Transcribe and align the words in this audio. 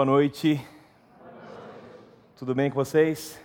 Boa 0.00 0.06
noite. 0.06 0.58
Tudo 2.34 2.54
bem 2.54 2.70
com 2.70 2.74
vocês? 2.74 3.38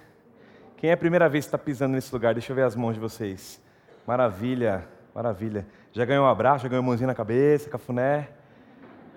Quem 0.77 0.89
é 0.89 0.93
a 0.93 0.97
primeira 0.97 1.27
vez 1.27 1.43
que 1.43 1.49
está 1.49 1.57
pisando 1.57 1.95
nesse 1.95 2.13
lugar? 2.13 2.33
Deixa 2.33 2.53
eu 2.53 2.55
ver 2.55 2.61
as 2.61 2.77
mãos 2.77 2.93
de 2.93 2.99
vocês. 3.01 3.61
Maravilha, 4.07 4.87
maravilha. 5.13 5.67
Já 5.91 6.05
ganhou 6.05 6.23
um 6.23 6.29
abraço, 6.29 6.63
já 6.63 6.69
ganhou 6.69 6.81
mãozinha 6.81 7.07
na 7.07 7.13
cabeça, 7.13 7.69
cafuné? 7.69 8.29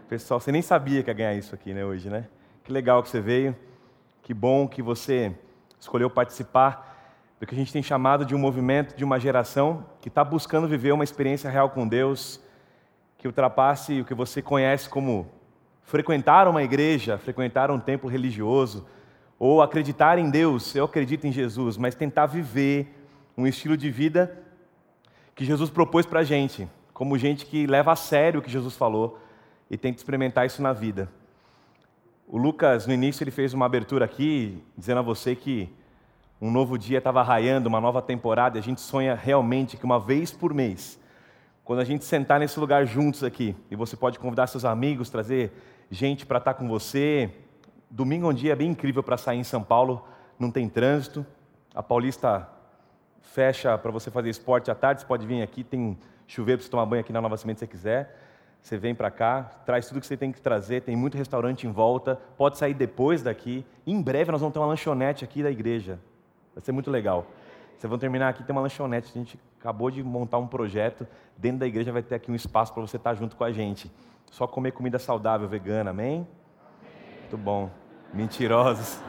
Pessoal, 0.08 0.40
você 0.40 0.50
nem 0.50 0.62
sabia 0.62 1.00
que 1.00 1.10
ia 1.10 1.14
ganhar 1.14 1.34
isso 1.36 1.54
aqui, 1.54 1.72
né, 1.72 1.84
hoje, 1.84 2.10
né? 2.10 2.26
Que 2.64 2.72
legal 2.72 3.04
que 3.04 3.08
você 3.08 3.20
veio. 3.20 3.54
Que 4.20 4.34
bom 4.34 4.66
que 4.66 4.82
você 4.82 5.32
escolheu 5.78 6.10
participar 6.10 7.22
do 7.38 7.46
que 7.46 7.54
a 7.54 7.58
gente 7.58 7.72
tem 7.72 7.84
chamado 7.84 8.24
de 8.24 8.34
um 8.34 8.38
movimento 8.38 8.96
de 8.96 9.04
uma 9.04 9.20
geração 9.20 9.86
que 10.00 10.08
está 10.08 10.24
buscando 10.24 10.66
viver 10.66 10.90
uma 10.90 11.04
experiência 11.04 11.48
real 11.48 11.70
com 11.70 11.86
Deus, 11.86 12.40
que 13.16 13.28
ultrapasse 13.28 14.00
o 14.00 14.04
que 14.04 14.12
você 14.12 14.42
conhece 14.42 14.88
como 14.88 15.37
frequentar 15.88 16.46
uma 16.46 16.62
igreja, 16.62 17.16
frequentar 17.16 17.70
um 17.70 17.80
templo 17.80 18.10
religioso, 18.10 18.86
ou 19.38 19.62
acreditar 19.62 20.18
em 20.18 20.28
Deus, 20.28 20.74
eu 20.74 20.84
acredito 20.84 21.26
em 21.26 21.32
Jesus, 21.32 21.78
mas 21.78 21.94
tentar 21.94 22.26
viver 22.26 22.94
um 23.34 23.46
estilo 23.46 23.74
de 23.74 23.90
vida 23.90 24.38
que 25.34 25.46
Jesus 25.46 25.70
propôs 25.70 26.04
para 26.04 26.20
a 26.20 26.24
gente, 26.24 26.68
como 26.92 27.16
gente 27.16 27.46
que 27.46 27.66
leva 27.66 27.90
a 27.90 27.96
sério 27.96 28.40
o 28.40 28.42
que 28.42 28.50
Jesus 28.50 28.76
falou 28.76 29.18
e 29.70 29.78
tenta 29.78 29.96
experimentar 29.96 30.44
isso 30.44 30.60
na 30.60 30.74
vida. 30.74 31.08
O 32.26 32.36
Lucas, 32.36 32.86
no 32.86 32.92
início, 32.92 33.24
ele 33.24 33.30
fez 33.30 33.54
uma 33.54 33.64
abertura 33.64 34.04
aqui, 34.04 34.62
dizendo 34.76 34.98
a 34.98 35.02
você 35.02 35.34
que 35.34 35.72
um 36.38 36.50
novo 36.50 36.76
dia 36.76 36.98
estava 36.98 37.22
raiando, 37.22 37.66
uma 37.66 37.80
nova 37.80 38.02
temporada, 38.02 38.58
e 38.58 38.60
a 38.60 38.62
gente 38.62 38.82
sonha 38.82 39.14
realmente 39.14 39.78
que 39.78 39.86
uma 39.86 39.98
vez 39.98 40.30
por 40.30 40.52
mês, 40.52 41.00
quando 41.64 41.80
a 41.80 41.84
gente 41.84 42.04
sentar 42.04 42.38
nesse 42.38 42.60
lugar 42.60 42.84
juntos 42.84 43.24
aqui, 43.24 43.56
e 43.70 43.76
você 43.76 43.96
pode 43.96 44.18
convidar 44.18 44.48
seus 44.48 44.66
amigos, 44.66 45.08
trazer 45.08 45.50
gente 45.90 46.26
para 46.26 46.38
estar 46.38 46.54
tá 46.54 46.58
com 46.58 46.68
você. 46.68 47.30
Domingo 47.90 48.26
é 48.26 48.30
um 48.30 48.34
dia 48.34 48.54
bem 48.54 48.70
incrível 48.70 49.02
para 49.02 49.16
sair 49.16 49.38
em 49.38 49.44
São 49.44 49.62
Paulo, 49.62 50.04
não 50.38 50.50
tem 50.50 50.68
trânsito. 50.68 51.24
A 51.74 51.82
Paulista 51.82 52.48
fecha 53.22 53.76
para 53.78 53.90
você 53.90 54.10
fazer 54.10 54.30
esporte 54.30 54.70
à 54.70 54.74
tarde, 54.74 55.00
você 55.00 55.06
pode 55.06 55.26
vir 55.26 55.42
aqui, 55.42 55.62
tem 55.62 55.98
chuveiro 56.26 56.58
para 56.58 56.64
você 56.64 56.70
tomar 56.70 56.86
banho 56.86 57.00
aqui 57.00 57.12
na 57.12 57.20
Nova 57.20 57.36
Cimento 57.36 57.58
se 57.58 57.66
você 57.66 57.70
quiser. 57.70 58.18
Você 58.60 58.76
vem 58.76 58.94
para 58.94 59.10
cá, 59.10 59.42
traz 59.64 59.86
tudo 59.86 60.00
que 60.00 60.06
você 60.06 60.16
tem 60.16 60.32
que 60.32 60.40
trazer, 60.40 60.82
tem 60.82 60.96
muito 60.96 61.16
restaurante 61.16 61.66
em 61.66 61.70
volta, 61.70 62.20
pode 62.36 62.58
sair 62.58 62.74
depois 62.74 63.22
daqui. 63.22 63.64
Em 63.86 64.02
breve 64.02 64.32
nós 64.32 64.40
vamos 64.40 64.52
ter 64.52 64.58
uma 64.58 64.66
lanchonete 64.66 65.24
aqui 65.24 65.42
da 65.42 65.50
igreja. 65.50 65.98
Vai 66.54 66.62
ser 66.62 66.72
muito 66.72 66.90
legal. 66.90 67.26
Vocês 67.78 67.88
vão 67.88 67.98
terminar 67.98 68.28
aqui, 68.28 68.42
tem 68.42 68.54
uma 68.54 68.60
lanchonete. 68.60 69.10
A 69.14 69.18
gente 69.18 69.38
acabou 69.60 69.90
de 69.90 70.02
montar 70.02 70.38
um 70.38 70.46
projeto. 70.46 71.06
Dentro 71.36 71.60
da 71.60 71.66
igreja 71.66 71.92
vai 71.92 72.02
ter 72.02 72.16
aqui 72.16 72.30
um 72.30 72.34
espaço 72.34 72.74
para 72.74 72.82
você 72.82 72.96
estar 72.96 73.14
junto 73.14 73.36
com 73.36 73.44
a 73.44 73.52
gente. 73.52 73.90
Só 74.30 74.46
comer 74.46 74.72
comida 74.72 74.98
saudável, 74.98 75.48
vegana, 75.48 75.90
amém? 75.90 76.06
amém. 76.06 76.28
Muito 77.20 77.36
bom. 77.36 77.70
Mentirosos. 78.12 79.00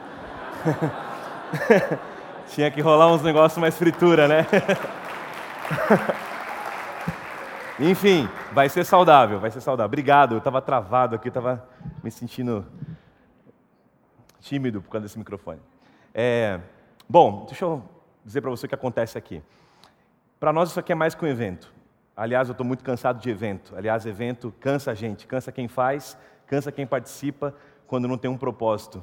Tinha 2.48 2.70
que 2.70 2.80
rolar 2.80 3.12
uns 3.12 3.22
negócios 3.22 3.58
mais 3.58 3.76
fritura, 3.76 4.26
né? 4.26 4.46
Enfim, 7.78 8.28
vai 8.52 8.68
ser 8.68 8.84
saudável, 8.84 9.40
vai 9.40 9.50
ser 9.50 9.60
saudável. 9.60 9.86
Obrigado, 9.86 10.34
eu 10.34 10.38
estava 10.38 10.60
travado 10.60 11.14
aqui, 11.16 11.28
estava 11.28 11.66
me 12.02 12.10
sentindo 12.10 12.66
tímido 14.40 14.82
por 14.82 14.90
causa 14.90 15.06
desse 15.06 15.18
microfone. 15.18 15.60
É, 16.12 16.60
bom, 17.08 17.46
deixa 17.46 17.64
eu 17.64 17.82
dizer 18.24 18.40
para 18.40 18.50
você 18.50 18.66
o 18.66 18.68
que 18.68 18.74
acontece 18.74 19.16
aqui. 19.16 19.42
Para 20.38 20.52
nós 20.52 20.70
isso 20.70 20.80
aqui 20.80 20.92
é 20.92 20.94
mais 20.94 21.14
que 21.14 21.24
um 21.24 21.28
evento. 21.28 21.72
Aliás, 22.16 22.48
eu 22.48 22.52
estou 22.52 22.66
muito 22.66 22.84
cansado 22.84 23.20
de 23.20 23.30
evento. 23.30 23.74
Aliás, 23.76 24.04
evento 24.06 24.52
cansa 24.60 24.90
a 24.90 24.94
gente, 24.94 25.26
cansa 25.26 25.50
quem 25.50 25.68
faz, 25.68 26.16
cansa 26.46 26.70
quem 26.70 26.86
participa 26.86 27.54
quando 27.86 28.06
não 28.06 28.18
tem 28.18 28.30
um 28.30 28.36
propósito. 28.36 29.02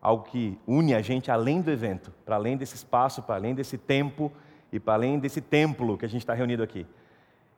Algo 0.00 0.24
que 0.24 0.58
une 0.66 0.94
a 0.94 1.00
gente 1.00 1.30
além 1.30 1.60
do 1.60 1.70
evento, 1.70 2.12
para 2.24 2.36
além 2.36 2.56
desse 2.56 2.76
espaço, 2.76 3.22
para 3.22 3.36
além 3.36 3.54
desse 3.54 3.76
tempo 3.76 4.32
e 4.72 4.78
para 4.78 4.94
além 4.94 5.18
desse 5.18 5.40
templo 5.40 5.98
que 5.98 6.04
a 6.04 6.08
gente 6.08 6.22
está 6.22 6.34
reunido 6.34 6.62
aqui. 6.62 6.86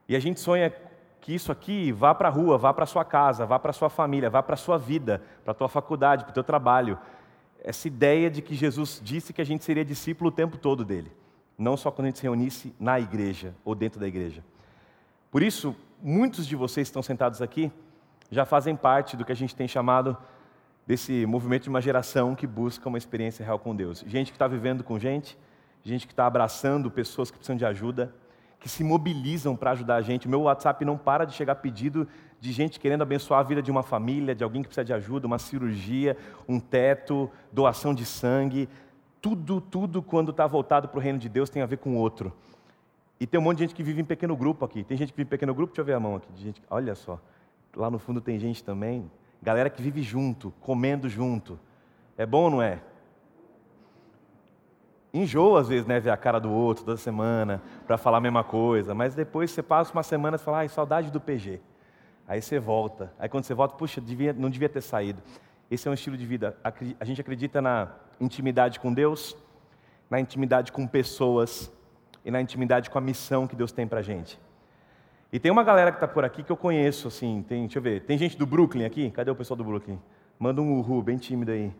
E 0.08 0.16
a 0.16 0.20
gente 0.20 0.40
sonha 0.40 0.72
que 1.20 1.34
isso 1.34 1.52
aqui 1.52 1.92
vá 1.92 2.14
para 2.14 2.28
a 2.28 2.30
rua, 2.30 2.56
vá 2.56 2.72
para 2.72 2.84
a 2.84 2.86
sua 2.86 3.04
casa, 3.04 3.44
vá 3.44 3.58
para 3.58 3.70
a 3.70 3.74
sua 3.74 3.90
família, 3.90 4.30
vá 4.30 4.42
para 4.42 4.54
a 4.54 4.56
sua 4.56 4.78
vida, 4.78 5.22
para 5.44 5.52
a 5.52 5.54
tua 5.54 5.68
faculdade, 5.68 6.24
para 6.24 6.30
o 6.30 6.34
teu 6.34 6.44
trabalho. 6.44 6.98
Essa 7.62 7.88
ideia 7.88 8.30
de 8.30 8.40
que 8.40 8.54
Jesus 8.54 9.00
disse 9.04 9.32
que 9.32 9.42
a 9.42 9.44
gente 9.44 9.64
seria 9.64 9.84
discípulo 9.84 10.30
o 10.30 10.32
tempo 10.32 10.56
todo 10.56 10.84
dele, 10.84 11.12
não 11.58 11.76
só 11.76 11.90
quando 11.90 12.06
a 12.06 12.08
gente 12.08 12.18
se 12.18 12.22
reunisse 12.22 12.74
na 12.80 12.98
igreja 12.98 13.54
ou 13.64 13.74
dentro 13.74 14.00
da 14.00 14.08
igreja. 14.08 14.42
Por 15.30 15.44
isso, 15.44 15.76
muitos 16.02 16.44
de 16.44 16.56
vocês 16.56 16.88
que 16.88 16.90
estão 16.90 17.02
sentados 17.02 17.40
aqui 17.40 17.70
já 18.32 18.44
fazem 18.44 18.74
parte 18.74 19.16
do 19.16 19.24
que 19.24 19.30
a 19.30 19.36
gente 19.36 19.54
tem 19.54 19.68
chamado 19.68 20.16
desse 20.84 21.24
movimento 21.24 21.64
de 21.64 21.68
uma 21.68 21.80
geração 21.80 22.34
que 22.34 22.48
busca 22.48 22.88
uma 22.88 22.98
experiência 22.98 23.44
real 23.44 23.56
com 23.56 23.76
Deus. 23.76 24.02
Gente 24.08 24.32
que 24.32 24.34
está 24.34 24.48
vivendo 24.48 24.82
com 24.82 24.98
gente, 24.98 25.38
gente 25.84 26.04
que 26.04 26.12
está 26.12 26.26
abraçando 26.26 26.90
pessoas 26.90 27.30
que 27.30 27.36
precisam 27.36 27.56
de 27.56 27.64
ajuda, 27.64 28.12
que 28.58 28.68
se 28.68 28.82
mobilizam 28.82 29.54
para 29.54 29.70
ajudar 29.70 29.96
a 29.96 30.02
gente. 30.02 30.26
O 30.26 30.30
meu 30.30 30.42
WhatsApp 30.42 30.84
não 30.84 30.98
para 30.98 31.24
de 31.24 31.32
chegar 31.32 31.54
pedido 31.54 32.08
de 32.40 32.50
gente 32.50 32.80
querendo 32.80 33.02
abençoar 33.02 33.38
a 33.38 33.44
vida 33.44 33.62
de 33.62 33.70
uma 33.70 33.84
família, 33.84 34.34
de 34.34 34.42
alguém 34.42 34.62
que 34.62 34.68
precisa 34.68 34.84
de 34.84 34.92
ajuda, 34.92 35.28
uma 35.28 35.38
cirurgia, 35.38 36.16
um 36.48 36.58
teto, 36.58 37.30
doação 37.52 37.94
de 37.94 38.04
sangue. 38.04 38.68
Tudo, 39.20 39.60
tudo, 39.60 40.02
quando 40.02 40.32
está 40.32 40.44
voltado 40.48 40.88
para 40.88 40.98
o 40.98 41.00
reino 41.00 41.20
de 41.20 41.28
Deus, 41.28 41.48
tem 41.48 41.62
a 41.62 41.66
ver 41.66 41.76
com 41.76 41.94
o 41.94 41.98
outro. 41.98 42.32
E 43.20 43.26
tem 43.26 43.38
um 43.38 43.42
monte 43.42 43.58
de 43.58 43.64
gente 43.64 43.74
que 43.74 43.82
vive 43.82 44.00
em 44.00 44.04
pequeno 44.04 44.34
grupo 44.34 44.64
aqui. 44.64 44.82
Tem 44.82 44.96
gente 44.96 45.12
que 45.12 45.16
vive 45.18 45.28
em 45.28 45.30
pequeno 45.30 45.54
grupo? 45.54 45.72
Deixa 45.72 45.82
eu 45.82 45.84
ver 45.84 45.92
a 45.92 46.00
mão 46.00 46.16
aqui. 46.16 46.28
Gente, 46.36 46.62
olha 46.70 46.94
só. 46.94 47.20
Lá 47.76 47.90
no 47.90 47.98
fundo 47.98 48.18
tem 48.18 48.38
gente 48.38 48.64
também. 48.64 49.10
Galera 49.42 49.68
que 49.68 49.82
vive 49.82 50.02
junto, 50.02 50.52
comendo 50.60 51.06
junto. 51.06 51.60
É 52.16 52.24
bom 52.24 52.44
ou 52.44 52.50
não 52.50 52.62
é? 52.62 52.80
Enjoa 55.12 55.60
às 55.60 55.68
vezes, 55.68 55.86
né, 55.86 56.00
ver 56.00 56.10
a 56.10 56.16
cara 56.16 56.38
do 56.38 56.50
outro 56.50 56.84
toda 56.84 56.96
semana 56.96 57.60
para 57.86 57.98
falar 57.98 58.18
a 58.18 58.20
mesma 58.20 58.44
coisa, 58.44 58.94
mas 58.94 59.14
depois 59.14 59.50
você 59.50 59.62
passa 59.62 59.92
uma 59.92 60.04
semana 60.04 60.36
e 60.36 60.38
fala, 60.38 60.58
ai, 60.58 60.68
saudade 60.68 61.10
do 61.10 61.20
PG. 61.20 61.60
Aí 62.28 62.40
você 62.40 62.58
volta. 62.58 63.12
Aí 63.18 63.28
quando 63.28 63.44
você 63.44 63.52
volta, 63.52 63.74
puxa, 63.74 64.00
devia, 64.00 64.32
não 64.32 64.48
devia 64.48 64.68
ter 64.68 64.80
saído. 64.80 65.20
Esse 65.70 65.88
é 65.88 65.90
um 65.90 65.94
estilo 65.94 66.16
de 66.16 66.24
vida. 66.24 66.56
A 66.98 67.04
gente 67.04 67.20
acredita 67.20 67.60
na 67.60 67.88
intimidade 68.20 68.78
com 68.78 68.94
Deus, 68.94 69.36
na 70.08 70.20
intimidade 70.20 70.70
com 70.72 70.86
pessoas 70.86 71.72
e 72.24 72.30
na 72.30 72.40
intimidade 72.40 72.90
com 72.90 72.98
a 72.98 73.00
missão 73.00 73.46
que 73.46 73.56
Deus 73.56 73.72
tem 73.72 73.86
para 73.86 74.02
gente. 74.02 74.38
E 75.32 75.38
tem 75.38 75.50
uma 75.50 75.62
galera 75.62 75.92
que 75.92 75.96
está 75.96 76.08
por 76.08 76.24
aqui 76.24 76.42
que 76.42 76.50
eu 76.50 76.56
conheço, 76.56 77.08
assim, 77.08 77.44
tem, 77.48 77.62
deixa 77.62 77.78
eu 77.78 77.82
ver, 77.82 78.02
tem 78.02 78.18
gente 78.18 78.36
do 78.36 78.46
Brooklyn 78.46 78.84
aqui? 78.84 79.10
Cadê 79.10 79.30
o 79.30 79.34
pessoal 79.34 79.56
do 79.56 79.64
Brooklyn? 79.64 79.98
Manda 80.38 80.60
um 80.60 80.78
uhul, 80.78 81.02
bem 81.02 81.18
tímido 81.18 81.52
aí. 81.52 81.72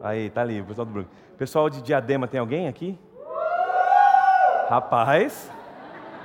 Aí, 0.00 0.30
tá 0.30 0.40
ali, 0.40 0.60
o 0.60 0.64
pessoal 0.64 0.86
do 0.86 0.92
Brooklyn. 0.92 1.14
Pessoal 1.36 1.68
de 1.68 1.82
Diadema, 1.82 2.26
tem 2.26 2.40
alguém 2.40 2.68
aqui? 2.68 2.98
Rapaz, 4.68 5.50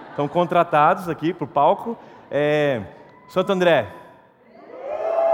estão 0.10 0.28
contratados 0.28 1.10
aqui 1.10 1.34
para 1.34 1.44
o 1.44 1.48
palco. 1.48 1.98
É, 2.32 2.82
Santo 3.28 3.52
André, 3.52 3.88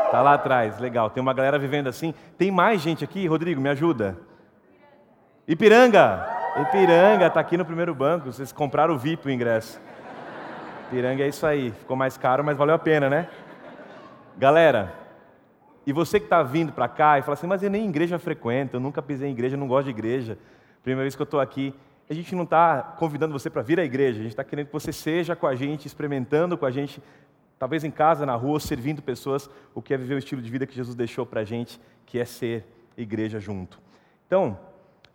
tá 0.10 0.22
lá 0.22 0.34
atrás, 0.34 0.80
legal. 0.80 1.10
Tem 1.10 1.22
uma 1.22 1.34
galera 1.34 1.60
vivendo 1.60 1.88
assim. 1.88 2.14
Tem 2.38 2.50
mais 2.50 2.82
gente 2.82 3.04
aqui, 3.04 3.28
Rodrigo, 3.28 3.62
me 3.62 3.70
ajuda. 3.70 4.18
Ipiranga, 5.48 6.26
Ipiranga 6.56 7.26
está 7.26 7.40
aqui 7.40 7.58
no 7.58 7.66
primeiro 7.66 7.96
banco. 7.96 8.32
Vocês 8.32 8.52
compraram 8.52 8.94
o 8.94 8.98
VIP 8.98 9.28
o 9.28 9.32
ingresso. 9.32 9.82
Ipiranga 10.88 11.24
é 11.24 11.28
isso 11.28 11.46
aí. 11.48 11.72
Ficou 11.72 11.98
mais 11.98 12.16
caro, 12.16 12.44
mas 12.44 12.56
valeu 12.56 12.76
a 12.76 12.80
pena, 12.80 13.10
né? 13.10 13.28
Galera, 14.38 14.94
e 15.86 15.92
você 15.92 16.20
que 16.20 16.28
está 16.28 16.44
vindo 16.44 16.72
para 16.72 16.88
cá 16.88 17.18
e 17.18 17.24
fala 17.24 17.34
assim, 17.34 17.48
mas 17.48 17.64
eu 17.64 17.72
nem 17.72 17.90
igreja 17.90 18.20
frequento, 18.20 18.78
eu 18.78 18.80
nunca 18.80 19.02
pisei 19.02 19.30
em 19.30 19.32
igreja, 19.32 19.58
não 19.58 19.68
gosto 19.68 19.86
de 19.86 19.90
igreja. 19.92 20.38
Primeira 20.84 21.04
vez 21.04 21.16
que 21.16 21.22
eu 21.22 21.26
estou 21.26 21.40
aqui. 21.40 21.74
A 22.08 22.14
gente 22.14 22.36
não 22.36 22.44
está 22.44 22.82
convidando 23.00 23.34
você 23.34 23.50
para 23.50 23.62
vir 23.62 23.80
à 23.80 23.84
igreja, 23.84 24.20
a 24.20 24.24
gente 24.24 24.34
está 24.34 24.44
querendo 24.44 24.68
que 24.68 24.74
você 24.74 24.92
seja 24.92 25.36
com 25.36 25.48
a 25.48 25.56
gente, 25.56 25.88
experimentando 25.88 26.58
com 26.58 26.66
a 26.66 26.72
gente, 26.72 27.02
talvez 27.58 27.84
em 27.84 27.90
casa, 27.90 28.26
na 28.26 28.36
rua, 28.36 28.60
servindo 28.60 29.02
pessoas, 29.02 29.50
o 29.74 29.82
que 29.82 29.94
é 29.94 29.98
viver 29.98 30.16
o 30.16 30.18
estilo 30.18 30.42
de 30.42 30.52
vida 30.52 30.68
que 30.68 30.76
Jesus 30.76 30.96
deixou 30.96 31.26
para 31.26 31.42
a 31.42 31.44
gente, 31.44 31.80
que 32.06 32.20
é 32.20 32.26
ser 32.26 32.66
igreja 32.98 33.40
junto. 33.40 33.80
Então, 34.28 34.60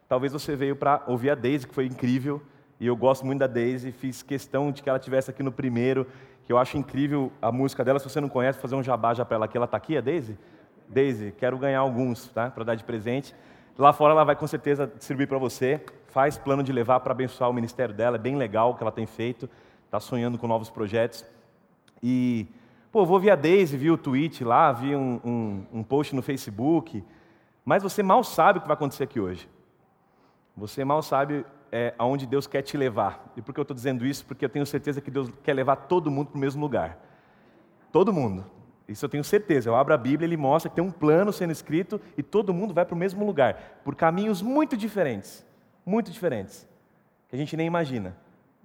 Talvez 0.09 0.33
você 0.33 0.57
veio 0.57 0.75
para 0.75 1.03
ouvir 1.07 1.31
a 1.31 1.35
Daisy, 1.35 1.69
que 1.69 1.75
foi 1.75 1.85
incrível, 1.85 2.41
e 2.81 2.87
eu 2.87 2.97
gosto 2.97 3.27
muito 3.27 3.41
da 3.41 3.47
Daisy, 3.47 3.93
fiz 3.93 4.23
questão 4.23 4.73
de 4.73 4.83
que 4.83 4.89
ela 4.89 4.99
tivesse 4.99 5.31
aqui 5.31 5.43
no 5.43 5.53
primeiro, 5.53 6.07
que 6.47 6.53
eu 6.53 6.57
acho 6.57 6.79
incrível 6.79 7.31
a 7.43 7.53
música 7.53 7.85
dela. 7.85 7.99
Se 7.99 8.09
você 8.09 8.21
não 8.21 8.29
conhece, 8.29 8.59
fazer 8.59 8.75
um 8.75 8.83
jabá 8.83 9.13
já 9.13 9.23
para 9.23 9.35
ela 9.35 9.45
aqui. 9.45 9.59
Ela 9.59 9.67
está 9.67 9.77
aqui, 9.77 9.99
a 9.99 10.01
Daisy? 10.01 10.39
Daisy, 10.89 11.35
quero 11.37 11.59
ganhar 11.59 11.81
alguns, 11.81 12.29
tá? 12.29 12.51
Para 12.51 12.65
dar 12.65 12.75
de 12.75 12.85
presente. 12.85 13.35
Lá 13.77 13.93
fora 13.93 14.15
ela 14.15 14.25
vai 14.25 14.35
com 14.35 14.47
certeza 14.47 14.87
distribuir 14.87 15.29
para 15.29 15.37
você. 15.37 15.79
Faz 16.07 16.39
plano 16.39 16.63
de 16.63 16.73
levar 16.73 17.01
para 17.01 17.13
abençoar 17.13 17.51
o 17.51 17.53
ministério 17.53 17.95
dela, 17.95 18.17
é 18.17 18.19
bem 18.19 18.35
legal 18.35 18.71
o 18.71 18.75
que 18.77 18.83
ela 18.83 18.91
tem 18.91 19.05
feito. 19.05 19.49
Está 19.85 20.01
sonhando 20.01 20.39
com 20.39 20.47
novos 20.47 20.71
projetos. 20.71 21.23
E, 22.03 22.47
pô, 22.91 23.05
vou 23.05 23.21
ver 23.21 23.33
a 23.33 23.37
Daisy, 23.37 23.77
vi 23.77 23.91
o 23.91 23.99
tweet 23.99 24.43
lá, 24.43 24.73
vi 24.73 24.97
um, 24.97 25.21
um, 25.23 25.67
um 25.81 25.83
post 25.83 26.17
no 26.17 26.23
Facebook, 26.23 27.05
mas 27.63 27.83
você 27.83 28.03
mal 28.03 28.25
sabe 28.25 28.59
o 28.59 28.63
que 28.63 28.69
vai 28.69 28.75
acontecer 28.75 29.05
aqui 29.05 29.21
hoje. 29.21 29.47
Você 30.59 30.85
mal 30.85 31.03
sabe 31.03 31.47
é, 31.71 31.95
aonde 31.97 32.27
Deus 32.27 32.47
quer 32.47 32.63
te 32.63 32.77
levar. 32.77 33.33
E 33.37 33.43
por 33.43 33.55
que 33.55 33.61
eu 33.61 33.63
estou 33.63 33.75
dizendo 33.75 34.05
isso? 34.05 34.27
Porque 34.27 34.45
eu 34.45 34.49
tenho 34.49 34.67
certeza 34.67 35.01
que 35.01 35.11
Deus 35.11 35.31
quer 35.43 35.55
levar 35.55 35.77
todo 35.77 36.11
mundo 36.11 36.29
para 36.29 36.37
o 36.37 36.41
mesmo 36.41 36.61
lugar. 36.61 36.99
Todo 37.93 38.13
mundo. 38.13 38.45
Isso 38.89 39.05
eu 39.05 39.09
tenho 39.09 39.23
certeza. 39.23 39.69
Eu 39.69 39.77
abro 39.77 39.95
a 39.95 39.97
Bíblia, 39.97 40.27
ele 40.27 40.37
mostra 40.37 40.69
que 40.69 40.75
tem 40.75 40.85
um 40.85 40.91
plano 40.91 41.33
sendo 41.33 41.53
escrito 41.53 42.01
e 42.17 42.23
todo 42.23 42.53
mundo 42.53 42.75
vai 42.75 42.85
para 42.85 42.95
o 42.95 42.99
mesmo 42.99 43.25
lugar, 43.25 43.81
por 43.85 43.95
caminhos 43.95 44.43
muito 44.43 44.77
diferentes. 44.77 45.47
Muito 45.87 46.11
diferentes. 46.11 46.67
Que 47.29 47.37
a 47.37 47.39
gente 47.39 47.57
nem 47.57 47.67
imagina. 47.67 48.17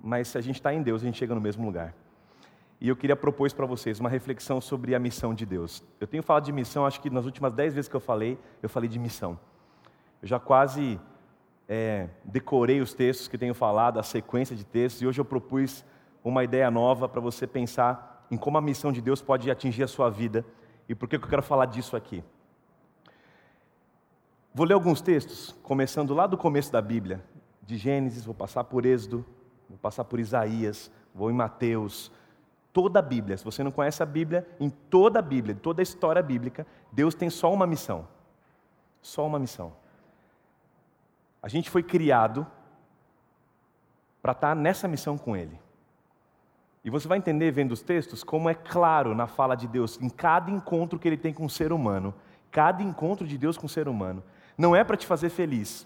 Mas 0.02 0.30
se 0.30 0.38
a 0.38 0.42
gente 0.42 0.56
está 0.56 0.74
em 0.74 0.82
Deus, 0.82 1.02
a 1.02 1.06
gente 1.06 1.18
chega 1.18 1.36
no 1.36 1.42
mesmo 1.42 1.66
lugar. 1.66 1.94
E 2.82 2.90
eu 2.90 2.96
queria 2.96 3.16
propor 3.16 3.52
para 3.54 3.66
vocês 3.66 4.00
uma 4.00 4.10
reflexão 4.10 4.60
sobre 4.60 4.96
a 4.96 5.00
missão 5.00 5.34
de 5.34 5.46
Deus. 5.46 5.84
Eu 6.02 6.08
tenho 6.08 6.24
falado 6.24 6.44
de 6.44 6.52
missão, 6.52 6.86
acho 6.86 7.00
que 7.00 7.10
nas 7.10 7.26
últimas 7.26 7.54
dez 7.54 7.74
vezes 7.74 7.88
que 7.88 7.96
eu 7.96 8.00
falei, 8.00 8.38
eu 8.62 8.68
falei 8.68 8.90
de 8.90 9.00
missão. 9.00 9.40
Eu 10.22 10.28
já 10.28 10.40
quase 10.40 11.00
é, 11.74 12.08
decorei 12.24 12.82
os 12.82 12.94
textos 12.94 13.28
que 13.28 13.36
tenho 13.36 13.56
falado, 13.56 14.00
a 14.00 14.04
sequência 14.04 14.56
de 14.56 14.64
textos, 14.64 15.02
e 15.02 15.08
hoje 15.08 15.20
eu 15.20 15.26
propus 15.26 15.84
uma 16.24 16.44
ideia 16.44 16.70
nova 16.70 17.10
para 17.10 17.20
você 17.20 17.48
pensar 17.48 18.28
em 18.30 18.38
como 18.38 18.60
a 18.60 18.62
missão 18.62 18.92
de 18.92 19.02
Deus 19.02 19.24
pode 19.24 19.50
atingir 19.50 19.82
a 19.82 19.88
sua 19.88 20.08
vida 20.08 20.46
e 20.88 20.94
por 20.94 21.10
que 21.10 21.16
eu 21.16 21.22
quero 21.22 21.42
falar 21.42 21.66
disso 21.66 21.96
aqui. 21.96 22.24
Vou 24.54 24.68
ler 24.68 24.76
alguns 24.76 25.02
textos, 25.02 25.56
começando 25.64 26.14
lá 26.14 26.28
do 26.28 26.38
começo 26.38 26.72
da 26.72 26.80
Bíblia, 26.80 27.24
de 27.64 27.76
Gênesis, 27.76 28.24
vou 28.24 28.36
passar 28.36 28.64
por 28.66 28.86
Êxodo, 28.86 29.26
vou 29.68 29.80
passar 29.80 30.04
por 30.04 30.20
Isaías, 30.20 30.92
vou 31.14 31.32
em 31.32 31.34
Mateus, 31.34 32.12
toda 32.72 33.00
a 33.00 33.02
Bíblia. 33.02 33.36
Se 33.36 33.44
você 33.44 33.64
não 33.64 33.72
conhece 33.72 34.04
a 34.04 34.06
Bíblia, 34.06 34.48
em 34.60 34.70
toda 34.70 35.18
a 35.18 35.22
Bíblia, 35.24 35.58
toda 35.60 35.82
a 35.82 35.84
história 35.84 36.22
bíblica, 36.22 36.68
Deus 36.92 37.16
tem 37.16 37.32
só 37.32 37.52
uma 37.52 37.66
missão. 37.66 38.08
Só 39.02 39.26
uma 39.26 39.40
missão. 39.40 39.74
A 41.44 41.50
gente 41.50 41.70
foi 41.70 41.84
criado 41.84 42.48
para 44.22 44.32
estar 44.32 44.56
nessa 44.56 44.88
missão 44.88 45.18
com 45.18 45.36
Ele. 45.36 45.60
E 46.86 46.90
você 46.90 47.06
vai 47.08 47.18
entender, 47.18 47.52
vendo 47.52 47.74
os 47.74 47.82
textos, 47.82 48.24
como 48.24 48.50
é 48.50 48.54
claro 48.54 49.14
na 49.14 49.28
fala 49.28 49.54
de 49.54 49.68
Deus, 49.68 50.00
em 50.02 50.10
cada 50.10 50.50
encontro 50.50 50.98
que 50.98 51.06
Ele 51.06 51.18
tem 51.18 51.34
com 51.34 51.46
o 51.46 51.50
ser 51.50 51.74
humano, 51.74 52.14
cada 52.50 52.82
encontro 52.82 53.28
de 53.28 53.38
Deus 53.38 53.58
com 53.58 53.66
o 53.66 53.70
ser 53.70 53.90
humano, 53.90 54.24
não 54.58 54.74
é 54.74 54.84
para 54.86 54.96
te 54.96 55.06
fazer 55.06 55.30
feliz. 55.30 55.86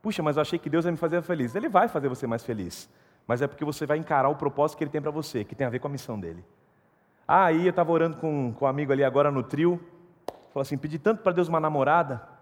Puxa, 0.00 0.22
mas 0.22 0.36
eu 0.36 0.42
achei 0.42 0.58
que 0.58 0.70
Deus 0.70 0.84
ia 0.84 0.92
me 0.92 0.96
fazer 0.96 1.20
feliz. 1.22 1.56
Ele 1.56 1.68
vai 1.68 1.88
fazer 1.88 2.08
você 2.08 2.28
mais 2.28 2.44
feliz, 2.44 2.88
mas 3.26 3.42
é 3.42 3.48
porque 3.48 3.64
você 3.64 3.86
vai 3.86 3.98
encarar 3.98 4.28
o 4.28 4.36
propósito 4.36 4.78
que 4.78 4.84
Ele 4.84 4.90
tem 4.90 5.02
para 5.02 5.10
você, 5.10 5.42
que 5.42 5.54
tem 5.54 5.66
a 5.66 5.70
ver 5.70 5.80
com 5.80 5.88
a 5.88 5.90
missão 5.90 6.18
dele. 6.18 6.44
Ah, 7.26 7.46
aí 7.46 7.64
eu 7.64 7.70
estava 7.70 7.90
orando 7.90 8.18
com, 8.18 8.52
com 8.52 8.64
um 8.64 8.68
amigo 8.68 8.92
ali 8.92 9.02
agora 9.02 9.32
no 9.32 9.42
trio, 9.42 9.80
falou 10.52 10.62
assim: 10.62 10.78
pedi 10.78 10.96
tanto 10.96 11.22
para 11.24 11.32
Deus 11.32 11.48
uma 11.48 11.58
namorada. 11.58 12.35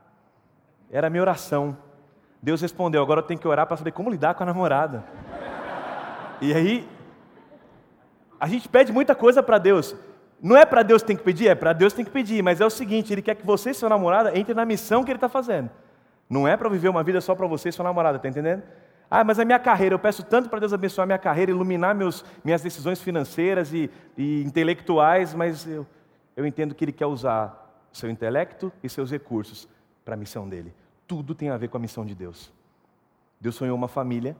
Era 0.94 1.08
a 1.08 1.10
minha 1.10 1.22
oração. 1.22 1.76
Deus 2.40 2.60
respondeu: 2.60 3.02
agora 3.02 3.18
eu 3.18 3.24
tenho 3.24 3.40
que 3.40 3.48
orar 3.48 3.66
para 3.66 3.76
saber 3.76 3.90
como 3.90 4.08
lidar 4.08 4.34
com 4.34 4.44
a 4.44 4.46
namorada. 4.46 5.04
E 6.40 6.54
aí, 6.54 6.88
a 8.38 8.46
gente 8.46 8.68
pede 8.68 8.92
muita 8.92 9.12
coisa 9.12 9.42
para 9.42 9.58
Deus. 9.58 9.96
Não 10.40 10.56
é 10.56 10.64
para 10.64 10.84
Deus 10.84 11.02
que 11.02 11.08
tem 11.08 11.16
que 11.16 11.24
pedir, 11.24 11.48
é 11.48 11.54
para 11.56 11.72
Deus 11.72 11.92
que 11.92 11.96
tem 11.96 12.04
que 12.04 12.12
pedir, 12.12 12.44
mas 12.44 12.60
é 12.60 12.64
o 12.64 12.70
seguinte: 12.70 13.12
Ele 13.12 13.22
quer 13.22 13.34
que 13.34 13.44
você 13.44 13.70
e 13.70 13.74
sua 13.74 13.88
namorada 13.88 14.38
entrem 14.38 14.54
na 14.54 14.64
missão 14.64 15.02
que 15.02 15.10
Ele 15.10 15.16
está 15.16 15.28
fazendo. 15.28 15.68
Não 16.30 16.46
é 16.46 16.56
para 16.56 16.68
viver 16.68 16.88
uma 16.88 17.02
vida 17.02 17.20
só 17.20 17.34
para 17.34 17.48
você 17.48 17.70
e 17.70 17.72
sua 17.72 17.82
namorada, 17.82 18.18
está 18.18 18.28
entendendo? 18.28 18.62
Ah, 19.10 19.24
mas 19.24 19.40
a 19.40 19.44
minha 19.44 19.58
carreira, 19.58 19.96
eu 19.96 19.98
peço 19.98 20.22
tanto 20.22 20.48
para 20.48 20.60
Deus 20.60 20.72
abençoar 20.72 21.08
minha 21.08 21.18
carreira, 21.18 21.50
iluminar 21.50 21.92
meus, 21.92 22.24
minhas 22.44 22.62
decisões 22.62 23.02
financeiras 23.02 23.72
e, 23.72 23.90
e 24.16 24.44
intelectuais, 24.44 25.34
mas 25.34 25.66
eu, 25.66 25.84
eu 26.36 26.46
entendo 26.46 26.72
que 26.72 26.84
Ele 26.84 26.92
quer 26.92 27.06
usar 27.06 27.82
seu 27.92 28.08
intelecto 28.08 28.72
e 28.80 28.88
seus 28.88 29.10
recursos 29.10 29.68
para 30.04 30.14
a 30.14 30.16
missão 30.16 30.48
dele. 30.48 30.72
Tudo 31.06 31.34
tem 31.34 31.50
a 31.50 31.56
ver 31.56 31.68
com 31.68 31.76
a 31.76 31.80
missão 31.80 32.04
de 32.04 32.14
Deus. 32.14 32.52
Deus 33.40 33.54
sonhou 33.54 33.76
uma 33.76 33.88
família, 33.88 34.36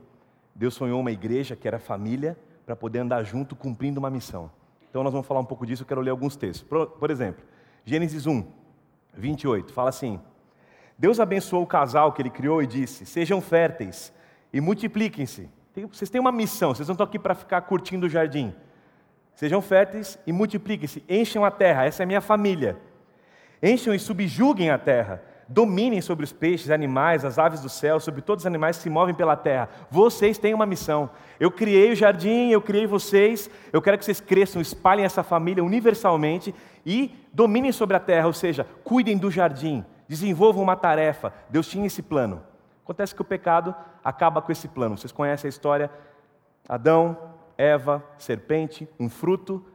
Deus 0.53 0.73
sonhou 0.73 0.99
uma 0.99 1.11
igreja 1.11 1.55
que 1.55 1.67
era 1.67 1.79
família, 1.79 2.37
para 2.65 2.75
poder 2.75 2.99
andar 2.99 3.23
junto 3.23 3.55
cumprindo 3.55 3.99
uma 3.99 4.09
missão. 4.09 4.49
Então 4.89 5.03
nós 5.03 5.13
vamos 5.13 5.27
falar 5.27 5.39
um 5.39 5.45
pouco 5.45 5.65
disso, 5.65 5.83
eu 5.83 5.87
quero 5.87 6.01
ler 6.01 6.09
alguns 6.09 6.35
textos. 6.35 6.67
Por, 6.67 6.87
por 6.87 7.11
exemplo, 7.11 7.43
Gênesis 7.83 8.25
1, 8.25 8.43
28, 9.13 9.71
fala 9.71 9.89
assim: 9.89 10.19
Deus 10.97 11.19
abençoou 11.19 11.63
o 11.63 11.67
casal 11.67 12.11
que 12.11 12.21
ele 12.21 12.29
criou 12.29 12.63
e 12.63 12.67
disse: 12.67 13.05
Sejam 13.05 13.39
férteis 13.41 14.11
e 14.51 14.59
multipliquem-se. 14.59 15.49
Vocês 15.91 16.09
têm 16.09 16.21
uma 16.21 16.31
missão, 16.31 16.73
vocês 16.73 16.87
não 16.87 16.93
estão 16.93 17.05
aqui 17.05 17.19
para 17.19 17.35
ficar 17.35 17.61
curtindo 17.61 18.05
o 18.05 18.09
jardim. 18.09 18.53
Sejam 19.35 19.61
férteis 19.61 20.17
e 20.25 20.31
multipliquem-se, 20.31 21.03
encham 21.09 21.43
a 21.43 21.51
terra, 21.51 21.83
essa 21.83 22.01
é 22.01 22.05
a 22.05 22.07
minha 22.07 22.21
família. 22.21 22.77
Encham 23.61 23.93
e 23.93 23.99
subjuguem 23.99 24.69
a 24.69 24.77
terra 24.77 25.21
dominem 25.47 26.01
sobre 26.01 26.23
os 26.23 26.33
peixes, 26.33 26.71
animais, 26.71 27.23
as 27.23 27.37
aves 27.37 27.61
do 27.61 27.69
céu, 27.69 27.99
sobre 27.99 28.21
todos 28.21 28.43
os 28.43 28.47
animais 28.47 28.77
que 28.77 28.83
se 28.83 28.89
movem 28.89 29.13
pela 29.13 29.35
terra. 29.35 29.69
Vocês 29.89 30.37
têm 30.37 30.53
uma 30.53 30.65
missão. 30.65 31.09
Eu 31.39 31.51
criei 31.51 31.91
o 31.91 31.95
jardim, 31.95 32.49
eu 32.49 32.61
criei 32.61 32.87
vocês. 32.87 33.49
Eu 33.71 33.81
quero 33.81 33.97
que 33.97 34.05
vocês 34.05 34.19
cresçam, 34.19 34.61
espalhem 34.61 35.05
essa 35.05 35.23
família 35.23 35.63
universalmente 35.63 36.53
e 36.85 37.15
dominem 37.33 37.71
sobre 37.71 37.95
a 37.95 37.99
terra, 37.99 38.27
ou 38.27 38.33
seja, 38.33 38.65
cuidem 38.83 39.17
do 39.17 39.29
jardim, 39.29 39.85
desenvolvam 40.07 40.63
uma 40.63 40.75
tarefa. 40.75 41.33
Deus 41.49 41.67
tinha 41.67 41.85
esse 41.85 42.01
plano. 42.01 42.41
Acontece 42.83 43.15
que 43.15 43.21
o 43.21 43.25
pecado 43.25 43.73
acaba 44.03 44.41
com 44.41 44.51
esse 44.51 44.67
plano. 44.67 44.97
Vocês 44.97 45.11
conhecem 45.11 45.47
a 45.47 45.49
história? 45.49 45.91
Adão, 46.67 47.17
Eva, 47.57 48.03
serpente, 48.17 48.87
um 48.99 49.09
fruto 49.09 49.65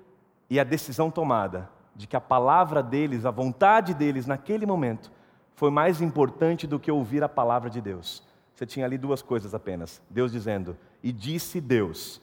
e 0.48 0.58
a 0.60 0.64
decisão 0.64 1.10
tomada 1.10 1.68
de 1.94 2.06
que 2.06 2.16
a 2.16 2.20
palavra 2.20 2.82
deles, 2.82 3.24
a 3.24 3.30
vontade 3.30 3.94
deles 3.94 4.26
naquele 4.26 4.64
momento 4.64 5.10
foi 5.60 5.70
mais 5.70 6.00
importante 6.00 6.66
do 6.66 6.80
que 6.80 6.90
ouvir 6.90 7.22
a 7.22 7.28
palavra 7.28 7.68
de 7.68 7.82
Deus. 7.82 8.22
Você 8.54 8.64
tinha 8.64 8.86
ali 8.86 8.96
duas 8.96 9.20
coisas 9.20 9.54
apenas. 9.54 10.00
Deus 10.08 10.32
dizendo: 10.32 10.74
E 11.02 11.12
disse 11.12 11.60
Deus: 11.60 12.18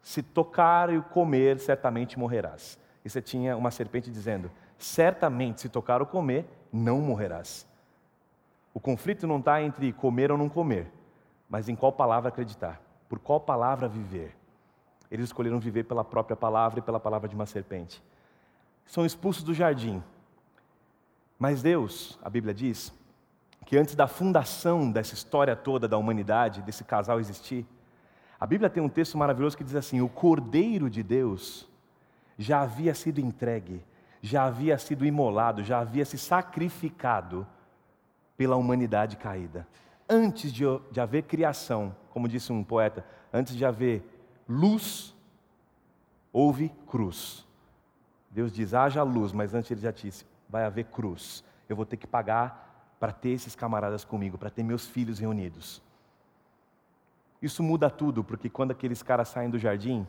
Se 0.00 0.22
tocar 0.22 0.88
e 0.94 1.02
comer, 1.02 1.58
certamente 1.58 2.16
morrerás. 2.16 2.78
E 3.04 3.10
você 3.10 3.20
tinha 3.20 3.56
uma 3.56 3.72
serpente 3.72 4.08
dizendo: 4.08 4.52
Certamente, 4.78 5.62
se 5.62 5.68
tocar 5.68 6.00
ou 6.00 6.06
comer, 6.06 6.46
não 6.72 7.00
morrerás. 7.00 7.66
O 8.72 8.78
conflito 8.78 9.26
não 9.26 9.40
está 9.40 9.60
entre 9.60 9.92
comer 9.92 10.30
ou 10.30 10.38
não 10.38 10.48
comer, 10.48 10.92
mas 11.48 11.68
em 11.68 11.74
qual 11.74 11.90
palavra 11.90 12.28
acreditar, 12.28 12.80
por 13.08 13.18
qual 13.18 13.40
palavra 13.40 13.88
viver. 13.88 14.36
Eles 15.10 15.24
escolheram 15.24 15.58
viver 15.58 15.86
pela 15.86 16.04
própria 16.04 16.36
palavra 16.36 16.78
e 16.78 16.82
pela 16.82 17.00
palavra 17.00 17.28
de 17.28 17.34
uma 17.34 17.46
serpente. 17.46 18.00
São 18.86 19.04
expulsos 19.04 19.42
do 19.42 19.52
jardim, 19.52 20.00
mas 21.40 21.62
Deus, 21.62 22.18
a 22.22 22.28
Bíblia 22.28 22.52
diz, 22.52 22.92
que 23.64 23.78
antes 23.78 23.94
da 23.94 24.06
fundação 24.06 24.92
dessa 24.92 25.14
história 25.14 25.56
toda 25.56 25.88
da 25.88 25.96
humanidade, 25.96 26.60
desse 26.60 26.84
casal 26.84 27.18
existir, 27.18 27.66
a 28.38 28.46
Bíblia 28.46 28.68
tem 28.68 28.82
um 28.82 28.90
texto 28.90 29.16
maravilhoso 29.16 29.56
que 29.56 29.64
diz 29.64 29.74
assim: 29.74 30.02
o 30.02 30.08
Cordeiro 30.08 30.90
de 30.90 31.02
Deus 31.02 31.66
já 32.36 32.60
havia 32.60 32.94
sido 32.94 33.20
entregue, 33.20 33.82
já 34.20 34.44
havia 34.44 34.76
sido 34.76 35.06
imolado, 35.06 35.64
já 35.64 35.80
havia 35.80 36.04
se 36.04 36.18
sacrificado 36.18 37.46
pela 38.36 38.56
humanidade 38.56 39.16
caída. 39.16 39.66
Antes 40.06 40.52
de, 40.52 40.64
de 40.92 41.00
haver 41.00 41.22
criação, 41.22 41.96
como 42.10 42.28
disse 42.28 42.52
um 42.52 42.62
poeta, 42.62 43.02
antes 43.32 43.56
de 43.56 43.64
haver 43.64 44.04
luz, 44.46 45.14
houve 46.30 46.70
cruz. 46.86 47.46
Deus 48.30 48.52
diz: 48.52 48.74
haja 48.74 49.02
luz, 49.02 49.32
mas 49.32 49.54
antes 49.54 49.70
ele 49.70 49.80
já 49.80 49.90
disse: 49.90 50.28
vai 50.50 50.64
haver 50.64 50.86
cruz. 50.86 51.44
Eu 51.68 51.76
vou 51.76 51.86
ter 51.86 51.96
que 51.96 52.06
pagar 52.06 52.94
para 52.98 53.12
ter 53.12 53.30
esses 53.30 53.54
camaradas 53.54 54.04
comigo, 54.04 54.36
para 54.36 54.50
ter 54.50 54.62
meus 54.62 54.86
filhos 54.86 55.18
reunidos. 55.18 55.82
Isso 57.40 57.62
muda 57.62 57.88
tudo, 57.88 58.22
porque 58.22 58.50
quando 58.50 58.72
aqueles 58.72 59.02
caras 59.02 59.28
saem 59.28 59.48
do 59.48 59.58
jardim, 59.58 60.06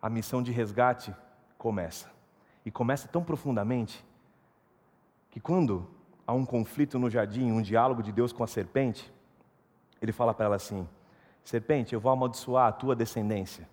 a 0.00 0.08
missão 0.08 0.42
de 0.42 0.52
resgate 0.52 1.14
começa. 1.58 2.10
E 2.64 2.70
começa 2.70 3.08
tão 3.08 3.22
profundamente 3.22 4.04
que 5.30 5.40
quando 5.40 5.86
há 6.26 6.32
um 6.32 6.46
conflito 6.46 6.98
no 6.98 7.10
jardim, 7.10 7.50
um 7.50 7.60
diálogo 7.60 8.02
de 8.02 8.12
Deus 8.12 8.32
com 8.32 8.42
a 8.42 8.46
serpente, 8.46 9.12
ele 10.00 10.12
fala 10.12 10.32
para 10.32 10.46
ela 10.46 10.56
assim: 10.56 10.88
Serpente, 11.44 11.94
eu 11.94 12.00
vou 12.00 12.10
amaldiçoar 12.12 12.68
a 12.68 12.72
tua 12.72 12.96
descendência. 12.96 13.68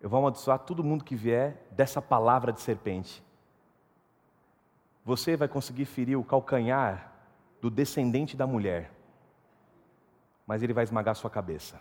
Eu 0.00 0.08
vou 0.08 0.18
amaldiçoar 0.18 0.60
todo 0.60 0.84
mundo 0.84 1.04
que 1.04 1.16
vier 1.16 1.66
dessa 1.72 2.00
palavra 2.00 2.52
de 2.52 2.60
serpente. 2.60 3.22
Você 5.04 5.36
vai 5.36 5.48
conseguir 5.48 5.86
ferir 5.86 6.16
o 6.16 6.24
calcanhar 6.24 7.12
do 7.60 7.70
descendente 7.70 8.36
da 8.36 8.46
mulher, 8.46 8.92
mas 10.46 10.62
ele 10.62 10.72
vai 10.72 10.84
esmagar 10.84 11.16
sua 11.16 11.30
cabeça. 11.30 11.80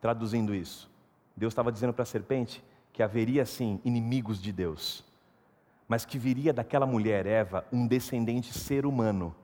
Traduzindo 0.00 0.54
isso, 0.54 0.90
Deus 1.34 1.52
estava 1.52 1.72
dizendo 1.72 1.92
para 1.92 2.02
a 2.02 2.06
serpente 2.06 2.62
que 2.92 3.02
haveria 3.02 3.46
sim 3.46 3.80
inimigos 3.84 4.40
de 4.40 4.52
Deus, 4.52 5.04
mas 5.88 6.04
que 6.04 6.18
viria 6.18 6.52
daquela 6.52 6.86
mulher, 6.86 7.26
Eva, 7.26 7.64
um 7.72 7.86
descendente 7.86 8.52
ser 8.52 8.84
humano, 8.84 9.34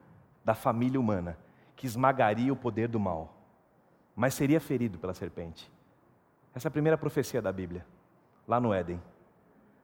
da 0.45 0.55
família 0.55 1.01
humana, 1.01 1.39
que 1.77 1.87
esmagaria 1.87 2.53
o 2.53 2.57
poder 2.57 2.89
do 2.89 3.01
mal, 3.01 3.35
mas 4.15 4.35
seria 4.35 4.61
ferido 4.61 4.99
pela 4.99 5.15
serpente. 5.15 5.72
Essa 6.55 6.69
é 6.69 6.71
a 6.71 6.73
primeira 6.73 6.99
profecia 6.99 7.41
da 7.41 7.53
Bíblia, 7.53 7.87
lá 8.47 8.61
no 8.61 8.75
Éden. 8.75 9.01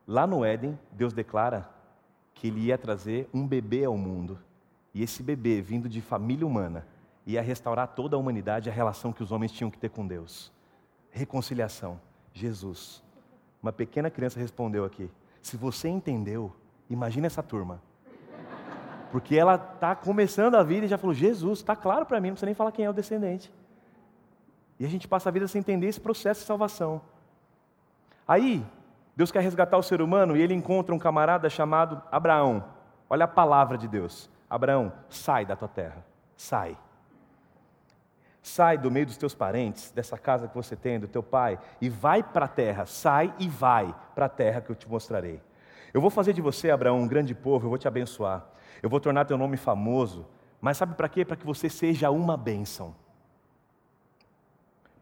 Lá 0.06 0.26
no 0.26 0.44
Éden, 0.44 0.78
Deus 0.92 1.12
declara 1.12 1.68
que 2.34 2.48
ele 2.48 2.60
ia 2.60 2.78
trazer 2.78 3.28
um 3.32 3.46
bebê 3.46 3.84
ao 3.84 3.96
mundo. 3.96 4.38
E 4.94 5.02
esse 5.02 5.22
bebê, 5.22 5.60
vindo 5.60 5.88
de 5.88 6.00
família 6.00 6.46
humana, 6.46 6.86
ia 7.26 7.42
restaurar 7.42 7.88
toda 7.88 8.16
a 8.16 8.18
humanidade 8.18 8.70
a 8.70 8.72
relação 8.72 9.12
que 9.12 9.22
os 9.22 9.32
homens 9.32 9.52
tinham 9.52 9.70
que 9.70 9.78
ter 9.78 9.90
com 9.90 10.06
Deus. 10.06 10.52
Reconciliação. 11.10 12.00
Jesus. 12.32 13.02
Uma 13.62 13.72
pequena 13.72 14.10
criança 14.10 14.38
respondeu 14.38 14.84
aqui. 14.84 15.10
Se 15.42 15.56
você 15.56 15.88
entendeu, 15.88 16.54
imagina 16.88 17.26
essa 17.26 17.42
turma. 17.42 17.82
Porque 19.10 19.36
ela 19.36 19.54
está 19.54 19.96
começando 19.96 20.54
a 20.54 20.62
vida 20.62 20.86
e 20.86 20.88
já 20.88 20.98
falou: 20.98 21.14
Jesus, 21.14 21.60
está 21.60 21.74
claro 21.74 22.06
para 22.06 22.20
mim, 22.20 22.28
não 22.28 22.34
precisa 22.34 22.46
nem 22.46 22.54
falar 22.54 22.72
quem 22.72 22.84
é 22.84 22.90
o 22.90 22.92
descendente. 22.92 23.52
E 24.78 24.84
a 24.84 24.88
gente 24.88 25.08
passa 25.08 25.28
a 25.28 25.32
vida 25.32 25.48
sem 25.48 25.60
entender 25.60 25.86
esse 25.86 26.00
processo 26.00 26.40
de 26.40 26.46
salvação. 26.46 27.00
Aí, 28.26 28.64
Deus 29.16 29.32
quer 29.32 29.40
resgatar 29.40 29.76
o 29.76 29.82
ser 29.82 30.00
humano 30.00 30.36
e 30.36 30.40
ele 30.40 30.54
encontra 30.54 30.94
um 30.94 30.98
camarada 30.98 31.50
chamado 31.50 32.00
Abraão. 32.12 32.64
Olha 33.10 33.24
a 33.24 33.28
palavra 33.28 33.76
de 33.76 33.88
Deus: 33.88 34.30
Abraão, 34.48 34.92
sai 35.08 35.44
da 35.44 35.56
tua 35.56 35.68
terra, 35.68 36.04
sai. 36.36 36.76
Sai 38.40 38.78
do 38.78 38.90
meio 38.90 39.04
dos 39.04 39.16
teus 39.16 39.34
parentes, 39.34 39.90
dessa 39.90 40.16
casa 40.16 40.48
que 40.48 40.54
você 40.54 40.76
tem, 40.76 41.00
do 41.00 41.08
teu 41.08 41.22
pai, 41.22 41.58
e 41.80 41.88
vai 41.88 42.22
para 42.22 42.44
a 42.44 42.48
terra. 42.48 42.86
Sai 42.86 43.34
e 43.38 43.48
vai 43.48 43.94
para 44.14 44.26
a 44.26 44.28
terra 44.28 44.60
que 44.60 44.70
eu 44.70 44.76
te 44.76 44.88
mostrarei. 44.88 45.42
Eu 45.92 46.00
vou 46.00 46.10
fazer 46.10 46.32
de 46.32 46.40
você, 46.40 46.70
Abraão, 46.70 47.00
um 47.00 47.08
grande 47.08 47.34
povo, 47.34 47.66
eu 47.66 47.70
vou 47.70 47.78
te 47.78 47.88
abençoar. 47.88 48.46
Eu 48.82 48.88
vou 48.88 49.00
tornar 49.00 49.24
teu 49.24 49.36
nome 49.36 49.56
famoso. 49.56 50.26
Mas 50.60 50.76
sabe 50.76 50.94
para 50.94 51.08
quê? 51.08 51.24
Para 51.24 51.36
que 51.36 51.44
você 51.44 51.68
seja 51.68 52.10
uma 52.10 52.36
bênção. 52.36 52.94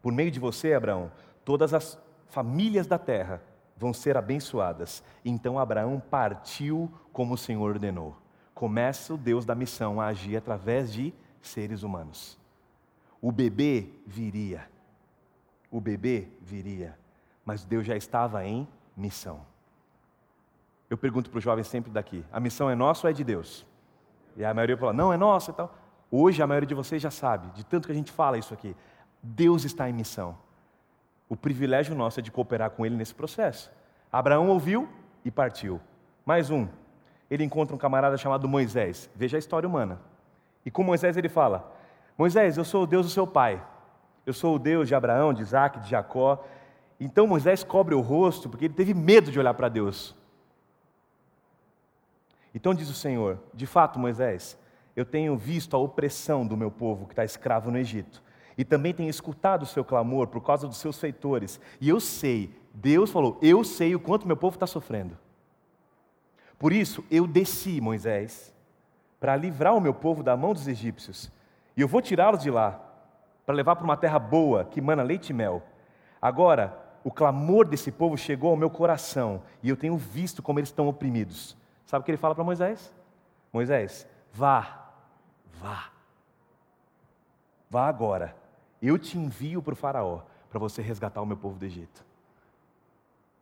Por 0.07 0.13
meio 0.13 0.31
de 0.31 0.39
você, 0.39 0.73
Abraão, 0.73 1.11
todas 1.45 1.75
as 1.75 1.99
famílias 2.29 2.87
da 2.87 2.97
terra 2.97 3.43
vão 3.77 3.93
ser 3.93 4.17
abençoadas. 4.17 5.03
Então 5.25 5.59
Abraão 5.59 5.99
partiu 5.99 6.89
como 7.13 7.35
o 7.35 7.37
Senhor 7.37 7.69
ordenou. 7.69 8.17
Começa 8.55 9.15
o 9.15 9.19
Deus 9.19 9.45
da 9.45 9.53
missão 9.53 10.01
a 10.01 10.07
agir 10.07 10.37
através 10.37 10.93
de 10.93 11.13
seres 11.43 11.83
humanos. 11.83 12.39
O 13.21 13.33
bebê 13.33 13.89
viria. 14.07 14.71
O 15.73 15.81
bebê 15.81 16.29
viria. 16.41 16.97
Mas 17.45 17.65
Deus 17.65 17.85
já 17.85 17.97
estava 17.97 18.47
em 18.47 18.69
missão. 18.97 19.41
Eu 20.89 20.97
pergunto 20.97 21.31
para 21.31 21.39
os 21.39 21.43
jovens 21.43 21.67
sempre 21.67 21.91
daqui: 21.91 22.25
a 22.31 22.39
missão 22.39 22.71
é 22.71 22.77
nossa 22.77 23.09
ou 23.09 23.11
é 23.11 23.13
de 23.13 23.25
Deus? 23.25 23.67
E 24.37 24.45
a 24.45 24.55
maioria 24.55 24.77
fala: 24.77 24.93
não, 24.93 25.13
é 25.13 25.17
nossa 25.17 25.51
e 25.51 25.55
tal. 25.55 25.75
Hoje 26.13 26.41
a 26.41 26.47
maioria 26.47 26.69
de 26.69 26.77
vocês 26.77 27.03
já 27.03 27.11
sabe, 27.11 27.49
de 27.57 27.67
tanto 27.67 27.87
que 27.87 27.93
a 27.93 27.97
gente 27.97 28.13
fala 28.13 28.39
isso 28.39 28.55
aqui. 28.55 28.77
Deus 29.27 29.65
está 29.65 29.91
em 29.91 29.93
missão. 29.93 30.39
O 31.29 31.37
privilégio 31.37 31.95
nosso 31.95 32.21
é 32.21 32.23
de 32.23 32.31
cooperar 32.31 32.71
com 32.71 32.87
Ele 32.87 32.95
nesse 32.95 33.15
processo. 33.15 33.71
Abraão 34.13 34.49
ouviu 34.49 34.89
e 35.25 35.31
partiu. 35.31 35.81
Mais 36.25 36.51
um. 36.51 36.69
Ele 37.29 37.43
encontra 37.43 37.75
um 37.75 37.79
camarada 37.79 38.17
chamado 38.17 38.49
Moisés. 38.49 39.11
Veja 39.15 39.37
a 39.37 39.41
história 39.41 39.69
humana. 39.69 40.01
E 40.65 40.71
com 40.71 40.85
Moisés 40.85 41.17
ele 41.17 41.29
fala: 41.29 41.75
Moisés, 42.17 42.57
eu 42.57 42.65
sou 42.65 42.85
o 42.85 42.87
Deus 42.87 43.07
do 43.07 43.13
seu 43.13 43.27
pai. 43.27 43.61
Eu 44.25 44.33
sou 44.33 44.55
o 44.55 44.59
Deus 44.59 44.87
de 44.87 44.95
Abraão, 44.95 45.35
de 45.35 45.43
Isaac, 45.43 45.81
de 45.81 45.91
Jacó. 45.91 46.45
Então 47.01 47.27
Moisés 47.27 47.65
cobre 47.65 47.95
o 47.95 48.01
rosto 48.01 48.49
porque 48.49 48.67
ele 48.67 48.75
teve 48.75 48.95
medo 48.95 49.31
de 49.31 49.39
olhar 49.39 49.55
para 49.55 49.69
Deus. 49.69 50.15
Então 52.55 52.73
diz 52.73 52.89
o 52.89 52.95
Senhor: 52.95 53.41
De 53.53 53.67
fato, 53.67 53.99
Moisés, 53.99 54.57
eu 54.95 55.05
tenho 55.05 55.37
visto 55.37 55.75
a 55.75 55.81
opressão 55.81 56.47
do 56.47 56.57
meu 56.57 56.71
povo 56.71 57.07
que 57.07 57.13
está 57.13 57.25
escravo 57.25 57.71
no 57.73 57.79
Egito. 57.79 58.23
E 58.57 58.65
também 58.65 58.95
tenho 58.95 59.11
escutado 59.11 59.63
o 59.63 59.67
seu 59.67 59.85
clamor 59.85 60.29
por 60.29 60.41
causa 60.41 60.67
dos 60.67 60.79
seus 60.79 60.99
feitores. 60.99 61.61
E 61.81 61.89
eu 61.89 62.01
sei, 62.01 62.55
Deus 62.73 63.11
falou, 63.11 63.39
eu 63.43 63.63
sei 63.65 63.95
o 63.95 64.01
quanto 64.01 64.27
meu 64.27 64.37
povo 64.37 64.57
está 64.57 64.67
sofrendo. 64.67 65.17
Por 66.59 66.73
isso, 66.73 67.05
eu 67.11 67.27
desci, 67.27 67.81
Moisés, 67.81 68.55
para 69.21 69.37
livrar 69.37 69.75
o 69.75 69.81
meu 69.81 69.93
povo 69.93 70.23
da 70.23 70.37
mão 70.37 70.55
dos 70.55 70.67
egípcios 70.67 71.31
e 71.77 71.83
eu 71.83 71.89
vou 71.89 72.01
tirá-los 72.01 72.43
de 72.43 72.51
lá, 72.51 72.81
para 73.45 73.55
levar 73.55 73.77
para 73.77 73.85
uma 73.85 73.97
terra 73.97 74.19
boa, 74.19 74.65
que 74.65 74.81
mana 74.81 75.03
leite 75.03 75.31
e 75.31 75.35
mel. 75.35 75.63
Agora, 76.21 76.77
o 77.05 77.11
clamor 77.13 77.69
desse 77.69 77.93
povo 77.93 78.17
chegou 78.17 78.51
ao 78.51 78.57
meu 78.57 78.71
coração, 78.71 79.43
e 79.63 79.69
eu 79.69 79.77
tenho 79.77 79.97
visto 79.97 80.43
como 80.43 80.59
eles 80.59 80.71
estão 80.71 80.89
oprimidos. 80.89 81.55
Sabe 81.85 82.01
o 82.01 82.05
que 82.05 82.11
ele 82.11 82.19
fala 82.19 82.35
para 82.35 82.43
Moisés? 82.43 82.93
Moisés, 83.53 84.09
vá, 84.33 84.91
vá. 85.61 85.91
Vá 87.69 87.87
agora. 87.87 88.35
Eu 88.87 88.97
te 88.97 89.19
envio 89.19 89.61
para 89.61 89.73
o 89.73 89.77
Faraó, 89.77 90.21
para 90.49 90.61
você 90.61 90.81
resgatar 90.81 91.21
o 91.21 91.27
meu 91.27 91.37
povo 91.37 91.59
do 91.59 91.65
Egito. 91.65 92.05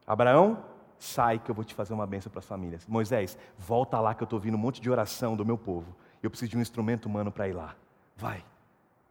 Abraão, 0.06 0.64
sai 0.98 1.38
que 1.38 1.50
eu 1.50 1.54
vou 1.54 1.62
te 1.62 1.74
fazer 1.74 1.92
uma 1.92 2.06
bênção 2.06 2.32
para 2.32 2.38
as 2.38 2.46
famílias. 2.46 2.86
Moisés, 2.86 3.36
volta 3.58 4.00
lá 4.00 4.14
que 4.14 4.22
eu 4.22 4.24
estou 4.24 4.38
ouvindo 4.38 4.54
um 4.54 4.58
monte 4.58 4.80
de 4.80 4.90
oração 4.90 5.36
do 5.36 5.44
meu 5.44 5.58
povo. 5.58 5.94
Eu 6.22 6.30
preciso 6.30 6.52
de 6.52 6.56
um 6.56 6.62
instrumento 6.62 7.04
humano 7.04 7.30
para 7.30 7.46
ir 7.46 7.52
lá. 7.52 7.76
Vai, 8.16 8.42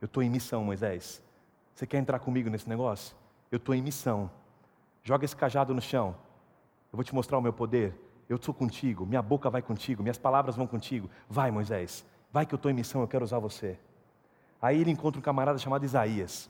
eu 0.01 0.07
estou 0.07 0.23
em 0.23 0.29
missão, 0.29 0.63
Moisés. 0.63 1.21
Você 1.75 1.85
quer 1.85 1.99
entrar 1.99 2.17
comigo 2.17 2.49
nesse 2.49 2.67
negócio? 2.67 3.15
Eu 3.51 3.57
estou 3.57 3.75
em 3.75 3.81
missão. 3.83 4.27
Joga 5.03 5.25
esse 5.25 5.35
cajado 5.35 5.71
no 5.71 5.81
chão. 5.81 6.15
Eu 6.91 6.97
vou 6.97 7.03
te 7.03 7.13
mostrar 7.13 7.37
o 7.37 7.43
meu 7.43 7.53
poder. 7.53 7.93
Eu 8.27 8.37
estou 8.37 8.55
contigo, 8.55 9.05
minha 9.05 9.21
boca 9.21 9.51
vai 9.51 9.61
contigo, 9.61 10.01
minhas 10.01 10.17
palavras 10.17 10.55
vão 10.55 10.65
contigo. 10.65 11.07
Vai, 11.29 11.51
Moisés. 11.51 12.03
Vai 12.31 12.43
que 12.43 12.55
eu 12.55 12.57
estou 12.57 12.71
em 12.71 12.73
missão, 12.73 13.01
eu 13.01 13.07
quero 13.07 13.23
usar 13.23 13.37
você. 13.37 13.77
Aí 14.63 14.79
ele 14.79 14.91
encontra 14.91 15.19
um 15.19 15.21
camarada 15.21 15.59
chamado 15.59 15.83
Isaías. 15.83 16.49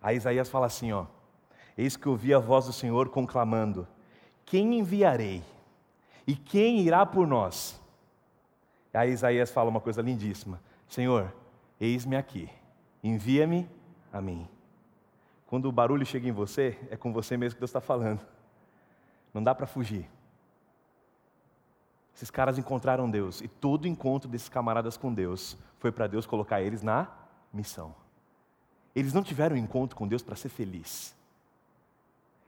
Aí 0.00 0.16
Isaías 0.16 0.48
fala 0.48 0.66
assim: 0.66 0.92
ó, 0.92 1.06
Eis 1.76 1.96
que 1.96 2.08
ouvi 2.08 2.32
a 2.32 2.38
voz 2.38 2.66
do 2.66 2.72
Senhor 2.72 3.08
conclamando: 3.08 3.86
Quem 4.46 4.78
enviarei? 4.78 5.42
E 6.24 6.36
quem 6.36 6.80
irá 6.82 7.04
por 7.04 7.26
nós? 7.26 7.80
Aí 8.94 9.10
Isaías 9.10 9.50
fala 9.50 9.70
uma 9.70 9.80
coisa 9.80 10.00
lindíssima: 10.00 10.60
Senhor, 10.88 11.34
eis-me 11.80 12.16
aqui, 12.16 12.48
envia-me 13.02 13.68
a 14.12 14.20
mim. 14.20 14.48
Quando 15.48 15.68
o 15.68 15.72
barulho 15.72 16.06
chega 16.06 16.28
em 16.28 16.32
você, 16.32 16.78
é 16.90 16.96
com 16.96 17.12
você 17.12 17.36
mesmo 17.36 17.56
que 17.56 17.60
Deus 17.60 17.70
está 17.70 17.80
falando. 17.80 18.20
Não 19.34 19.42
dá 19.42 19.52
para 19.52 19.66
fugir. 19.66 20.08
Esses 22.18 22.32
caras 22.32 22.58
encontraram 22.58 23.08
Deus, 23.08 23.40
e 23.40 23.46
todo 23.46 23.86
encontro 23.86 24.28
desses 24.28 24.48
camaradas 24.48 24.96
com 24.96 25.14
Deus 25.14 25.56
foi 25.78 25.92
para 25.92 26.08
Deus 26.08 26.26
colocar 26.26 26.60
eles 26.60 26.82
na 26.82 27.06
missão. 27.52 27.94
Eles 28.92 29.12
não 29.12 29.22
tiveram 29.22 29.56
encontro 29.56 29.96
com 29.96 30.08
Deus 30.08 30.20
para 30.20 30.34
ser 30.34 30.48
feliz. 30.48 31.14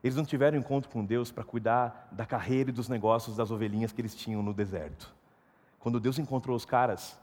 Eles 0.02 0.16
não 0.16 0.24
tiveram 0.24 0.58
encontro 0.58 0.90
com 0.90 1.04
Deus 1.04 1.30
para 1.30 1.44
cuidar 1.44 2.08
da 2.10 2.26
carreira 2.26 2.70
e 2.70 2.72
dos 2.72 2.88
negócios 2.88 3.36
das 3.36 3.52
ovelhinhas 3.52 3.92
que 3.92 4.00
eles 4.00 4.12
tinham 4.12 4.42
no 4.42 4.52
deserto. 4.52 5.14
Quando 5.78 6.00
Deus 6.00 6.18
encontrou 6.18 6.56
os 6.56 6.64
caras, 6.64 7.16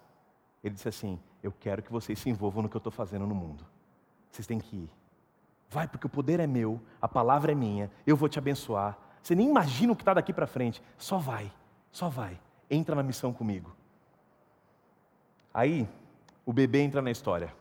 ele 0.63 0.75
disse 0.75 0.87
assim: 0.87 1.19
Eu 1.43 1.51
quero 1.51 1.83
que 1.83 1.91
vocês 1.91 2.17
se 2.17 2.29
envolvam 2.29 2.63
no 2.63 2.69
que 2.69 2.77
eu 2.77 2.79
estou 2.79 2.93
fazendo 2.93 3.27
no 3.27 3.35
mundo. 3.35 3.65
Vocês 4.31 4.47
têm 4.47 4.59
que 4.59 4.73
ir. 4.73 4.89
Vai, 5.69 5.85
porque 5.85 6.07
o 6.07 6.09
poder 6.09 6.39
é 6.39 6.47
meu, 6.47 6.79
a 7.01 7.09
palavra 7.09 7.51
é 7.51 7.55
minha, 7.55 7.91
eu 8.05 8.15
vou 8.15 8.29
te 8.29 8.39
abençoar. 8.39 8.97
Você 9.21 9.35
nem 9.35 9.49
imagina 9.49 9.91
o 9.91 9.95
que 9.97 10.01
está 10.01 10.13
daqui 10.13 10.31
para 10.31 10.47
frente. 10.47 10.81
Só 10.97 11.17
vai, 11.17 11.51
só 11.97 12.09
vai. 12.09 12.39
Entra 12.69 12.93
na 12.93 13.01
missão 13.01 13.33
comigo. 13.33 13.75
Aí, 15.51 15.89
o 16.45 16.53
bebê 16.53 16.81
entra 16.81 17.01
na 17.01 17.09
história. 17.09 17.51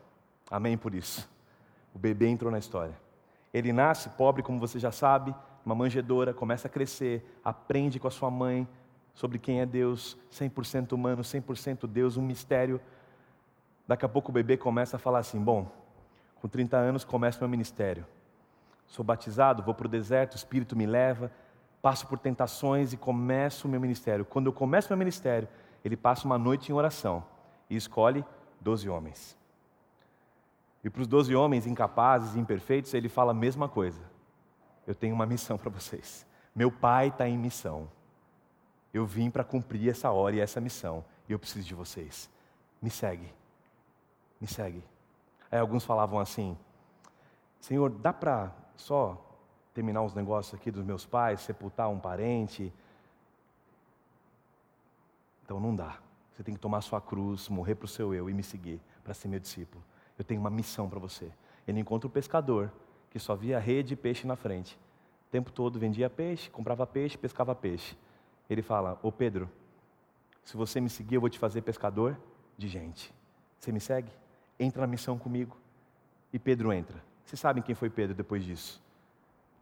Amém 0.51 0.77
por 0.77 0.93
isso. 0.93 1.27
O 1.91 1.97
bebê 1.97 2.27
entrou 2.27 2.51
na 2.51 2.59
história. 2.59 2.93
Ele 3.51 3.73
nasce 3.73 4.09
pobre, 4.09 4.43
como 4.43 4.59
você 4.59 4.77
já 4.77 4.91
sabe, 4.91 5.33
uma 5.65 5.73
manjedora, 5.73 6.35
começa 6.35 6.67
a 6.67 6.69
crescer, 6.69 7.25
aprende 7.43 7.99
com 7.99 8.07
a 8.07 8.11
sua 8.11 8.29
mãe 8.29 8.67
sobre 9.15 9.39
quem 9.39 9.59
é 9.59 9.65
Deus, 9.65 10.15
100% 10.31 10.91
humano, 10.93 11.23
100% 11.23 11.87
Deus, 11.87 12.15
um 12.15 12.21
mistério. 12.21 12.79
Daqui 13.87 14.05
a 14.05 14.09
pouco 14.09 14.29
o 14.29 14.33
bebê 14.33 14.55
começa 14.55 14.97
a 14.97 14.99
falar 14.99 15.19
assim: 15.19 15.39
Bom, 15.39 15.67
com 16.35 16.47
30 16.47 16.77
anos 16.77 17.03
começa 17.03 17.39
meu 17.39 17.49
ministério. 17.49 18.05
Sou 18.85 19.03
batizado, 19.03 19.63
vou 19.63 19.73
para 19.73 19.87
o 19.87 19.89
deserto, 19.89 20.33
o 20.33 20.37
Espírito 20.37 20.75
me 20.75 20.85
leva, 20.85 21.31
passo 21.81 22.07
por 22.07 22.19
tentações 22.19 22.93
e 22.93 22.97
começo 22.97 23.67
o 23.67 23.71
meu 23.71 23.79
ministério. 23.79 24.25
Quando 24.25 24.47
eu 24.47 24.53
começo 24.53 24.89
meu 24.89 24.97
ministério, 24.97 25.47
ele 25.83 25.95
passa 25.95 26.25
uma 26.25 26.37
noite 26.37 26.71
em 26.71 26.75
oração 26.75 27.23
e 27.69 27.75
escolhe 27.75 28.25
12 28.61 28.89
homens. 28.89 29.37
E 30.83 30.89
para 30.89 31.01
os 31.01 31.07
12 31.07 31.35
homens 31.35 31.65
incapazes 31.65 32.35
e 32.35 32.39
imperfeitos, 32.39 32.93
ele 32.93 33.09
fala 33.09 33.31
a 33.31 33.35
mesma 33.35 33.67
coisa. 33.67 34.01
Eu 34.85 34.95
tenho 34.95 35.15
uma 35.15 35.25
missão 35.25 35.57
para 35.57 35.69
vocês. 35.69 36.25
Meu 36.55 36.71
pai 36.71 37.07
está 37.09 37.27
em 37.27 37.37
missão. 37.37 37.89
Eu 38.93 39.05
vim 39.05 39.29
para 39.29 39.43
cumprir 39.43 39.89
essa 39.89 40.11
hora 40.11 40.35
e 40.35 40.39
essa 40.39 40.61
missão. 40.61 41.03
E 41.27 41.31
eu 41.31 41.39
preciso 41.39 41.67
de 41.67 41.75
vocês. 41.75 42.29
Me 42.81 42.89
segue 42.89 43.33
me 44.39 44.47
segue. 44.47 44.83
Aí 45.51 45.59
alguns 45.59 45.83
falavam 45.83 46.19
assim: 46.19 46.57
Senhor, 47.59 47.89
dá 47.89 48.13
para 48.13 48.51
só 48.75 49.26
terminar 49.77 50.01
os 50.01 50.15
negócios 50.15 50.59
aqui 50.59 50.71
dos 50.71 50.83
meus 50.83 51.05
pais, 51.05 51.41
sepultar 51.41 51.87
um 51.87 51.99
parente? 51.99 52.73
Então 55.45 55.59
não 55.59 55.75
dá. 55.75 55.99
Você 56.33 56.41
tem 56.41 56.55
que 56.55 56.59
tomar 56.59 56.81
sua 56.81 56.99
cruz, 56.99 57.47
morrer 57.47 57.75
para 57.75 57.85
o 57.85 57.87
seu 57.87 58.11
eu 58.11 58.27
e 58.27 58.33
me 58.33 58.41
seguir 58.41 58.81
para 59.03 59.13
ser 59.13 59.27
meu 59.27 59.39
discípulo. 59.39 59.83
Eu 60.17 60.25
tenho 60.25 60.41
uma 60.41 60.49
missão 60.49 60.89
para 60.89 60.97
você. 60.97 61.31
Ele 61.67 61.79
encontra 61.79 62.07
o 62.07 62.09
pescador 62.09 62.71
que 63.11 63.19
só 63.19 63.35
via 63.35 63.59
rede 63.59 63.93
e 63.93 63.97
peixe 63.97 64.25
na 64.25 64.35
frente. 64.35 64.73
O 65.27 65.31
tempo 65.31 65.51
todo 65.51 65.77
vendia 65.77 66.09
peixe, 66.09 66.49
comprava 66.49 66.87
peixe, 66.87 67.15
pescava 67.15 67.53
peixe. 67.53 67.95
Ele 68.49 68.63
fala: 68.63 68.99
Ô 69.03 69.11
Pedro, 69.11 69.47
se 70.43 70.57
você 70.57 70.81
me 70.81 70.89
seguir, 70.89 71.15
eu 71.15 71.21
vou 71.21 71.29
te 71.29 71.37
fazer 71.37 71.61
pescador 71.61 72.17
de 72.57 72.67
gente. 72.67 73.13
Você 73.59 73.71
me 73.71 73.79
segue? 73.79 74.11
entra 74.59 74.81
na 74.81 74.87
missão 74.87 75.19
comigo. 75.19 75.55
E 76.33 76.39
Pedro 76.39 76.73
entra. 76.73 76.97
Vocês 77.23 77.39
sabem 77.39 77.61
quem 77.61 77.75
foi 77.75 77.89
Pedro 77.89 78.15
depois 78.15 78.43
disso? 78.43 78.81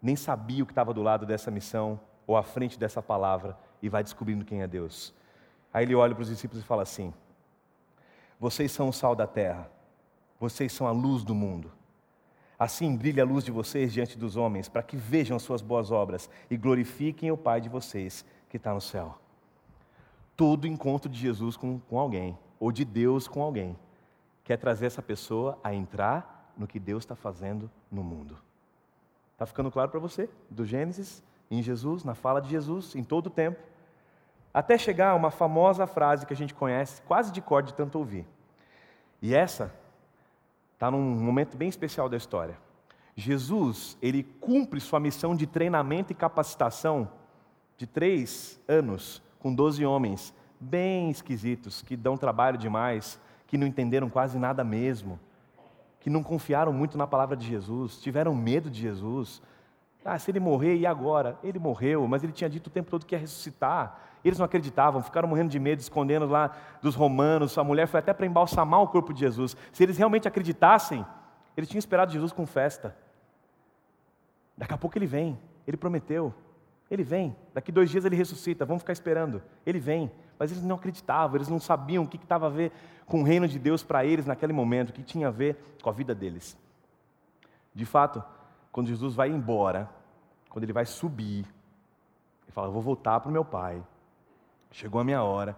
Nem 0.06 0.16
sabia 0.16 0.62
o 0.62 0.68
que 0.68 0.72
estava 0.72 0.94
do 0.94 1.02
lado 1.02 1.26
dessa 1.26 1.50
missão 1.50 2.00
ou 2.28 2.38
à 2.38 2.44
frente 2.44 2.78
dessa 2.78 3.02
palavra 3.02 3.58
e 3.82 3.90
vai 3.90 4.04
descobrindo 4.04 4.46
quem 4.46 4.62
é 4.62 4.68
Deus. 4.68 5.12
Aí 5.74 5.84
ele 5.84 5.96
olha 5.96 6.14
para 6.14 6.22
os 6.22 6.28
discípulos 6.28 6.64
e 6.64 6.68
fala 6.68 6.84
assim: 6.84 7.12
Vocês 8.40 8.72
são 8.72 8.88
o 8.90 8.94
sal 8.94 9.16
da 9.16 9.26
terra, 9.26 9.68
vocês 10.40 10.72
são 10.72 10.86
a 10.86 10.92
luz 10.92 11.24
do 11.24 11.34
mundo. 11.34 11.72
Assim 12.58 12.96
brilha 12.96 13.24
a 13.24 13.26
luz 13.26 13.44
de 13.44 13.52
vocês 13.52 13.92
diante 13.92 14.16
dos 14.16 14.38
homens, 14.38 14.70
para 14.70 14.84
que 14.84 14.96
vejam 14.96 15.36
as 15.36 15.42
suas 15.42 15.64
boas 15.64 15.90
obras 15.90 16.30
e 16.52 16.56
glorifiquem 16.56 17.32
o 17.32 17.38
Pai 17.38 17.60
de 17.60 17.68
vocês 17.68 18.24
que 18.48 18.58
está 18.58 18.76
no 18.76 18.82
céu. 18.82 19.18
Todo 20.38 20.68
encontro 20.68 21.10
de 21.10 21.18
Jesus 21.18 21.58
com, 21.58 21.80
com 21.80 22.00
alguém, 22.00 22.38
ou 22.60 22.72
de 22.72 22.86
Deus 22.86 23.28
com 23.28 23.42
alguém, 23.42 23.76
quer 24.44 24.58
trazer 24.58 24.86
essa 24.86 25.02
pessoa 25.02 25.58
a 25.64 25.74
entrar 25.74 26.54
no 26.56 26.68
que 26.68 26.80
Deus 26.80 27.04
está 27.04 27.16
fazendo 27.16 27.72
no 27.92 28.04
mundo. 28.04 28.45
Está 29.36 29.46
ficando 29.46 29.70
claro 29.70 29.92
para 29.92 30.00
você? 30.00 30.30
Do 30.50 30.64
Gênesis, 30.66 31.22
em 31.52 31.62
Jesus, 31.62 32.06
na 32.06 32.16
fala 32.16 32.42
de 32.42 32.50
Jesus, 32.50 32.96
em 32.96 33.04
todo 33.04 33.28
o 33.28 33.30
tempo. 33.30 33.60
Até 34.54 34.78
chegar 34.78 35.10
a 35.10 35.16
uma 35.16 35.30
famosa 35.30 35.86
frase 35.86 36.26
que 36.26 36.32
a 36.32 36.36
gente 36.36 36.54
conhece, 36.54 37.02
quase 37.02 37.34
de 37.34 37.42
cor 37.42 37.62
de 37.62 37.74
tanto 37.74 38.00
ouvir. 38.00 38.26
E 39.22 39.36
essa 39.36 39.74
está 40.74 40.90
num 40.90 41.02
momento 41.02 41.58
bem 41.58 41.68
especial 41.68 42.08
da 42.08 42.16
história. 42.16 42.58
Jesus, 43.14 43.98
ele 44.02 44.24
cumpre 44.24 44.80
sua 44.80 45.02
missão 45.02 45.36
de 45.36 45.46
treinamento 45.46 46.14
e 46.14 46.16
capacitação 46.16 47.10
de 47.78 47.86
três 47.86 48.58
anos 48.70 49.22
com 49.40 49.54
doze 49.54 49.86
homens 49.86 50.34
bem 50.58 51.10
esquisitos, 51.10 51.82
que 51.82 51.98
dão 51.98 52.18
trabalho 52.18 52.58
demais, 52.58 53.20
que 53.48 53.58
não 53.58 53.68
entenderam 53.68 54.10
quase 54.10 54.40
nada 54.40 54.64
mesmo, 54.64 55.20
que 56.06 56.10
não 56.12 56.22
confiaram 56.22 56.72
muito 56.72 57.00
na 57.00 57.08
palavra 57.08 57.36
de 57.36 57.48
Jesus, 57.48 58.00
tiveram 58.00 58.36
medo 58.36 58.70
de 58.70 58.80
Jesus. 58.80 59.42
Ah, 60.06 60.20
se 60.20 60.30
ele 60.30 60.40
morrer, 60.40 60.76
e 60.76 60.86
agora? 60.86 61.36
Ele 61.44 61.58
morreu, 61.58 62.08
mas 62.08 62.24
ele 62.24 62.32
tinha 62.32 62.48
dito 62.48 62.68
o 62.68 62.70
tempo 62.70 62.92
todo 62.92 63.08
que 63.08 63.16
ia 63.16 63.20
ressuscitar. 63.20 64.00
Eles 64.24 64.38
não 64.38 64.46
acreditavam, 64.46 65.02
ficaram 65.02 65.28
morrendo 65.28 65.50
de 65.50 65.58
medo, 65.58 65.80
escondendo 65.80 66.28
lá 66.28 66.56
dos 66.80 66.94
romanos. 66.94 67.58
A 67.58 67.64
mulher 67.64 67.88
foi 67.88 68.02
até 68.02 68.14
para 68.14 68.28
embalsamar 68.28 68.84
o 68.84 68.88
corpo 68.88 69.12
de 69.12 69.22
Jesus. 69.22 69.58
Se 69.74 69.82
eles 69.82 69.98
realmente 69.98 70.28
acreditassem, 70.28 71.04
eles 71.58 71.68
tinham 71.68 71.80
esperado 71.80 72.12
Jesus 72.12 72.32
com 72.32 72.46
festa. 72.46 72.96
Daqui 74.56 74.76
a 74.76 74.78
pouco 74.78 74.96
ele 75.00 75.08
vem, 75.08 75.40
ele 75.68 75.76
prometeu. 75.76 76.32
Ele 76.88 77.04
vem, 77.04 77.36
daqui 77.52 77.72
dois 77.72 77.90
dias 77.90 78.06
ele 78.06 78.16
ressuscita, 78.16 78.64
vamos 78.64 78.84
ficar 78.84 78.94
esperando. 78.94 79.42
Ele 79.66 79.80
vem, 79.80 80.12
mas 80.38 80.52
eles 80.52 80.64
não 80.64 80.76
acreditavam, 80.76 81.36
eles 81.36 81.48
não 81.48 81.60
sabiam 81.60 82.04
o 82.04 82.08
que 82.08 82.18
estava 82.18 82.48
a 82.48 82.50
ver 82.50 82.72
com 83.06 83.22
o 83.22 83.24
reino 83.24 83.48
de 83.48 83.60
Deus 83.60 83.84
para 83.84 84.06
eles 84.06 84.26
naquele 84.26 84.54
momento, 84.54 84.90
o 84.90 84.94
que 84.94 85.04
tinha 85.04 85.28
a 85.28 85.32
ver 85.32 85.58
com 85.82 85.90
a 85.90 85.94
vida 85.94 86.14
deles. 86.16 86.58
De 87.74 87.86
fato, 87.86 88.24
quando 88.72 88.88
Jesus 88.88 89.16
vai 89.16 89.30
embora, 89.30 89.90
quando 90.50 90.64
ele 90.64 90.74
vai 90.74 90.86
subir, 90.86 91.46
ele 92.44 92.52
fala: 92.52 92.70
Vou 92.70 92.82
voltar 92.82 93.20
para 93.20 93.30
o 93.30 93.32
meu 93.32 93.46
Pai, 93.46 93.84
chegou 94.72 95.00
a 95.02 95.04
minha 95.04 95.24
hora, 95.24 95.56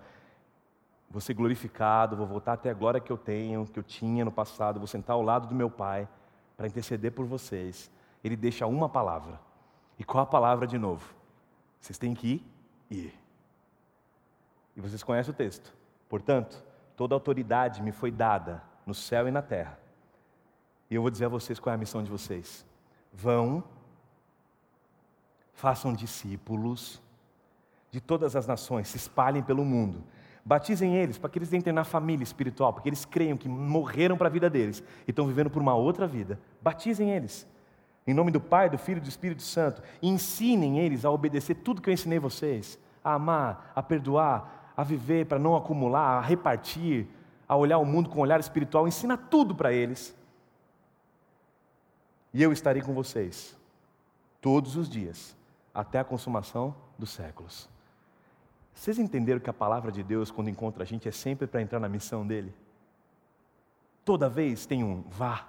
vou 1.09 1.21
ser 1.21 1.33
glorificado, 1.33 2.15
vou 2.15 2.27
voltar 2.27 2.53
até 2.53 2.69
a 2.69 2.73
glória 2.73 2.99
que 2.99 3.11
eu 3.11 3.17
tenho, 3.17 3.65
que 3.65 3.79
eu 3.79 3.83
tinha 3.83 4.25
no 4.25 4.31
passado, 4.31 4.79
vou 4.79 4.87
sentar 4.87 5.15
ao 5.15 5.21
lado 5.21 5.47
do 5.47 5.55
meu 5.55 5.69
Pai 5.69 6.07
para 6.55 6.67
interceder 6.67 7.11
por 7.11 7.25
vocês. 7.25 7.91
Ele 8.23 8.35
deixa 8.35 8.65
uma 8.65 8.89
palavra. 8.89 9.39
E 9.97 10.03
qual 10.03 10.23
a 10.23 10.27
palavra 10.27 10.67
de 10.67 10.77
novo? 10.77 11.13
Vocês 11.79 11.97
têm 11.97 12.13
que 12.13 12.43
ir. 12.89 13.13
E 14.77 14.81
vocês 14.81 15.03
conhecem 15.03 15.33
o 15.33 15.35
texto. 15.35 15.73
Portanto, 16.07 16.63
toda 16.95 17.15
autoridade 17.15 17.81
me 17.81 17.91
foi 17.91 18.11
dada 18.11 18.61
no 18.85 18.93
céu 18.93 19.27
e 19.27 19.31
na 19.31 19.41
terra. 19.41 19.77
E 20.89 20.95
eu 20.95 21.01
vou 21.01 21.11
dizer 21.11 21.25
a 21.25 21.29
vocês 21.29 21.59
qual 21.59 21.71
é 21.71 21.75
a 21.75 21.79
missão 21.79 22.03
de 22.03 22.09
vocês. 22.09 22.65
Vão, 23.11 23.63
façam 25.53 25.93
discípulos 25.93 27.01
de 27.89 27.99
todas 27.99 28.35
as 28.35 28.45
nações, 28.45 28.87
se 28.87 28.97
espalhem 28.97 29.41
pelo 29.41 29.65
mundo. 29.65 30.03
Batizem 30.45 30.95
eles 30.95 31.17
para 31.17 31.29
que 31.29 31.39
eles 31.39 31.51
entrem 31.51 31.73
na 31.73 31.83
família 31.83 32.23
espiritual, 32.23 32.71
porque 32.71 32.87
eles 32.87 33.03
creiam 33.03 33.35
que 33.35 33.49
morreram 33.49 34.15
para 34.15 34.27
a 34.27 34.31
vida 34.31 34.49
deles 34.49 34.81
e 35.05 35.11
estão 35.11 35.27
vivendo 35.27 35.49
por 35.49 35.61
uma 35.61 35.75
outra 35.75 36.07
vida. 36.07 36.39
Batizem 36.61 37.11
eles. 37.11 37.45
Em 38.05 38.13
nome 38.13 38.31
do 38.31 38.39
Pai, 38.39 38.69
do 38.69 38.77
Filho 38.77 38.99
e 38.99 39.01
do 39.01 39.09
Espírito 39.09 39.41
Santo. 39.41 39.81
E 40.01 40.07
ensinem 40.07 40.79
eles 40.79 41.03
a 41.03 41.11
obedecer 41.11 41.55
tudo 41.55 41.81
que 41.81 41.89
eu 41.89 41.93
ensinei 41.93 42.19
vocês: 42.19 42.79
a 43.03 43.15
amar, 43.15 43.73
a 43.75 43.83
perdoar, 43.83 44.56
a 44.77 44.83
viver 44.83 45.25
para 45.25 45.39
não 45.39 45.55
acumular, 45.55 46.19
a 46.19 46.21
repartir, 46.21 47.07
a 47.49 47.55
olhar 47.55 47.79
o 47.79 47.85
mundo 47.85 48.09
com 48.09 48.19
um 48.19 48.21
olhar 48.21 48.39
espiritual. 48.39 48.87
Ensina 48.87 49.17
tudo 49.17 49.53
para 49.53 49.73
eles. 49.73 50.15
E 52.31 52.43
eu 52.43 52.53
estarei 52.53 52.81
com 52.81 52.93
vocês 52.93 53.57
todos 54.39 54.75
os 54.75 54.87
dias, 54.87 55.35
até 55.73 55.99
a 55.99 56.03
consumação 56.03 56.75
dos 56.99 57.09
séculos. 57.09 57.67
Vocês 58.75 58.99
entenderam 58.99 59.39
que 59.39 59.49
a 59.49 59.53
palavra 59.53 59.91
de 59.91 60.03
Deus, 60.03 60.29
quando 60.29 60.49
encontra 60.49 60.83
a 60.83 60.85
gente, 60.85 61.09
é 61.09 61.11
sempre 61.11 61.47
para 61.47 61.61
entrar 61.61 61.79
na 61.79 61.89
missão 61.89 62.27
dele? 62.27 62.53
Toda 64.05 64.29
vez 64.29 64.67
tem 64.67 64.83
um 64.83 65.01
vá, 65.09 65.47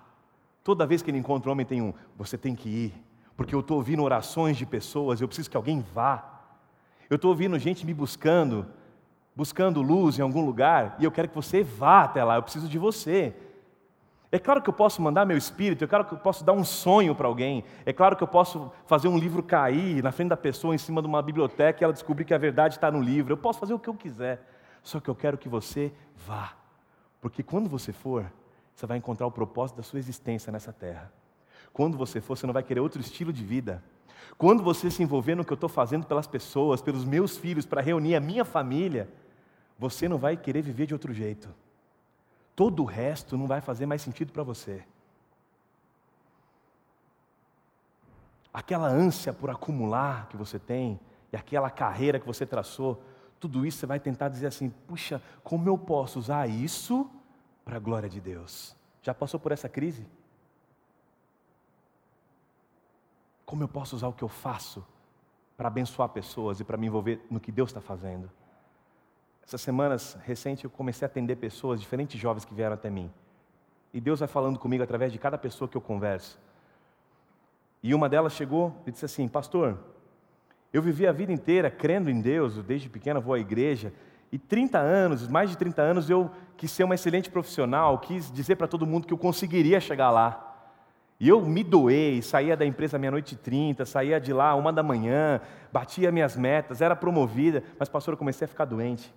Toda 0.68 0.86
vez 0.86 1.00
que 1.00 1.10
ele 1.10 1.16
encontra 1.16 1.48
um 1.48 1.52
homem, 1.52 1.64
tem 1.64 1.80
um: 1.80 1.94
você 2.14 2.36
tem 2.36 2.54
que 2.54 2.68
ir, 2.68 2.94
porque 3.34 3.54
eu 3.54 3.60
estou 3.60 3.78
ouvindo 3.78 4.02
orações 4.02 4.54
de 4.54 4.66
pessoas, 4.66 5.18
eu 5.18 5.26
preciso 5.26 5.48
que 5.48 5.56
alguém 5.56 5.80
vá. 5.80 6.42
Eu 7.08 7.16
estou 7.16 7.30
ouvindo 7.30 7.58
gente 7.58 7.86
me 7.86 7.94
buscando, 7.94 8.66
buscando 9.38 9.80
luz 9.80 10.18
em 10.18 10.22
algum 10.22 10.44
lugar, 10.44 10.96
e 10.98 11.04
eu 11.04 11.12
quero 11.12 11.28
que 11.28 11.34
você 11.36 11.62
vá 11.62 12.02
até 12.02 12.24
lá, 12.24 12.34
eu 12.34 12.42
preciso 12.42 12.68
de 12.68 12.76
você. 12.76 13.32
É 14.32 14.38
claro 14.38 14.60
que 14.60 14.68
eu 14.68 14.74
posso 14.74 15.00
mandar 15.00 15.24
meu 15.24 15.36
espírito, 15.36 15.84
é 15.84 15.86
claro 15.86 16.04
que 16.04 16.12
eu 16.12 16.18
posso 16.18 16.42
dar 16.42 16.54
um 16.54 16.64
sonho 16.64 17.14
para 17.14 17.28
alguém, 17.28 17.62
é 17.86 17.92
claro 17.92 18.16
que 18.16 18.22
eu 18.24 18.26
posso 18.26 18.72
fazer 18.84 19.06
um 19.06 19.16
livro 19.16 19.40
cair 19.40 20.02
na 20.02 20.10
frente 20.10 20.30
da 20.30 20.36
pessoa 20.36 20.74
em 20.74 20.78
cima 20.78 21.00
de 21.00 21.06
uma 21.06 21.22
biblioteca 21.22 21.80
e 21.80 21.84
ela 21.84 21.92
descobrir 21.92 22.24
que 22.24 22.34
a 22.34 22.38
verdade 22.38 22.74
está 22.74 22.90
no 22.90 23.00
livro. 23.00 23.32
Eu 23.32 23.36
posso 23.36 23.60
fazer 23.60 23.72
o 23.72 23.78
que 23.78 23.88
eu 23.88 23.94
quiser, 23.94 24.44
só 24.82 24.98
que 24.98 25.08
eu 25.08 25.14
quero 25.14 25.38
que 25.38 25.48
você 25.48 25.92
vá, 26.16 26.54
porque 27.20 27.40
quando 27.40 27.70
você 27.70 27.92
for, 27.92 28.26
você 28.74 28.86
vai 28.86 28.98
encontrar 28.98 29.28
o 29.28 29.30
propósito 29.30 29.76
da 29.76 29.84
sua 29.84 30.00
existência 30.00 30.50
nessa 30.50 30.72
terra. 30.72 31.12
Quando 31.72 31.96
você 31.96 32.20
for, 32.20 32.36
você 32.36 32.44
não 32.44 32.52
vai 32.52 32.64
querer 32.64 32.80
outro 32.80 33.00
estilo 33.00 33.32
de 33.32 33.44
vida. 33.44 33.84
Quando 34.36 34.64
você 34.64 34.90
se 34.90 35.00
envolver 35.00 35.36
no 35.36 35.44
que 35.44 35.52
eu 35.52 35.54
estou 35.54 35.68
fazendo 35.68 36.06
pelas 36.06 36.26
pessoas, 36.26 36.82
pelos 36.82 37.04
meus 37.04 37.36
filhos, 37.36 37.64
para 37.64 37.80
reunir 37.80 38.16
a 38.16 38.20
minha 38.20 38.44
família, 38.44 39.08
você 39.78 40.08
não 40.08 40.18
vai 40.18 40.36
querer 40.36 40.62
viver 40.62 40.86
de 40.86 40.94
outro 40.94 41.12
jeito. 41.12 41.48
Todo 42.56 42.82
o 42.82 42.86
resto 42.86 43.36
não 43.36 43.46
vai 43.46 43.60
fazer 43.60 43.86
mais 43.86 44.02
sentido 44.02 44.32
para 44.32 44.42
você. 44.42 44.84
Aquela 48.52 48.88
ânsia 48.88 49.32
por 49.32 49.50
acumular 49.50 50.28
que 50.28 50.36
você 50.36 50.58
tem, 50.58 50.98
e 51.32 51.36
aquela 51.36 51.70
carreira 51.70 52.18
que 52.18 52.26
você 52.26 52.44
traçou, 52.44 53.02
tudo 53.38 53.64
isso 53.64 53.78
você 53.78 53.86
vai 53.86 54.00
tentar 54.00 54.28
dizer 54.28 54.48
assim: 54.48 54.70
puxa, 54.70 55.22
como 55.44 55.68
eu 55.68 55.78
posso 55.78 56.18
usar 56.18 56.48
isso 56.48 57.08
para 57.64 57.76
a 57.76 57.80
glória 57.80 58.08
de 58.08 58.20
Deus. 58.20 58.74
Já 59.02 59.14
passou 59.14 59.38
por 59.38 59.52
essa 59.52 59.68
crise? 59.68 60.06
Como 63.44 63.62
eu 63.62 63.68
posso 63.68 63.94
usar 63.94 64.08
o 64.08 64.12
que 64.12 64.24
eu 64.24 64.28
faço 64.28 64.84
para 65.56 65.68
abençoar 65.68 66.08
pessoas 66.08 66.60
e 66.60 66.64
para 66.64 66.76
me 66.76 66.86
envolver 66.86 67.24
no 67.30 67.38
que 67.38 67.52
Deus 67.52 67.70
está 67.70 67.80
fazendo? 67.80 68.30
Essas 69.48 69.62
semanas 69.62 70.14
recentes 70.26 70.62
eu 70.62 70.68
comecei 70.68 71.06
a 71.06 71.08
atender 71.08 71.36
pessoas, 71.36 71.80
diferentes 71.80 72.20
jovens 72.20 72.44
que 72.44 72.52
vieram 72.52 72.74
até 72.74 72.90
mim. 72.90 73.10
E 73.94 73.98
Deus 73.98 74.18
vai 74.18 74.28
falando 74.28 74.58
comigo 74.58 74.82
através 74.84 75.10
de 75.10 75.18
cada 75.18 75.38
pessoa 75.38 75.66
que 75.66 75.74
eu 75.74 75.80
converso. 75.80 76.38
E 77.82 77.94
uma 77.94 78.10
delas 78.10 78.34
chegou 78.34 78.76
e 78.86 78.92
disse 78.92 79.06
assim: 79.06 79.26
Pastor, 79.26 79.78
eu 80.70 80.82
vivi 80.82 81.06
a 81.06 81.12
vida 81.12 81.32
inteira 81.32 81.70
crendo 81.70 82.10
em 82.10 82.20
Deus, 82.20 82.62
desde 82.62 82.90
pequena 82.90 83.20
vou 83.20 83.32
à 83.32 83.38
igreja, 83.38 83.90
e 84.30 84.38
30 84.38 84.76
anos, 84.76 85.26
mais 85.26 85.48
de 85.48 85.56
30 85.56 85.80
anos, 85.80 86.10
eu 86.10 86.30
quis 86.54 86.70
ser 86.70 86.84
uma 86.84 86.94
excelente 86.94 87.30
profissional, 87.30 87.98
quis 88.00 88.30
dizer 88.30 88.56
para 88.56 88.68
todo 88.68 88.86
mundo 88.86 89.06
que 89.06 89.14
eu 89.14 89.18
conseguiria 89.18 89.80
chegar 89.80 90.10
lá. 90.10 90.44
E 91.18 91.26
eu 91.26 91.40
me 91.40 91.64
doei, 91.64 92.20
saía 92.20 92.54
da 92.54 92.66
empresa 92.66 92.98
meia-noite 92.98 93.34
e 93.34 93.38
trinta, 93.38 93.86
saía 93.86 94.20
de 94.20 94.30
lá 94.30 94.54
uma 94.54 94.74
da 94.74 94.82
manhã, 94.82 95.40
batia 95.72 96.12
minhas 96.12 96.36
metas, 96.36 96.82
era 96.82 96.94
promovida, 96.94 97.64
mas, 97.78 97.88
pastor, 97.88 98.12
eu 98.12 98.18
comecei 98.18 98.44
a 98.44 98.48
ficar 98.48 98.66
doente. 98.66 99.10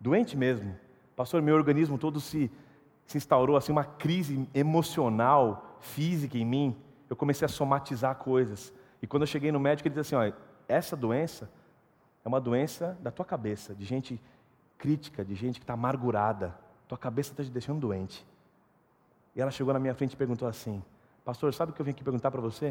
Doente 0.00 0.36
mesmo. 0.36 0.76
Pastor, 1.16 1.42
meu 1.42 1.54
organismo 1.54 1.98
todo 1.98 2.20
se, 2.20 2.50
se 3.06 3.16
instaurou 3.18 3.56
assim, 3.56 3.72
uma 3.72 3.84
crise 3.84 4.48
emocional, 4.54 5.76
física 5.80 6.38
em 6.38 6.44
mim. 6.44 6.76
Eu 7.10 7.16
comecei 7.16 7.44
a 7.44 7.48
somatizar 7.48 8.14
coisas. 8.16 8.72
E 9.02 9.06
quando 9.06 9.22
eu 9.22 9.26
cheguei 9.26 9.50
no 9.50 9.58
médico, 9.58 9.88
ele 9.88 9.94
disse 9.94 10.14
assim: 10.14 10.22
olha, 10.22 10.36
essa 10.68 10.96
doença 10.96 11.50
é 12.24 12.28
uma 12.28 12.40
doença 12.40 12.96
da 13.00 13.10
tua 13.10 13.24
cabeça, 13.24 13.74
de 13.74 13.84
gente 13.84 14.20
crítica, 14.76 15.24
de 15.24 15.34
gente 15.34 15.58
que 15.58 15.64
está 15.64 15.74
amargurada. 15.74 16.56
Tua 16.86 16.98
cabeça 16.98 17.32
está 17.32 17.42
te 17.42 17.50
deixando 17.50 17.80
doente. 17.80 18.24
E 19.34 19.40
ela 19.40 19.50
chegou 19.50 19.72
na 19.72 19.80
minha 19.80 19.94
frente 19.94 20.12
e 20.12 20.16
perguntou 20.16 20.46
assim: 20.46 20.82
Pastor, 21.24 21.52
sabe 21.52 21.72
o 21.72 21.74
que 21.74 21.80
eu 21.80 21.84
vim 21.84 21.90
aqui 21.90 22.04
perguntar 22.04 22.30
para 22.30 22.40
você? 22.40 22.70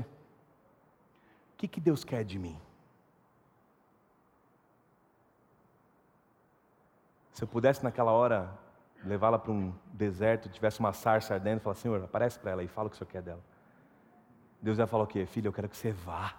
O 1.54 1.58
que, 1.58 1.68
que 1.68 1.82
Deus 1.82 2.04
quer 2.04 2.24
de 2.24 2.40
mim? 2.40 2.58
Se 7.38 7.43
eu 7.43 7.47
pudesse 7.47 7.84
naquela 7.84 8.12
hora 8.12 8.50
levá-la 9.06 9.38
para 9.38 9.52
um 9.52 9.71
deserto, 9.93 10.50
tivesse 10.50 10.80
uma 10.80 10.91
sarça 10.91 11.36
ardendo, 11.36 11.60
falar, 11.60 11.76
Senhor, 11.76 12.04
aparece 12.04 12.39
para 12.39 12.50
ela 12.50 12.63
e 12.63 12.67
fala 12.67 12.88
o 12.88 12.89
que 12.89 12.95
o 12.95 12.97
Senhor 12.97 13.12
quer 13.12 13.21
dela. 13.21 13.43
Deus 14.60 14.78
vai 14.78 14.88
falar 14.88 15.04
o 15.04 15.08
quê? 15.08 15.23
Filho, 15.28 15.50
eu 15.50 15.54
quero 15.54 15.69
que 15.69 15.78
você 15.78 15.91
vá. 15.91 16.34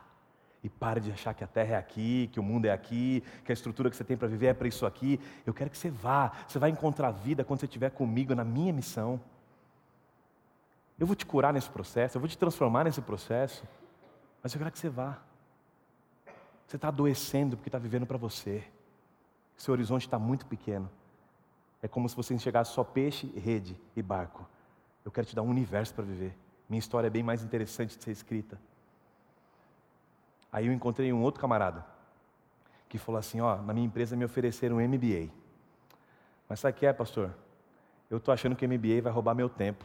E 0.61 0.69
pare 0.69 0.99
de 0.99 1.13
achar 1.13 1.35
que 1.35 1.45
a 1.45 1.47
terra 1.47 1.75
é 1.75 1.79
aqui, 1.79 2.29
que 2.33 2.41
o 2.41 2.43
mundo 2.43 2.65
é 2.65 2.73
aqui, 2.73 3.23
que 3.45 3.53
a 3.53 3.55
estrutura 3.55 3.89
que 3.89 3.95
você 3.95 4.03
tem 4.03 4.17
para 4.17 4.27
viver 4.27 4.47
é 4.49 4.55
para 4.55 4.67
isso 4.67 4.85
aqui. 4.85 5.21
Eu 5.47 5.55
quero 5.55 5.71
que 5.71 5.79
você 5.79 5.89
vá. 5.89 6.33
Você 6.49 6.59
vai 6.59 6.71
encontrar 6.71 7.13
vida 7.13 7.45
quando 7.45 7.61
você 7.61 7.67
estiver 7.67 7.93
comigo 7.93 8.35
na 8.35 8.43
minha 8.43 8.73
missão. 8.73 9.21
Eu 10.99 11.07
vou 11.07 11.15
te 11.15 11.25
curar 11.25 11.53
nesse 11.53 11.71
processo, 11.71 12.17
eu 12.17 12.21
vou 12.21 12.29
te 12.29 12.37
transformar 12.37 12.83
nesse 12.83 13.01
processo. 13.01 13.63
Mas 14.43 14.53
eu 14.53 14.59
quero 14.59 14.73
que 14.73 14.81
você 14.81 14.89
vá. 14.89 15.17
Você 16.67 16.75
está 16.75 16.89
adoecendo 16.89 17.57
porque 17.57 17.69
está 17.69 17.79
vivendo 17.79 18.05
para 18.05 18.19
você. 18.19 18.65
Seu 19.59 19.73
horizonte 19.73 20.07
está 20.07 20.19
muito 20.19 20.47
pequeno. 20.47 20.89
É 21.83 21.89
como 21.89 22.09
se 22.09 22.17
você 22.17 22.33
enxergasse 22.33 22.73
só 22.73 22.85
peixe, 22.85 23.27
rede 23.37 23.79
e 23.95 24.01
barco. 24.01 24.49
Eu 25.05 25.11
quero 25.11 25.27
te 25.27 25.35
dar 25.35 25.43
um 25.43 25.49
universo 25.49 25.93
para 25.93 26.05
viver. 26.05 26.35
Minha 26.69 26.79
história 26.79 27.09
é 27.09 27.11
bem 27.11 27.23
mais 27.23 27.43
interessante 27.43 27.99
de 27.99 28.05
ser 28.05 28.13
escrita. 28.13 28.59
Aí 30.51 30.67
eu 30.67 30.73
encontrei 30.73 31.13
um 31.13 31.23
outro 31.23 31.41
camarada 31.41 31.85
que 32.89 32.99
falou 32.99 33.19
assim: 33.19 33.41
Ó, 33.41 33.57
na 33.57 33.75
minha 33.75 33.87
empresa 33.87 34.17
me 34.17 34.25
ofereceram 34.25 34.77
um 34.77 34.81
MBA. 34.81 35.29
Mas 36.49 36.61
sabe 36.61 36.77
o 36.77 36.79
que 36.79 36.87
é, 36.87 36.93
pastor? 36.93 37.35
Eu 38.09 38.19
estou 38.19 38.33
achando 38.33 38.57
que 38.57 38.65
o 38.65 38.69
MBA 38.69 39.03
vai 39.03 39.13
roubar 39.13 39.35
meu 39.35 39.49
tempo. 39.49 39.85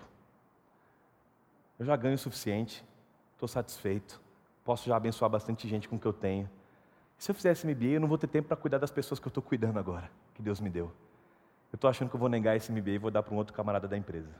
Eu 1.77 1.85
já 1.85 1.95
ganho 1.95 2.15
o 2.15 2.17
suficiente, 2.17 2.85
estou 3.33 3.47
satisfeito, 3.47 4.21
posso 4.63 4.87
já 4.87 4.95
abençoar 4.95 5.29
bastante 5.29 5.67
gente 5.67 5.89
com 5.89 5.95
o 5.95 5.99
que 5.99 6.05
eu 6.05 6.13
tenho. 6.13 6.49
Se 7.23 7.31
eu 7.31 7.35
fizesse 7.35 7.65
MBA, 7.65 7.85
eu 7.85 8.01
não 8.01 8.07
vou 8.09 8.17
ter 8.17 8.27
tempo 8.27 8.49
para 8.49 8.57
cuidar 8.57 8.79
das 8.79 8.91
pessoas 8.91 9.17
que 9.17 9.25
eu 9.25 9.29
estou 9.29 9.41
cuidando 9.41 9.79
agora, 9.79 10.11
que 10.35 10.41
Deus 10.41 10.59
me 10.59 10.69
deu. 10.69 10.91
Eu 11.71 11.77
estou 11.77 11.89
achando 11.89 12.09
que 12.09 12.15
eu 12.17 12.19
vou 12.19 12.27
negar 12.27 12.57
esse 12.57 12.69
MBA 12.69 12.89
e 12.89 12.97
vou 12.97 13.09
dar 13.09 13.23
para 13.23 13.33
um 13.33 13.37
outro 13.37 13.53
camarada 13.53 13.87
da 13.87 13.97
empresa. 13.97 14.35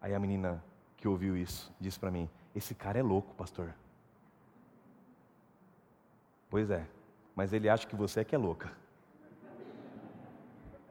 Aí 0.00 0.12
a 0.12 0.18
menina 0.18 0.60
que 0.96 1.06
ouviu 1.06 1.36
isso 1.36 1.72
disse 1.78 1.96
para 1.96 2.10
mim: 2.10 2.28
Esse 2.56 2.74
cara 2.74 2.98
é 2.98 3.02
louco, 3.04 3.32
pastor. 3.36 3.72
Pois 6.50 6.68
é, 6.70 6.84
mas 7.36 7.52
ele 7.52 7.68
acha 7.68 7.86
que 7.86 7.94
você 7.94 8.18
é 8.18 8.24
que 8.24 8.34
é 8.34 8.38
louca. 8.38 8.72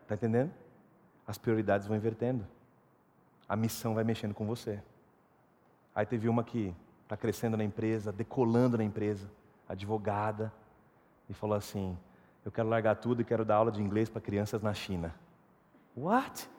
Está 0.03 0.15
entendendo? 0.15 0.53
As 1.27 1.37
prioridades 1.37 1.87
vão 1.87 1.97
invertendo. 1.97 2.47
A 3.49 3.57
missão 3.57 3.93
vai 3.93 4.05
mexendo 4.05 4.33
com 4.33 4.47
você. 4.47 4.81
Aí 5.93 6.05
teve 6.05 6.29
uma 6.29 6.41
que 6.41 6.73
está 7.03 7.17
crescendo 7.17 7.57
na 7.57 7.65
empresa, 7.65 8.13
decolando 8.13 8.77
na 8.77 8.83
empresa, 8.85 9.29
advogada, 9.67 10.51
e 11.29 11.33
falou 11.33 11.55
assim: 11.55 11.97
Eu 12.45 12.51
quero 12.51 12.69
largar 12.69 12.95
tudo 12.95 13.21
e 13.21 13.25
quero 13.25 13.43
dar 13.43 13.55
aula 13.55 13.71
de 13.71 13.81
inglês 13.81 14.09
para 14.09 14.21
crianças 14.21 14.61
na 14.61 14.73
China. 14.73 15.13
What? 15.95 16.49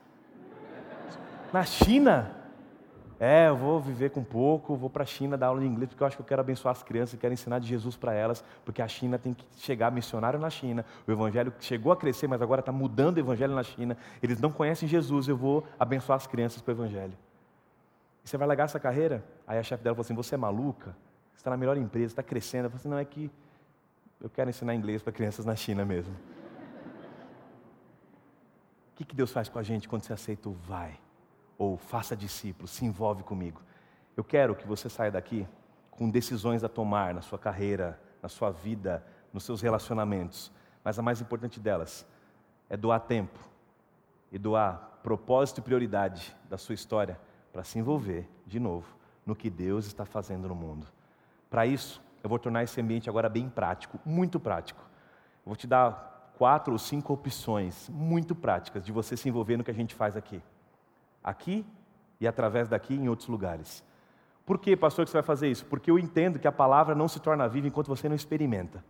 Na 1.51 1.63
China? 1.63 2.35
É, 3.19 3.49
eu 3.49 3.57
vou 3.57 3.81
viver 3.81 4.11
com 4.11 4.23
pouco, 4.23 4.77
vou 4.77 4.89
para 4.89 5.03
a 5.03 5.05
China 5.05 5.37
dar 5.37 5.47
aula 5.47 5.59
de 5.59 5.67
inglês, 5.67 5.89
porque 5.89 6.01
eu 6.01 6.07
acho 6.07 6.15
que 6.15 6.21
eu 6.21 6.25
quero 6.25 6.39
abençoar 6.39 6.71
as 6.71 6.81
crianças 6.81 7.15
e 7.15 7.17
quero 7.17 7.33
ensinar 7.33 7.59
de 7.59 7.67
Jesus 7.67 7.97
para 7.97 8.13
elas, 8.13 8.41
porque 8.63 8.81
a 8.81 8.87
China 8.87 9.19
tem 9.19 9.33
que 9.33 9.45
chegar 9.57 9.91
missionário 9.91 10.39
na 10.39 10.49
China. 10.49 10.85
O 11.05 11.11
evangelho 11.11 11.53
chegou 11.59 11.91
a 11.91 11.97
crescer, 11.97 12.27
mas 12.27 12.41
agora 12.41 12.61
está 12.61 12.71
mudando 12.71 13.17
o 13.17 13.19
evangelho 13.19 13.53
na 13.53 13.63
China. 13.63 13.97
Eles 14.23 14.39
não 14.39 14.49
conhecem 14.49 14.87
Jesus, 14.87 15.27
eu 15.27 15.35
vou 15.35 15.65
abençoar 15.77 16.15
as 16.15 16.27
crianças 16.27 16.61
com 16.61 16.71
o 16.71 16.73
evangelho. 16.73 17.13
E 18.23 18.29
você 18.29 18.37
vai 18.37 18.47
largar 18.47 18.65
essa 18.65 18.79
carreira? 18.79 19.21
Aí 19.45 19.59
a 19.59 19.63
chefe 19.63 19.83
dela 19.83 19.95
falou 19.95 20.05
assim: 20.05 20.15
Você 20.15 20.35
é 20.35 20.37
maluca? 20.37 20.95
Está 21.39 21.49
na 21.49 21.57
melhor 21.57 21.77
empresa, 21.77 22.11
está 22.11 22.23
crescendo. 22.23 22.65
Eu 22.65 22.69
falei 22.69 22.79
assim: 22.81 22.89
Não, 22.89 22.97
é 22.97 23.05
que 23.05 23.31
eu 24.19 24.29
quero 24.29 24.49
ensinar 24.49 24.75
inglês 24.75 25.01
para 25.01 25.13
crianças 25.13 25.45
na 25.45 25.55
China 25.55 25.85
mesmo. 25.85 26.13
O 28.91 28.95
que, 28.95 29.05
que 29.05 29.15
Deus 29.15 29.31
faz 29.31 29.47
com 29.47 29.57
a 29.57 29.63
gente 29.63 29.87
quando 29.87 30.03
você 30.03 30.11
aceita 30.11 30.49
o 30.49 30.51
vai? 30.51 30.99
ou 31.59 31.77
faça 31.77 32.15
discípulos, 32.15 32.71
se 32.71 32.85
envolve 32.85 33.21
comigo. 33.21 33.61
Eu 34.15 34.23
quero 34.23 34.55
que 34.55 34.65
você 34.65 34.89
saia 34.89 35.11
daqui 35.11 35.45
com 35.91 36.09
decisões 36.09 36.63
a 36.63 36.69
tomar 36.69 37.13
na 37.13 37.21
sua 37.21 37.37
carreira, 37.37 37.99
na 38.23 38.29
sua 38.29 38.49
vida, 38.49 39.05
nos 39.33 39.43
seus 39.43 39.61
relacionamentos. 39.61 40.49
Mas 40.81 40.97
a 40.97 41.01
mais 41.01 41.19
importante 41.19 41.59
delas 41.59 42.07
é 42.69 42.77
doar 42.77 43.01
tempo 43.01 43.37
e 44.31 44.39
doar 44.39 45.01
propósito 45.03 45.57
e 45.57 45.61
prioridade 45.61 46.33
da 46.49 46.57
sua 46.57 46.73
história 46.73 47.19
para 47.51 47.65
se 47.65 47.77
envolver 47.77 48.25
de 48.47 48.59
novo 48.59 48.87
no 49.25 49.35
que 49.35 49.49
Deus 49.49 49.85
está 49.85 50.05
fazendo 50.05 50.47
no 50.47 50.55
mundo. 50.55 50.87
Para 51.49 51.65
isso, 51.65 52.01
eu 52.23 52.29
vou 52.29 52.39
tornar 52.39 52.63
esse 52.63 52.79
ambiente 52.79 53.09
agora 53.09 53.29
bem 53.29 53.49
prático, 53.49 53.99
muito 54.05 54.39
prático. 54.39 54.81
Eu 55.45 55.49
vou 55.49 55.55
te 55.55 55.65
dar 55.65 56.33
quatro 56.37 56.73
ou 56.73 56.79
cinco 56.79 57.13
opções 57.13 57.89
muito 57.89 58.35
práticas 58.35 58.85
de 58.85 58.91
você 58.91 59.17
se 59.17 59.27
envolver 59.27 59.57
no 59.57 59.63
que 59.63 59.71
a 59.71 59.73
gente 59.73 59.95
faz 59.95 60.15
aqui 60.15 60.41
aqui 61.23 61.65
e 62.19 62.27
através 62.27 62.67
daqui 62.67 62.95
em 62.95 63.07
outros 63.07 63.27
lugares. 63.27 63.83
Por 64.45 64.57
que, 64.57 64.75
pastor, 64.75 65.05
que 65.05 65.11
você 65.11 65.17
vai 65.17 65.23
fazer 65.23 65.49
isso? 65.49 65.65
Porque 65.65 65.91
eu 65.91 65.99
entendo 65.99 66.39
que 66.39 66.47
a 66.47 66.51
palavra 66.51 66.95
não 66.95 67.07
se 67.07 67.19
torna 67.19 67.47
viva 67.47 67.67
enquanto 67.67 67.87
você 67.87 68.09
não 68.09 68.15
experimenta. 68.15 68.83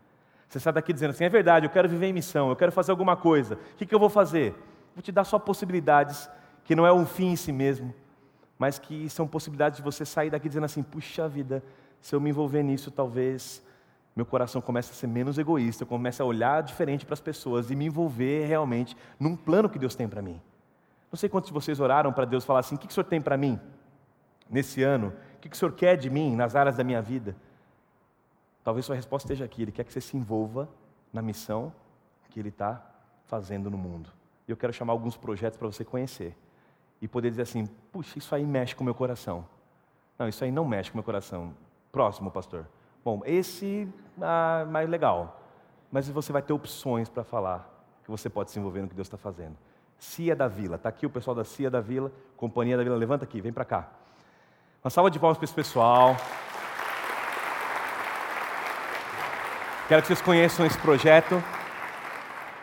Você 0.47 0.59
sai 0.59 0.73
daqui 0.73 0.93
dizendo 0.93 1.11
assim: 1.11 1.25
é 1.25 1.29
verdade, 1.29 1.65
eu 1.65 1.69
quero 1.69 1.87
viver 1.87 2.07
em 2.07 2.13
missão, 2.13 2.49
eu 2.49 2.55
quero 2.55 2.71
fazer 2.71 2.91
alguma 2.91 3.15
coisa. 3.15 3.55
O 3.55 3.75
que, 3.75 3.85
que 3.85 3.93
eu 3.93 3.99
vou 3.99 4.09
fazer? 4.09 4.55
Vou 4.95 5.01
te 5.01 5.11
dar 5.11 5.23
só 5.23 5.37
possibilidades, 5.37 6.29
que 6.63 6.75
não 6.75 6.87
é 6.87 6.93
um 6.93 7.05
fim 7.05 7.31
em 7.31 7.35
si 7.35 7.51
mesmo, 7.51 7.93
mas 8.57 8.79
que 8.79 9.09
são 9.09 9.27
possibilidades 9.27 9.77
de 9.77 9.83
você 9.83 10.05
sair 10.05 10.29
daqui 10.29 10.47
dizendo 10.47 10.63
assim: 10.63 10.81
puxa 10.81 11.27
vida, 11.27 11.61
se 12.01 12.15
eu 12.15 12.21
me 12.21 12.29
envolver 12.29 12.63
nisso, 12.63 12.91
talvez 12.91 13.63
meu 14.15 14.25
coração 14.25 14.61
comece 14.61 14.91
a 14.91 14.93
ser 14.93 15.07
menos 15.07 15.37
egoísta, 15.37 15.83
eu 15.83 15.87
comece 15.87 16.21
a 16.21 16.25
olhar 16.25 16.61
diferente 16.63 17.05
para 17.05 17.13
as 17.13 17.19
pessoas 17.19 17.71
e 17.71 17.75
me 17.75 17.85
envolver 17.85 18.45
realmente 18.45 18.95
num 19.19 19.35
plano 19.35 19.69
que 19.69 19.79
Deus 19.79 19.95
tem 19.95 20.07
para 20.07 20.21
mim. 20.21 20.41
Não 21.11 21.17
sei 21.17 21.29
quantos 21.29 21.49
de 21.49 21.53
vocês 21.53 21.79
oraram 21.79 22.11
para 22.13 22.25
Deus 22.25 22.45
falar 22.45 22.59
assim: 22.59 22.75
o 22.75 22.77
que 22.77 22.87
o 22.87 22.91
Senhor 22.91 23.05
tem 23.05 23.21
para 23.21 23.37
mim 23.37 23.59
nesse 24.49 24.83
ano? 24.83 25.13
O 25.35 25.39
que 25.39 25.49
o 25.49 25.55
Senhor 25.55 25.71
quer 25.71 25.95
de 25.95 26.09
mim 26.09 26.35
nas 26.35 26.55
áreas 26.55 26.75
da 26.75 26.83
minha 26.83 27.01
vida? 27.01 27.35
Talvez 28.63 28.85
sua 28.85 28.95
resposta 28.95 29.27
esteja 29.27 29.45
aqui: 29.45 29.61
Ele 29.61 29.71
quer 29.71 29.83
que 29.83 29.93
você 29.93 30.01
se 30.01 30.15
envolva 30.15 30.69
na 31.11 31.21
missão 31.21 31.73
que 32.29 32.39
Ele 32.39 32.49
está 32.49 32.85
fazendo 33.25 33.69
no 33.69 33.77
mundo. 33.77 34.09
E 34.47 34.51
eu 34.51 34.57
quero 34.57 34.71
chamar 34.73 34.93
alguns 34.93 35.17
projetos 35.17 35.57
para 35.57 35.67
você 35.67 35.83
conhecer 35.83 36.35
e 37.01 37.07
poder 37.07 37.29
dizer 37.29 37.43
assim: 37.43 37.65
puxa, 37.91 38.17
isso 38.17 38.33
aí 38.33 38.45
mexe 38.45 38.75
com 38.75 38.83
o 38.83 38.85
meu 38.85 38.95
coração. 38.95 39.45
Não, 40.17 40.27
isso 40.27 40.43
aí 40.43 40.51
não 40.51 40.65
mexe 40.65 40.91
com 40.91 40.95
o 40.95 40.99
meu 40.99 41.03
coração. 41.03 41.53
Próximo, 41.91 42.29
pastor. 42.29 42.67
Bom, 43.03 43.21
esse 43.25 43.87
ah, 44.21 44.65
mais 44.69 44.89
legal. 44.89 45.41
Mas 45.91 46.07
você 46.09 46.31
vai 46.31 46.41
ter 46.41 46.53
opções 46.53 47.09
para 47.09 47.23
falar 47.23 47.67
que 48.03 48.11
você 48.11 48.29
pode 48.29 48.51
se 48.51 48.59
envolver 48.59 48.81
no 48.81 48.87
que 48.87 48.95
Deus 48.95 49.07
está 49.07 49.17
fazendo. 49.17 49.55
Cia 49.97 50.35
da 50.35 50.47
Vila. 50.47 50.75
Está 50.75 50.89
aqui 50.89 51.05
o 51.05 51.09
pessoal 51.09 51.35
da 51.35 51.43
Cia 51.43 51.69
da 51.69 51.81
Vila, 51.81 52.11
Companhia 52.37 52.77
da 52.77 52.83
Vila. 52.83 52.95
Levanta 52.95 53.23
aqui, 53.25 53.41
vem 53.41 53.51
para 53.51 53.65
cá. 53.65 53.89
Uma 54.83 54.89
salva 54.89 55.09
de 55.11 55.19
palmas 55.19 55.37
para 55.37 55.45
esse 55.45 55.53
pessoal. 55.53 56.15
Quero 59.87 60.01
que 60.01 60.07
vocês 60.07 60.21
conheçam 60.21 60.65
esse 60.65 60.77
projeto. 60.77 61.43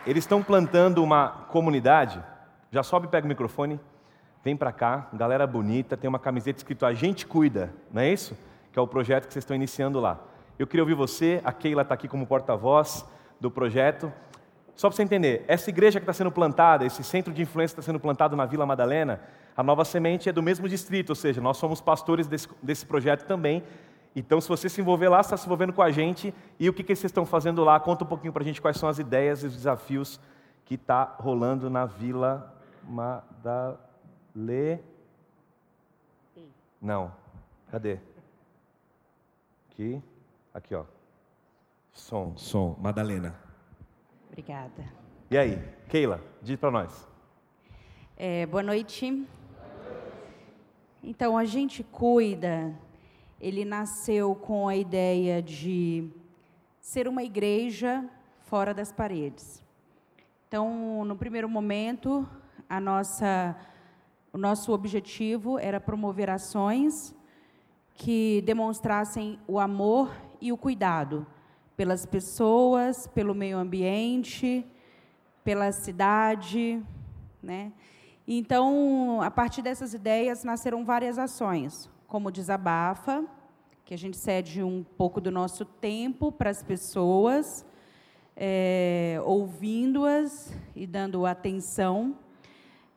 Eles 0.05 0.23
estão 0.23 0.41
plantando 0.41 1.03
uma 1.03 1.27
comunidade. 1.49 2.23
Já 2.71 2.81
sobe 2.81 3.07
pega 3.07 3.25
o 3.25 3.27
microfone. 3.27 3.79
Vem 4.43 4.55
para 4.55 4.71
cá, 4.71 5.09
galera 5.11 5.45
bonita, 5.45 5.97
tem 5.97 6.07
uma 6.07 6.19
camiseta 6.19 6.59
escrito 6.59 6.85
A 6.85 6.93
gente 6.93 7.27
cuida, 7.27 7.73
não 7.91 8.01
é 8.01 8.13
isso? 8.13 8.37
Que 8.71 8.79
é 8.79 8.81
o 8.81 8.87
projeto 8.87 9.27
que 9.27 9.33
vocês 9.33 9.43
estão 9.43 9.55
iniciando 9.55 9.99
lá. 9.99 10.19
Eu 10.57 10.65
queria 10.65 10.83
ouvir 10.83 10.95
você, 10.95 11.41
a 11.43 11.53
Keila 11.53 11.83
está 11.83 11.93
aqui 11.93 12.07
como 12.07 12.25
porta-voz 12.25 13.05
do 13.39 13.51
projeto. 13.51 14.11
Só 14.75 14.89
para 14.89 14.95
você 14.95 15.03
entender, 15.03 15.43
essa 15.47 15.69
igreja 15.69 15.99
que 15.99 16.03
está 16.03 16.13
sendo 16.13 16.31
plantada, 16.31 16.85
esse 16.85 17.03
centro 17.03 17.33
de 17.33 17.41
influência 17.41 17.75
que 17.75 17.79
está 17.79 17.91
sendo 17.91 17.99
plantado 17.99 18.35
na 18.35 18.45
Vila 18.45 18.65
Madalena, 18.65 19.21
a 19.55 19.63
Nova 19.63 19.83
Semente 19.83 20.29
é 20.29 20.31
do 20.31 20.43
mesmo 20.43 20.69
distrito, 20.69 21.09
ou 21.09 21.15
seja, 21.15 21.41
nós 21.41 21.57
somos 21.57 21.81
pastores 21.81 22.27
desse, 22.27 22.47
desse 22.61 22.85
projeto 22.85 23.25
também. 23.25 23.63
Então, 24.15 24.41
se 24.41 24.47
você 24.47 24.69
se 24.69 24.81
envolver 24.81 25.09
lá, 25.09 25.21
você 25.21 25.27
está 25.27 25.37
se 25.37 25.45
envolvendo 25.45 25.73
com 25.73 25.81
a 25.81 25.91
gente. 25.91 26.33
E 26.59 26.69
o 26.69 26.73
que, 26.73 26.83
que 26.83 26.95
vocês 26.95 27.09
estão 27.09 27.25
fazendo 27.25 27.63
lá? 27.63 27.79
Conta 27.79 28.03
um 28.03 28.07
pouquinho 28.07 28.33
para 28.33 28.41
a 28.41 28.45
gente 28.45 28.61
quais 28.61 28.77
são 28.77 28.89
as 28.89 28.99
ideias 28.99 29.43
e 29.43 29.47
os 29.47 29.53
desafios 29.53 30.19
que 30.65 30.75
está 30.75 31.15
rolando 31.19 31.69
na 31.69 31.85
Vila 31.85 32.53
Madalena. 32.83 33.77
Não. 36.81 37.11
Cadê? 37.71 37.99
Aqui. 39.77 40.01
Aqui, 40.55 40.73
ó. 40.73 40.85
Som. 41.93 42.35
Som. 42.35 42.75
Madalena. 42.79 43.39
Obrigada. 44.27 44.83
E 45.29 45.37
aí, 45.37 45.61
Keila, 45.87 46.19
diz 46.41 46.57
para 46.57 46.71
nós. 46.71 47.07
É, 48.17 48.47
boa 48.47 48.63
noite. 48.63 49.23
Então, 51.03 51.37
a 51.37 51.45
gente 51.45 51.83
cuida, 51.83 52.75
ele 53.39 53.63
nasceu 53.63 54.33
com 54.33 54.67
a 54.67 54.75
ideia 54.75 55.43
de 55.43 56.09
ser 56.81 57.07
uma 57.07 57.21
igreja 57.21 58.03
fora 58.45 58.73
das 58.73 58.91
paredes. 58.91 59.63
Então, 60.47 61.05
no 61.05 61.15
primeiro 61.15 61.47
momento, 61.47 62.27
a 62.67 62.79
nossa, 62.79 63.55
o 64.33 64.39
nosso 64.39 64.73
objetivo 64.73 65.59
era 65.59 65.79
promover 65.79 66.31
ações 66.31 67.15
que 67.97 68.41
demonstrassem 68.45 69.39
o 69.47 69.59
amor 69.59 70.15
e 70.39 70.53
o 70.53 70.57
cuidado 70.57 71.25
pelas 71.75 72.05
pessoas, 72.05 73.07
pelo 73.07 73.33
meio 73.33 73.57
ambiente, 73.57 74.65
pela 75.43 75.71
cidade, 75.71 76.81
né? 77.41 77.73
Então, 78.27 79.21
a 79.21 79.31
partir 79.31 79.61
dessas 79.61 79.93
ideias 79.93 80.43
nasceram 80.43 80.85
várias 80.85 81.17
ações. 81.17 81.89
como 82.07 82.31
desabafa, 82.31 83.25
que 83.83 83.93
a 83.93 83.97
gente 83.97 84.15
cede 84.15 84.63
um 84.63 84.81
pouco 84.81 85.19
do 85.19 85.29
nosso 85.29 85.65
tempo 85.65 86.31
para 86.31 86.49
as 86.49 86.63
pessoas, 86.63 87.65
é, 88.33 89.19
ouvindo-as 89.25 90.53
e 90.73 90.87
dando 90.87 91.25
atenção. 91.25 92.17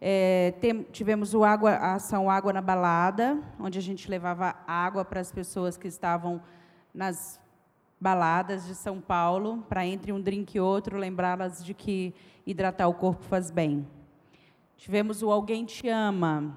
É, 0.02 0.54
tem, 0.62 0.82
tivemos 0.84 1.34
água, 1.34 1.72
a 1.72 1.94
ação 1.94 2.30
Água 2.30 2.54
na 2.54 2.62
Balada, 2.62 3.38
onde 3.58 3.78
a 3.78 3.82
gente 3.82 4.08
levava 4.10 4.56
água 4.66 5.04
para 5.04 5.20
as 5.20 5.30
pessoas 5.30 5.76
que 5.76 5.86
estavam 5.86 6.42
nas 6.94 7.38
baladas 8.00 8.66
de 8.66 8.74
São 8.74 8.98
Paulo, 8.98 9.62
para 9.68 9.84
entre 9.84 10.10
um 10.10 10.20
drink 10.20 10.54
e 10.54 10.60
outro 10.60 10.96
lembrá-las 10.96 11.62
de 11.62 11.74
que 11.74 12.14
hidratar 12.46 12.88
o 12.88 12.94
corpo 12.94 13.22
faz 13.24 13.50
bem. 13.50 13.86
Tivemos 14.78 15.22
o 15.22 15.30
Alguém 15.30 15.66
Te 15.66 15.86
Ama, 15.90 16.56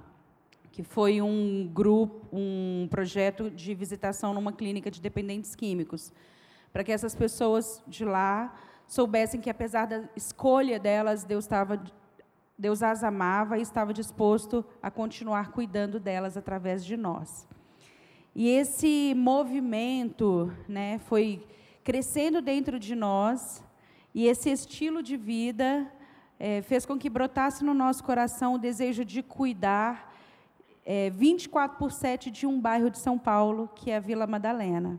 que 0.71 0.81
foi 0.81 1.21
um 1.21 1.69
grupo, 1.71 2.25
um 2.31 2.87
projeto 2.89 3.51
de 3.51 3.75
visitação 3.75 4.33
numa 4.33 4.53
clínica 4.53 4.89
de 4.89 5.01
dependentes 5.01 5.53
químicos, 5.53 6.13
para 6.71 6.81
que 6.81 6.93
essas 6.93 7.13
pessoas 7.13 7.83
de 7.85 8.05
lá 8.05 8.55
soubessem 8.87 9.41
que 9.41 9.49
apesar 9.49 9.85
da 9.85 10.03
escolha 10.15 10.79
delas, 10.79 11.25
Deus 11.25 11.43
estava 11.43 11.83
Deus 12.63 12.81
as 12.81 13.03
amava 13.03 13.57
e 13.57 13.61
estava 13.61 13.93
disposto 13.93 14.63
a 14.81 14.89
continuar 14.89 15.51
cuidando 15.51 15.99
delas 15.99 16.37
através 16.37 16.85
de 16.85 16.95
nós. 16.95 17.45
E 18.33 18.47
esse 18.47 19.13
movimento, 19.17 20.49
né, 20.65 20.97
foi 20.99 21.45
crescendo 21.83 22.41
dentro 22.41 22.79
de 22.79 22.95
nós, 22.95 23.61
e 24.15 24.27
esse 24.27 24.49
estilo 24.49 25.03
de 25.03 25.17
vida 25.17 25.91
é, 26.39 26.61
fez 26.61 26.85
com 26.85 26.97
que 26.97 27.09
brotasse 27.09 27.65
no 27.65 27.73
nosso 27.73 28.01
coração 28.01 28.53
o 28.53 28.57
desejo 28.57 29.03
de 29.03 29.21
cuidar 29.21 30.15
é, 30.85 31.09
24 31.09 31.77
por 31.77 31.91
7 31.91 32.31
de 32.31 32.47
um 32.47 32.61
bairro 32.61 32.89
de 32.89 32.97
São 32.97 33.19
Paulo, 33.19 33.69
que 33.75 33.91
é 33.91 33.97
a 33.97 33.99
Vila 33.99 34.25
Madalena. 34.25 34.97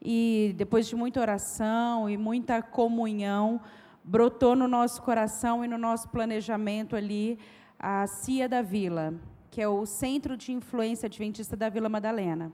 E 0.00 0.54
depois 0.56 0.88
de 0.88 0.96
muita 0.96 1.20
oração 1.20 2.08
e 2.08 2.16
muita 2.16 2.62
comunhão, 2.62 3.60
brotou 4.08 4.56
no 4.56 4.66
nosso 4.66 5.02
coração 5.02 5.62
e 5.62 5.68
no 5.68 5.76
nosso 5.76 6.08
planejamento 6.08 6.96
ali 6.96 7.38
a 7.78 8.06
CIA 8.06 8.48
da 8.48 8.62
Vila, 8.62 9.12
que 9.50 9.60
é 9.60 9.68
o 9.68 9.84
Centro 9.84 10.34
de 10.34 10.50
Influência 10.50 11.06
Adventista 11.06 11.54
da 11.54 11.68
Vila 11.68 11.90
Madalena, 11.90 12.50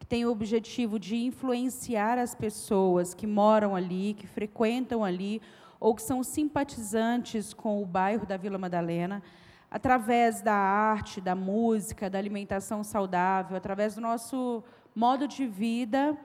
que 0.00 0.06
tem 0.06 0.26
o 0.26 0.32
objetivo 0.32 0.98
de 0.98 1.14
influenciar 1.14 2.18
as 2.18 2.34
pessoas 2.34 3.14
que 3.14 3.24
moram 3.24 3.76
ali, 3.76 4.14
que 4.14 4.26
frequentam 4.26 5.04
ali, 5.04 5.40
ou 5.78 5.94
que 5.94 6.02
são 6.02 6.24
simpatizantes 6.24 7.54
com 7.54 7.80
o 7.80 7.86
bairro 7.86 8.26
da 8.26 8.36
Vila 8.36 8.58
Madalena, 8.58 9.22
através 9.70 10.42
da 10.42 10.54
arte, 10.54 11.20
da 11.20 11.36
música, 11.36 12.10
da 12.10 12.18
alimentação 12.18 12.82
saudável, 12.82 13.56
através 13.56 13.94
do 13.94 14.00
nosso 14.00 14.64
modo 14.92 15.28
de 15.28 15.46
vida, 15.46 16.18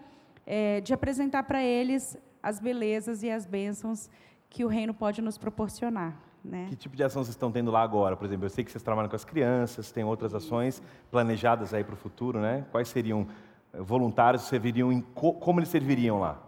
é, 0.43 0.81
de 0.81 0.91
apresentar 0.91 1.43
para 1.43 1.63
eles 1.63 2.17
as 2.41 2.59
belezas 2.59 3.21
e 3.21 3.29
as 3.29 3.45
bênçãos 3.45 4.09
que 4.49 4.63
o 4.63 4.67
reino 4.67 4.93
pode 4.93 5.21
nos 5.21 5.37
proporcionar. 5.37 6.15
Né? 6.43 6.67
Que 6.69 6.75
tipo 6.75 6.95
de 6.95 7.03
ação 7.03 7.23
vocês 7.23 7.33
estão 7.33 7.51
tendo 7.51 7.71
lá 7.71 7.81
agora? 7.81 8.15
Por 8.15 8.25
exemplo, 8.25 8.45
eu 8.45 8.49
sei 8.49 8.63
que 8.63 8.71
vocês 8.71 8.83
trabalham 8.83 9.09
com 9.09 9.15
as 9.15 9.25
crianças, 9.25 9.91
tem 9.91 10.03
outras 10.03 10.33
ações 10.35 10.81
planejadas 11.09 11.73
aí 11.73 11.83
para 11.83 11.95
o 11.95 11.97
futuro, 11.97 12.39
né? 12.39 12.65
Quais 12.71 12.87
seriam 12.87 13.27
eh, 13.73 13.81
voluntários 13.81 14.43
serviriam 14.43 14.91
em, 14.91 15.01
como 15.01 15.59
eles 15.59 15.69
serviriam 15.69 16.19
lá? 16.19 16.39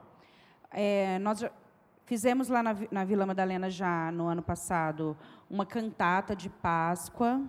É, 0.72 1.18
nós 1.20 1.44
fizemos 2.06 2.48
lá 2.48 2.62
na, 2.62 2.76
na 2.92 3.04
Vila 3.04 3.26
Madalena 3.26 3.72
já 3.72 4.12
no 4.12 4.28
ano 4.28 4.44
passado 4.44 5.18
uma 5.50 5.66
cantata 5.66 6.36
de 6.36 6.48
Páscoa 6.50 7.42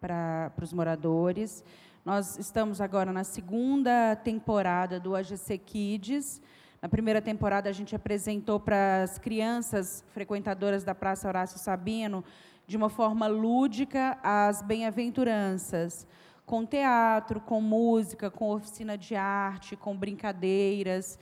para 0.00 0.52
os 0.60 0.72
moradores. 0.72 1.64
Nós 2.04 2.36
estamos 2.36 2.80
agora 2.80 3.12
na 3.12 3.22
segunda 3.22 4.16
temporada 4.16 4.98
do 4.98 5.14
AGC 5.14 5.56
Kids. 5.58 6.42
Na 6.82 6.88
primeira 6.88 7.22
temporada, 7.22 7.70
a 7.70 7.72
gente 7.72 7.94
apresentou 7.94 8.58
para 8.58 9.04
as 9.04 9.16
crianças 9.16 10.04
frequentadoras 10.12 10.82
da 10.82 10.92
Praça 10.92 11.28
Horácio 11.28 11.56
Sabino, 11.56 12.24
de 12.66 12.76
uma 12.76 12.88
forma 12.88 13.28
lúdica, 13.28 14.18
as 14.20 14.62
bem-aventuranças, 14.62 16.04
com 16.44 16.66
teatro, 16.66 17.40
com 17.40 17.60
música, 17.60 18.32
com 18.32 18.50
oficina 18.50 18.98
de 18.98 19.14
arte, 19.14 19.76
com 19.76 19.96
brincadeiras. 19.96 21.20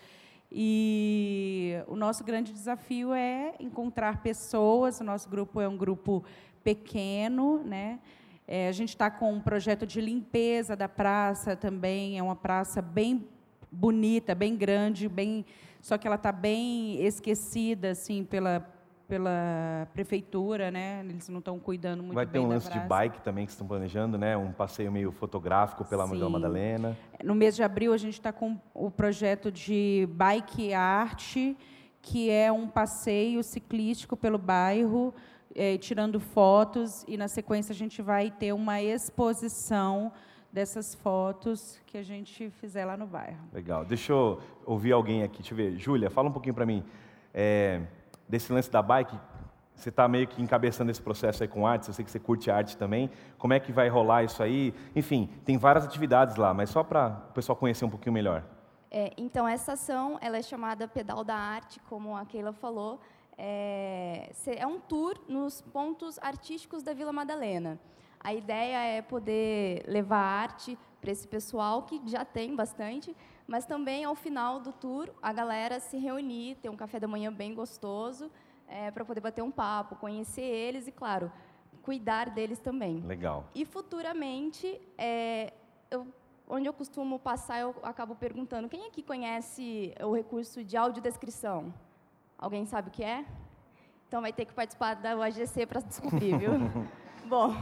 E 0.51 1.75
o 1.87 1.95
nosso 1.95 2.25
grande 2.25 2.55
desafio 2.55 3.13
é 3.13 3.53
encontrar 3.61 4.23
pessoas. 4.23 4.99
O 5.01 5.05
nosso 5.05 5.29
grupo 5.29 5.61
é 5.61 5.69
um 5.69 5.77
grupo 5.77 6.25
pequeno, 6.65 7.63
né? 7.63 7.99
É, 8.49 8.67
a 8.67 8.73
gente 8.73 8.89
está 8.89 9.11
com 9.11 9.31
um 9.31 9.41
projeto 9.43 9.87
de 9.87 10.01
limpeza 10.01 10.75
da 10.75 10.89
praça 10.89 11.55
também. 11.55 12.19
É 12.19 12.23
uma 12.23 12.35
praça 12.35 12.81
bem 12.81 13.29
bonita, 13.71 14.35
bem 14.35 14.57
grande, 14.57 15.09
bem, 15.09 15.45
só 15.81 15.97
que 15.97 16.07
ela 16.07 16.17
está 16.17 16.33
bem 16.33 17.03
esquecida 17.05 17.91
assim 17.91 18.25
pela 18.25 18.67
pela 19.11 19.89
prefeitura, 19.93 20.71
né? 20.71 21.01
Eles 21.05 21.29
não 21.29 21.41
estão 21.41 21.59
cuidando 21.59 22.01
muito 22.01 22.15
Vai 22.15 22.25
bem 22.25 22.35
ter 22.35 22.39
um 22.39 22.49
lance 22.49 22.71
de 22.71 22.79
bike 22.79 23.21
também 23.23 23.45
que 23.45 23.51
estão 23.51 23.67
planejando, 23.67 24.17
né? 24.17 24.37
Um 24.37 24.53
passeio 24.53 24.93
meio 24.93 25.11
fotográfico 25.11 25.85
pela 25.85 26.07
Sim. 26.07 26.29
Madalena. 26.29 26.97
No 27.25 27.35
mês 27.35 27.57
de 27.57 27.63
abril 27.65 27.93
a 27.93 27.97
gente 27.97 28.13
está 28.15 28.33
com 28.33 28.57
o 28.73 28.89
projeto 28.89 29.51
de 29.51 30.09
bike 30.13 30.73
arte, 30.73 31.57
que 32.01 32.31
é 32.31 32.53
um 32.53 32.69
passeio 32.69 33.43
ciclístico 33.43 34.17
pelo 34.17 34.39
bairro, 34.39 35.13
é, 35.57 35.77
tirando 35.77 36.21
fotos 36.21 37.05
e 37.09 37.17
na 37.17 37.27
sequência 37.27 37.73
a 37.73 37.77
gente 37.77 38.01
vai 38.01 38.31
ter 38.31 38.53
uma 38.53 38.81
exposição 38.81 40.13
dessas 40.53 40.95
fotos 40.95 41.81
que 41.87 41.97
a 41.97 42.03
gente 42.03 42.51
fizer 42.51 42.85
lá 42.85 42.97
no 42.97 43.07
bairro. 43.07 43.39
Legal. 43.53 43.85
Deixa 43.85 44.13
eu 44.13 44.41
ouvir 44.67 44.93
alguém 44.93 45.23
aqui. 45.23 45.39
Deixa 45.39 45.53
eu 45.53 45.57
ver. 45.57 45.79
Júlia, 45.79 46.11
fala 46.11 46.29
um 46.29 46.33
pouquinho 46.33 46.55
para 46.55 46.67
mim. 46.67 46.85
É, 47.33 47.81
desse 48.29 48.53
lance 48.53 48.71
da 48.71 48.83
bike, 48.83 49.17
você 49.75 49.89
está 49.89 50.07
meio 50.07 50.27
que 50.27 50.43
encabeçando 50.43 50.91
esse 50.91 51.01
processo 51.01 51.43
aí 51.43 51.49
com 51.49 51.67
arte, 51.67 51.89
eu 51.89 51.95
sei 51.95 52.05
que 52.05 52.11
você 52.11 52.19
curte 52.19 52.51
arte 52.51 52.77
também. 52.77 53.11
Como 53.39 53.55
é 53.55 53.61
que 53.61 53.73
vai 53.73 53.89
rolar 53.89 54.25
isso 54.25 54.43
aí? 54.43 54.75
Enfim, 54.95 55.29
tem 55.45 55.57
várias 55.57 55.85
atividades 55.85 56.37
lá, 56.37 56.53
mas 56.53 56.69
só 56.69 56.85
para 56.85 57.25
o 57.31 57.33
pessoal 57.33 57.57
conhecer 57.57 57.85
um 57.85 57.91
pouquinho 57.91 58.13
melhor. 58.13 58.45
É, 58.91 59.13
então, 59.17 59.49
essa 59.49 59.73
ação 59.73 60.19
ela 60.21 60.37
é 60.37 60.43
chamada 60.43 60.87
Pedal 60.87 61.25
da 61.25 61.37
Arte, 61.37 61.81
como 61.89 62.17
a 62.17 62.27
Keila 62.27 62.53
falou. 62.53 63.01
É, 63.39 64.31
é 64.47 64.67
um 64.67 64.79
tour 64.79 65.15
nos 65.27 65.63
pontos 65.63 66.19
artísticos 66.19 66.83
da 66.83 66.93
Vila 66.93 67.13
Madalena. 67.13 67.79
A 68.23 68.35
ideia 68.35 68.77
é 68.77 69.03
poder 69.03 69.83
levar 69.87 70.19
arte 70.19 70.79
para 71.01 71.11
esse 71.11 71.27
pessoal 71.27 71.85
que 71.85 72.01
já 72.07 72.25
tem 72.25 72.55
bastante, 72.55 73.17
mas 73.47 73.65
também 73.65 74.05
ao 74.05 74.15
final 74.15 74.61
do 74.61 74.73
tour 74.73 75.09
a 75.23 75.33
galera 75.33 75.81
se 75.81 75.97
reunir, 75.97 76.57
ter 76.57 76.69
um 76.69 76.77
café 76.77 77.01
da 77.01 77.09
manhã 77.09 77.33
bem 77.33 77.55
gostoso, 77.55 78.31
é, 78.69 78.91
para 78.91 79.05
poder 79.05 79.21
bater 79.21 79.43
um 79.43 79.51
papo, 79.51 79.97
conhecer 79.97 80.43
eles 80.43 80.87
e, 80.87 80.93
claro, 80.93 81.33
cuidar 81.83 82.31
deles 82.31 82.59
também. 82.59 83.01
Legal. 83.01 83.47
E 83.55 83.65
futuramente, 83.65 84.81
é, 84.99 85.53
eu, 85.91 86.07
onde 86.47 86.69
eu 86.69 86.73
costumo 86.73 87.19
passar, 87.19 87.59
eu 87.61 87.75
acabo 87.83 88.15
perguntando: 88.15 88.69
quem 88.69 88.87
aqui 88.87 89.03
conhece 89.03 89.95
o 90.03 90.15
recurso 90.15 90.63
de 90.63 90.77
audiodescrição? 90.77 91.73
Alguém 92.39 92.67
sabe 92.67 92.89
o 92.89 92.93
que 92.93 93.03
é? 93.03 93.25
Então 94.07 94.21
vai 94.21 94.33
ter 94.33 94.45
que 94.45 94.53
participar 94.53 94.95
da 94.95 95.17
UAGC 95.17 95.67
para 95.67 95.81
descobrir, 95.81 96.37
viu? 96.37 96.53
Bom, 97.29 97.55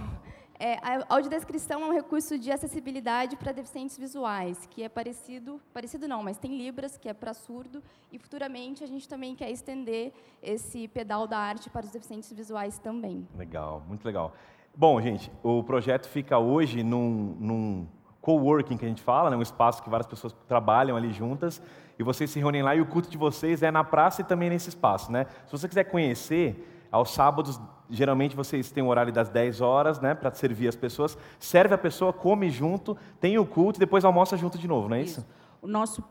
é, 0.58 0.74
a 0.82 1.04
audiodescrição 1.08 1.82
é 1.82 1.86
um 1.86 1.92
recurso 1.92 2.38
de 2.38 2.50
acessibilidade 2.50 3.36
para 3.36 3.52
deficientes 3.52 3.96
visuais, 3.96 4.66
que 4.70 4.82
é 4.82 4.88
parecido, 4.88 5.60
parecido 5.72 6.08
não, 6.08 6.22
mas 6.22 6.36
tem 6.36 6.56
Libras, 6.56 6.96
que 6.96 7.08
é 7.08 7.14
para 7.14 7.32
surdo, 7.32 7.82
e 8.10 8.18
futuramente 8.18 8.82
a 8.82 8.86
gente 8.86 9.08
também 9.08 9.36
quer 9.36 9.50
estender 9.50 10.12
esse 10.42 10.88
pedal 10.88 11.26
da 11.28 11.38
arte 11.38 11.70
para 11.70 11.86
os 11.86 11.92
deficientes 11.92 12.32
visuais 12.32 12.78
também. 12.78 13.26
Legal, 13.36 13.82
muito 13.86 14.04
legal. 14.04 14.34
Bom, 14.74 15.00
gente, 15.00 15.30
o 15.42 15.62
projeto 15.62 16.08
fica 16.08 16.38
hoje 16.38 16.82
num, 16.82 17.36
num 17.38 17.88
coworking 18.20 18.76
que 18.76 18.84
a 18.84 18.88
gente 18.88 19.02
fala, 19.02 19.30
né, 19.30 19.36
um 19.36 19.42
espaço 19.42 19.82
que 19.82 19.88
várias 19.88 20.06
pessoas 20.06 20.34
trabalham 20.48 20.96
ali 20.96 21.12
juntas, 21.12 21.62
e 21.98 22.02
vocês 22.02 22.30
se 22.30 22.38
reúnem 22.38 22.62
lá 22.62 22.74
e 22.74 22.80
o 22.80 22.86
culto 22.86 23.08
de 23.08 23.18
vocês 23.18 23.62
é 23.62 23.70
na 23.70 23.84
praça 23.84 24.22
e 24.22 24.24
também 24.24 24.50
nesse 24.50 24.68
espaço, 24.68 25.10
né? 25.10 25.26
Se 25.46 25.52
você 25.52 25.66
quiser 25.66 25.84
conhecer, 25.84 26.64
aos 26.90 27.10
sábados, 27.10 27.60
geralmente 27.90 28.36
vocês 28.36 28.70
têm 28.70 28.82
o 28.82 28.88
horário 28.88 29.12
das 29.12 29.28
10 29.28 29.60
horas, 29.60 30.00
né, 30.00 30.14
para 30.14 30.30
servir 30.32 30.68
as 30.68 30.76
pessoas. 30.76 31.16
Serve 31.38 31.74
a 31.74 31.78
pessoa, 31.78 32.12
come 32.12 32.50
junto, 32.50 32.96
tem 33.20 33.38
o 33.38 33.46
culto 33.46 33.78
e 33.78 33.80
depois 33.80 34.04
almoça 34.04 34.36
junto 34.36 34.58
de 34.58 34.68
novo, 34.68 34.88
não 34.88 34.96
é 34.96 35.02
isso? 35.02 35.20
isso? 35.20 35.28
O 35.60 35.66
nosso 35.66 36.02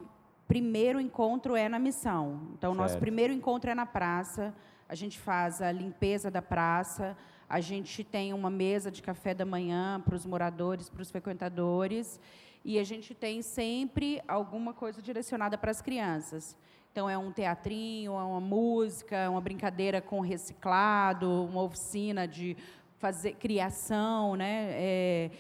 primeiro 0.48 1.00
encontro 1.00 1.56
é 1.56 1.68
na 1.68 1.78
missão. 1.78 2.42
Então, 2.58 2.72
o 2.72 2.76
nosso 2.76 2.98
primeiro 2.98 3.34
encontro 3.34 3.70
é 3.70 3.76
na 3.76 3.86
praça. 3.86 4.54
A 4.88 4.96
gente 4.96 5.20
faz 5.20 5.62
a 5.62 5.72
limpeza 5.72 6.32
da 6.32 6.42
praça. 6.42 7.18
A 7.50 7.60
gente 7.60 8.04
tem 8.04 8.34
uma 8.34 8.50
mesa 8.50 8.90
de 8.90 9.02
café 9.02 9.34
da 9.34 9.46
manhã 9.46 10.02
para 10.04 10.16
os 10.16 10.26
moradores, 10.26 10.90
para 10.90 11.02
os 11.02 11.12
frequentadores. 11.12 12.20
E 12.64 12.80
a 12.80 12.84
gente 12.84 13.14
tem 13.14 13.42
sempre 13.42 14.22
alguma 14.28 14.74
coisa 14.74 15.02
direcionada 15.02 15.58
para 15.58 15.72
as 15.72 15.82
crianças. 15.82 16.58
Então, 16.98 17.08
é 17.08 17.16
um 17.16 17.32
teatrinho, 17.32 18.14
é 18.14 18.24
uma 18.24 18.42
música, 18.42 19.16
é 19.16 19.30
uma 19.30 19.40
brincadeira 19.40 20.02
com 20.02 20.20
reciclado, 20.20 21.30
uma 21.44 21.62
oficina 21.62 22.28
de 22.28 22.58
fazer 22.98 23.34
criação. 23.34 24.36
Né? 24.36 24.70
É, 24.72 25.32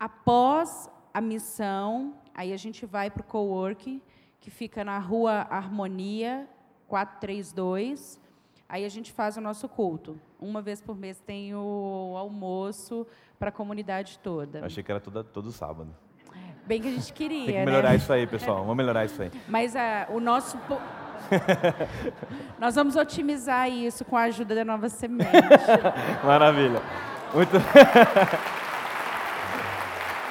após 0.00 0.90
a 1.12 1.20
missão, 1.20 2.14
aí 2.34 2.54
a 2.54 2.56
gente 2.56 2.86
vai 2.86 3.10
para 3.10 3.20
o 3.20 3.24
coworking, 3.24 4.00
que 4.40 4.50
fica 4.50 4.82
na 4.82 4.98
rua 4.98 5.46
Harmonia 5.50 6.48
432. 6.88 8.18
Aí 8.66 8.86
a 8.86 8.88
gente 8.88 9.12
faz 9.12 9.36
o 9.36 9.42
nosso 9.42 9.68
culto. 9.68 10.18
Uma 10.40 10.62
vez 10.62 10.80
por 10.80 10.96
mês 10.96 11.20
tem 11.20 11.54
o 11.54 12.14
almoço 12.16 13.06
para 13.38 13.50
a 13.50 13.52
comunidade 13.52 14.18
toda. 14.20 14.64
Achei 14.64 14.82
que 14.82 14.90
era 14.90 15.02
todo, 15.02 15.22
todo 15.22 15.52
sábado. 15.52 15.94
Bem 16.66 16.80
que 16.80 16.88
a 16.88 16.90
gente 16.92 17.12
queria, 17.12 17.44
Tem 17.46 17.54
que 17.56 17.64
melhorar 17.66 17.90
né? 17.90 17.96
isso 17.96 18.12
aí, 18.12 18.26
pessoal. 18.26 18.58
Vamos 18.60 18.76
melhorar 18.76 19.04
isso 19.04 19.20
aí. 19.20 19.30
Mas 19.48 19.76
ah, 19.76 20.06
o 20.10 20.18
nosso... 20.20 20.56
po- 20.58 20.80
Nós 22.58 22.74
vamos 22.74 22.96
otimizar 22.96 23.68
isso 23.70 24.04
com 24.04 24.16
a 24.16 24.22
ajuda 24.22 24.54
da 24.54 24.64
Nova 24.64 24.88
Semente. 24.88 25.30
Maravilha. 26.24 26.80
Muito, 27.34 27.52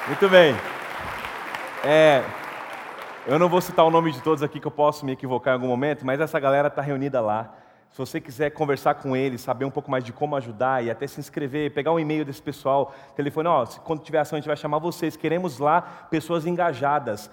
Muito 0.07 0.29
bem. 0.29 0.55
É, 1.83 2.23
eu 3.27 3.37
não 3.39 3.47
vou 3.49 3.61
citar 3.61 3.85
o 3.85 3.91
nome 3.91 4.11
de 4.11 4.21
todos 4.21 4.41
aqui, 4.43 4.59
que 4.59 4.67
eu 4.67 4.71
posso 4.71 5.05
me 5.05 5.13
equivocar 5.13 5.53
em 5.53 5.55
algum 5.55 5.67
momento, 5.67 6.05
mas 6.05 6.19
essa 6.19 6.39
galera 6.39 6.67
está 6.67 6.81
reunida 6.81 7.21
lá. 7.21 7.53
Se 7.93 7.99
você 7.99 8.19
quiser 8.19 8.49
conversar 8.49 8.95
com 8.95 9.15
eles, 9.15 9.41
saber 9.41 9.65
um 9.65 9.69
pouco 9.69 9.91
mais 9.91 10.03
de 10.03 10.11
como 10.11 10.35
ajudar 10.35 10.83
e 10.83 10.89
até 10.89 11.05
se 11.05 11.19
inscrever, 11.19 11.71
pegar 11.71 11.91
um 11.91 11.99
e-mail 11.99 12.25
desse 12.25 12.41
pessoal, 12.41 12.91
telefone, 13.15 13.47
ó, 13.47 13.67
quando 13.83 14.01
tiver 14.01 14.17
ação 14.17 14.35
a 14.35 14.39
gente 14.39 14.47
vai 14.47 14.57
chamar 14.57 14.79
vocês. 14.79 15.15
Queremos 15.15 15.59
lá 15.59 16.07
pessoas 16.09 16.47
engajadas 16.47 17.29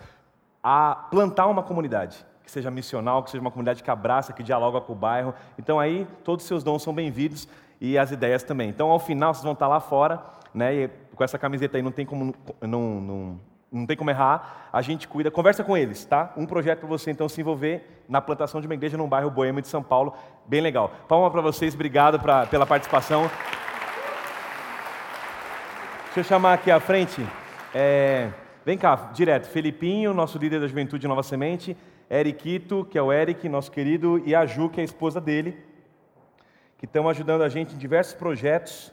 a 0.63 0.95
plantar 1.11 1.47
uma 1.47 1.63
comunidade, 1.63 2.27
que 2.45 2.51
seja 2.51 2.71
missional, 2.71 3.23
que 3.23 3.31
seja 3.31 3.41
uma 3.41 3.51
comunidade 3.51 3.83
que 3.83 3.91
abraça, 3.91 4.35
que 4.35 4.43
dialoga 4.43 4.83
com 4.83 4.93
o 4.93 4.97
bairro. 4.97 5.33
Então 5.59 5.81
aí 5.81 6.07
todos 6.23 6.45
os 6.45 6.49
seus 6.49 6.63
dons 6.63 6.83
são 6.83 6.93
bem-vindos 6.93 7.49
e 7.81 7.97
as 7.97 8.11
ideias 8.11 8.43
também. 8.43 8.69
Então 8.69 8.91
ao 8.91 8.99
final 8.99 9.33
vocês 9.33 9.45
vão 9.45 9.55
estar 9.55 9.67
lá 9.67 9.81
fora, 9.81 10.23
né? 10.53 10.75
E 10.75 10.89
com 11.15 11.25
essa 11.25 11.39
camiseta 11.39 11.79
aí 11.79 11.83
não 11.83 11.91
tem 11.91 12.05
como 12.05 12.35
não, 12.61 13.01
não, 13.01 13.41
não 13.73 13.87
tem 13.87 13.97
como 13.97 14.11
errar. 14.11 14.69
A 14.73 14.83
gente 14.83 15.07
cuida, 15.07 15.31
conversa 15.31 15.63
com 15.63 15.77
eles, 15.77 16.05
tá? 16.05 16.33
Um 16.37 16.47
projeto 16.47 16.81
para 16.81 16.89
você 16.89 17.11
então 17.11 17.29
se 17.29 17.41
envolver 17.41 18.03
na 18.09 18.21
plantação 18.21 18.61
de 18.61 18.67
uma 18.67 18.75
igreja 18.75 18.97
num 18.97 19.09
bairro 19.09 19.31
boêmio 19.31 19.63
de 19.63 19.69
São 19.69 19.83
Paulo, 19.83 20.15
bem 20.47 20.61
legal. 20.61 20.93
Palma 21.09 21.31
para 21.31 21.41
vocês, 21.41 21.75
obrigado 21.75 22.19
pra, 22.19 22.47
pela 22.47 22.67
participação. 22.67 23.31
Deixa 26.07 26.21
eu 26.21 26.25
chamar 26.25 26.55
aqui 26.55 26.71
à 26.71 26.81
frente. 26.81 27.25
é, 27.73 28.31
vem 28.67 28.77
cá, 28.77 29.11
direto. 29.13 29.47
Felipinho, 29.49 30.13
nosso 30.13 30.39
líder 30.39 30.61
da 30.61 30.67
juventude 30.67 31.07
Nova 31.07 31.23
Semente. 31.23 31.77
Eriquito, 32.11 32.85
que 32.91 32.99
é 32.99 33.03
o 33.03 33.13
Eric, 33.13 33.49
nosso 33.49 33.71
querido. 33.71 34.21
E 34.27 34.35
a 34.35 34.45
Ju, 34.45 34.69
que 34.69 34.81
é 34.81 34.83
a 34.83 34.85
esposa 34.85 35.21
dele. 35.21 35.57
Que 36.77 36.85
estão 36.85 37.09
ajudando 37.09 37.43
a 37.43 37.49
gente 37.49 37.77
em 37.77 37.79
diversos 37.79 38.15
projetos 38.15 38.93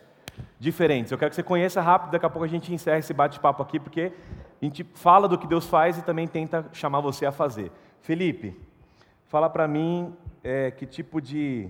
diferentes. 0.59 1.11
Eu 1.11 1.17
quero 1.17 1.29
que 1.29 1.35
você 1.35 1.43
conheça 1.43 1.81
rápido, 1.81 2.11
daqui 2.11 2.25
a 2.25 2.29
pouco 2.29 2.45
a 2.45 2.49
gente 2.49 2.73
encerra 2.73 2.99
esse 2.99 3.13
bate-papo 3.13 3.61
aqui, 3.61 3.79
porque 3.79 4.11
a 4.61 4.65
gente 4.65 4.83
fala 4.95 5.27
do 5.27 5.37
que 5.37 5.47
Deus 5.47 5.67
faz 5.67 5.97
e 5.97 6.01
também 6.01 6.27
tenta 6.27 6.65
chamar 6.73 6.99
você 6.99 7.25
a 7.25 7.31
fazer. 7.31 7.71
Felipe, 8.01 8.59
fala 9.27 9.49
para 9.49 9.67
mim 9.67 10.15
é, 10.43 10.71
que 10.71 10.85
tipo 10.85 11.21
de 11.21 11.69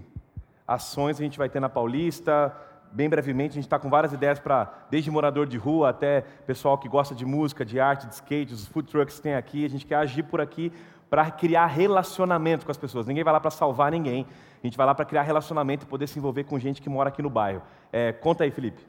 ações 0.68 1.20
a 1.20 1.24
gente 1.24 1.38
vai 1.38 1.50
ter 1.50 1.60
na 1.60 1.70
Paulista. 1.70 2.56
Bem 2.92 3.10
brevemente, 3.10 3.52
a 3.52 3.56
gente 3.56 3.66
está 3.66 3.78
com 3.78 3.90
várias 3.90 4.14
ideias 4.14 4.40
para, 4.40 4.72
desde 4.90 5.12
morador 5.12 5.46
de 5.46 5.58
rua 5.58 5.90
até 5.90 6.22
pessoal 6.46 6.78
que 6.78 6.88
gosta 6.88 7.14
de 7.14 7.26
música, 7.26 7.66
de 7.66 7.80
arte, 7.80 8.08
de 8.08 8.14
skate, 8.14 8.54
os 8.54 8.66
food 8.66 8.90
trucks 8.90 9.18
que 9.18 9.22
tem 9.22 9.36
aqui. 9.36 9.66
A 9.66 9.70
gente 9.70 9.86
quer 9.86 9.96
agir 9.96 10.24
por 10.24 10.40
aqui 10.40 10.72
para 11.10 11.30
criar 11.32 11.68
relacionamento 11.68 12.66
com 12.66 12.72
as 12.72 12.78
pessoas. 12.78 13.06
Ninguém 13.06 13.24
vai 13.24 13.34
lá 13.34 13.40
para 13.40 13.52
salvar 13.52 13.92
ninguém. 13.92 14.26
A 14.62 14.68
gente 14.68 14.78
vai 14.78 14.86
lá 14.86 14.94
para 14.94 15.06
criar 15.06 15.22
relacionamento 15.24 15.86
e 15.86 15.88
poder 15.88 16.08
se 16.08 16.20
envolver 16.20 16.44
com 16.44 16.60
gente 16.60 16.82
que 16.82 16.90
mora 16.90 17.10
aqui 17.10 17.22
no 17.22 17.30
bairro. 17.30 17.62
É, 17.92 18.12
conta 18.12 18.44
aí, 18.44 18.52
Felipe. 18.52 18.86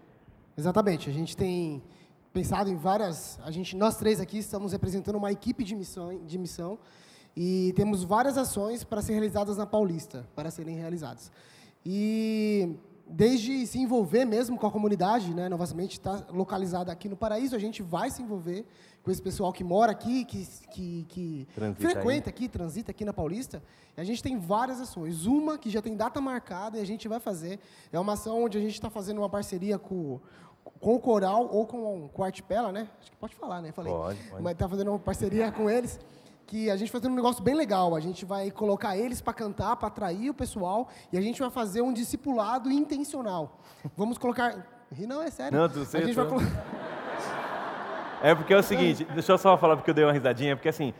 Exatamente. 0.56 1.08
A 1.08 1.12
gente 1.12 1.36
tem 1.36 1.82
pensado 2.32 2.68
em 2.70 2.76
várias. 2.76 3.38
A 3.44 3.50
gente, 3.50 3.76
nós 3.76 3.96
três 3.96 4.20
aqui 4.20 4.38
estamos 4.38 4.72
representando 4.72 5.16
uma 5.16 5.30
equipe 5.30 5.62
de 5.62 5.74
missão, 5.74 6.18
de 6.24 6.38
missão 6.38 6.78
e 7.36 7.72
temos 7.76 8.02
várias 8.02 8.36
ações 8.36 8.82
para 8.82 9.00
ser 9.00 9.12
realizadas 9.12 9.56
na 9.56 9.64
Paulista, 9.64 10.28
para 10.34 10.50
serem 10.50 10.74
realizadas. 10.74 11.30
E 11.86 12.76
desde 13.06 13.64
se 13.66 13.78
envolver 13.78 14.24
mesmo 14.24 14.58
com 14.58 14.66
a 14.66 14.70
comunidade, 14.70 15.32
né, 15.32 15.48
novamente 15.48 15.92
está 15.92 16.26
localizada 16.30 16.90
aqui 16.90 17.08
no 17.08 17.16
Paraíso, 17.16 17.54
a 17.54 17.58
gente 17.58 17.82
vai 17.82 18.10
se 18.10 18.22
envolver 18.22 18.66
com 19.08 19.12
esse 19.12 19.22
pessoal 19.22 19.50
que 19.54 19.64
mora 19.64 19.90
aqui, 19.90 20.22
que, 20.22 20.46
que, 20.70 21.06
que 21.08 21.48
frequenta 21.78 22.28
aqui, 22.28 22.46
transita 22.46 22.90
aqui 22.90 23.06
na 23.06 23.12
Paulista. 23.14 23.62
E 23.96 24.00
a 24.02 24.04
gente 24.04 24.22
tem 24.22 24.38
várias 24.38 24.82
ações. 24.82 25.24
Uma 25.24 25.56
que 25.56 25.70
já 25.70 25.80
tem 25.80 25.96
data 25.96 26.20
marcada 26.20 26.76
e 26.76 26.82
a 26.82 26.84
gente 26.84 27.08
vai 27.08 27.18
fazer 27.18 27.58
é 27.90 27.98
uma 27.98 28.12
ação 28.12 28.44
onde 28.44 28.58
a 28.58 28.60
gente 28.60 28.74
está 28.74 28.90
fazendo 28.90 29.16
uma 29.16 29.30
parceria 29.30 29.78
com, 29.78 30.20
com 30.78 30.94
o 30.94 31.00
Coral 31.00 31.48
ou 31.50 31.66
com, 31.66 32.10
com 32.12 32.22
a 32.22 32.26
Artipela, 32.26 32.70
né? 32.70 32.86
Acho 33.00 33.10
que 33.10 33.16
pode 33.16 33.34
falar, 33.34 33.62
né? 33.62 33.72
Falei. 33.72 33.90
Pode, 33.90 34.18
pode. 34.24 34.42
Mas 34.42 34.52
está 34.52 34.68
fazendo 34.68 34.90
uma 34.90 34.98
parceria 34.98 35.50
com 35.50 35.70
eles 35.70 35.98
que 36.46 36.70
a 36.70 36.76
gente 36.76 36.92
fazendo 36.92 37.12
um 37.12 37.16
negócio 37.16 37.42
bem 37.42 37.54
legal. 37.54 37.96
A 37.96 38.00
gente 38.00 38.26
vai 38.26 38.50
colocar 38.50 38.94
eles 38.94 39.22
para 39.22 39.32
cantar, 39.32 39.74
para 39.76 39.88
atrair 39.88 40.28
o 40.28 40.34
pessoal, 40.34 40.86
e 41.10 41.16
a 41.16 41.20
gente 41.22 41.40
vai 41.40 41.48
fazer 41.48 41.80
um 41.80 41.94
discipulado 41.94 42.70
intencional. 42.70 43.58
Vamos 43.96 44.18
colocar. 44.18 44.66
Não, 44.98 45.22
é 45.22 45.30
sério. 45.30 45.58
Não, 45.58 45.66
tu 45.66 45.82
sei, 45.86 46.02
a 46.02 46.04
gente 46.04 46.14
vai 46.14 46.26
colocar. 46.26 46.66
É 48.20 48.34
porque 48.34 48.52
é 48.52 48.56
o 48.56 48.62
seguinte, 48.62 49.04
deixa 49.04 49.32
eu 49.32 49.38
só 49.38 49.56
falar 49.56 49.76
porque 49.76 49.90
eu 49.90 49.94
dei 49.94 50.04
uma 50.04 50.12
risadinha, 50.12 50.56
porque 50.56 50.68
assim, 50.68 50.92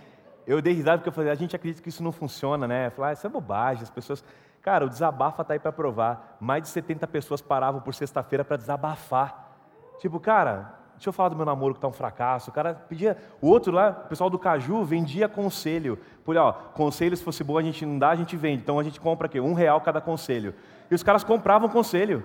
eu 0.47 0.63
dei 0.63 0.73
risada 0.73 0.99
porque 0.99 1.09
eu 1.09 1.13
falei, 1.13 1.31
a 1.31 1.35
gente 1.35 1.55
acredita 1.55 1.83
que 1.83 1.89
isso 1.89 2.03
não 2.03 2.13
funciona, 2.13 2.67
né? 2.67 2.91
Falar, 2.91 3.09
ah, 3.09 3.13
isso 3.13 3.27
é 3.27 3.31
bobagem, 3.31 3.83
as 3.83 3.91
pessoas. 3.91 4.25
Cara, 4.63 4.87
o 4.87 4.89
desabafa 4.89 5.45
tá 5.45 5.53
aí 5.53 5.59
para 5.59 5.73
provar. 5.73 6.37
Mais 6.41 6.63
de 6.63 6.69
70 6.69 7.07
pessoas 7.09 7.41
paravam 7.41 7.81
por 7.81 7.93
sexta-feira 7.93 8.45
para 8.45 8.57
desabafar. 8.57 9.57
Tipo, 9.99 10.21
cara, 10.21 10.75
deixa 10.95 11.09
eu 11.09 11.13
falar 11.13 11.31
do 11.31 11.37
meu 11.37 11.45
namoro 11.45 11.75
que 11.75 11.81
tá 11.81 11.89
um 11.89 11.93
fracasso. 11.93 12.51
O 12.51 12.53
cara 12.53 12.75
pedia. 12.75 13.17
O 13.41 13.49
outro 13.49 13.73
lá, 13.73 13.91
o 14.05 14.09
pessoal 14.09 14.31
do 14.31 14.39
Caju, 14.39 14.85
vendia 14.85 15.29
conselho. 15.29 15.99
Por 16.25 16.37
ó, 16.37 16.53
conselho, 16.53 17.17
se 17.17 17.25
fosse 17.25 17.43
bom, 17.43 17.59
a 17.59 17.63
gente 17.63 17.85
não 17.85 17.99
dá, 17.99 18.11
a 18.11 18.17
gente 18.17 18.37
vende. 18.37 18.63
Então 18.63 18.79
a 18.79 18.83
gente 18.83 19.01
compra 19.01 19.27
aqui, 19.27 19.41
um 19.41 19.55
real 19.55 19.81
cada 19.81 20.01
conselho. 20.01 20.55
E 20.91 20.95
os 20.95 21.03
caras 21.03 21.25
compravam 21.25 21.69
conselho. 21.69 22.25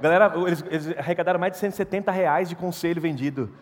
Galera, 0.00 0.32
eles, 0.46 0.64
eles 0.70 0.98
arrecadaram 0.98 1.38
mais 1.38 1.52
de 1.52 1.58
170 1.58 2.10
reais 2.10 2.48
de 2.48 2.56
conselho 2.56 3.00
vendido. 3.00 3.52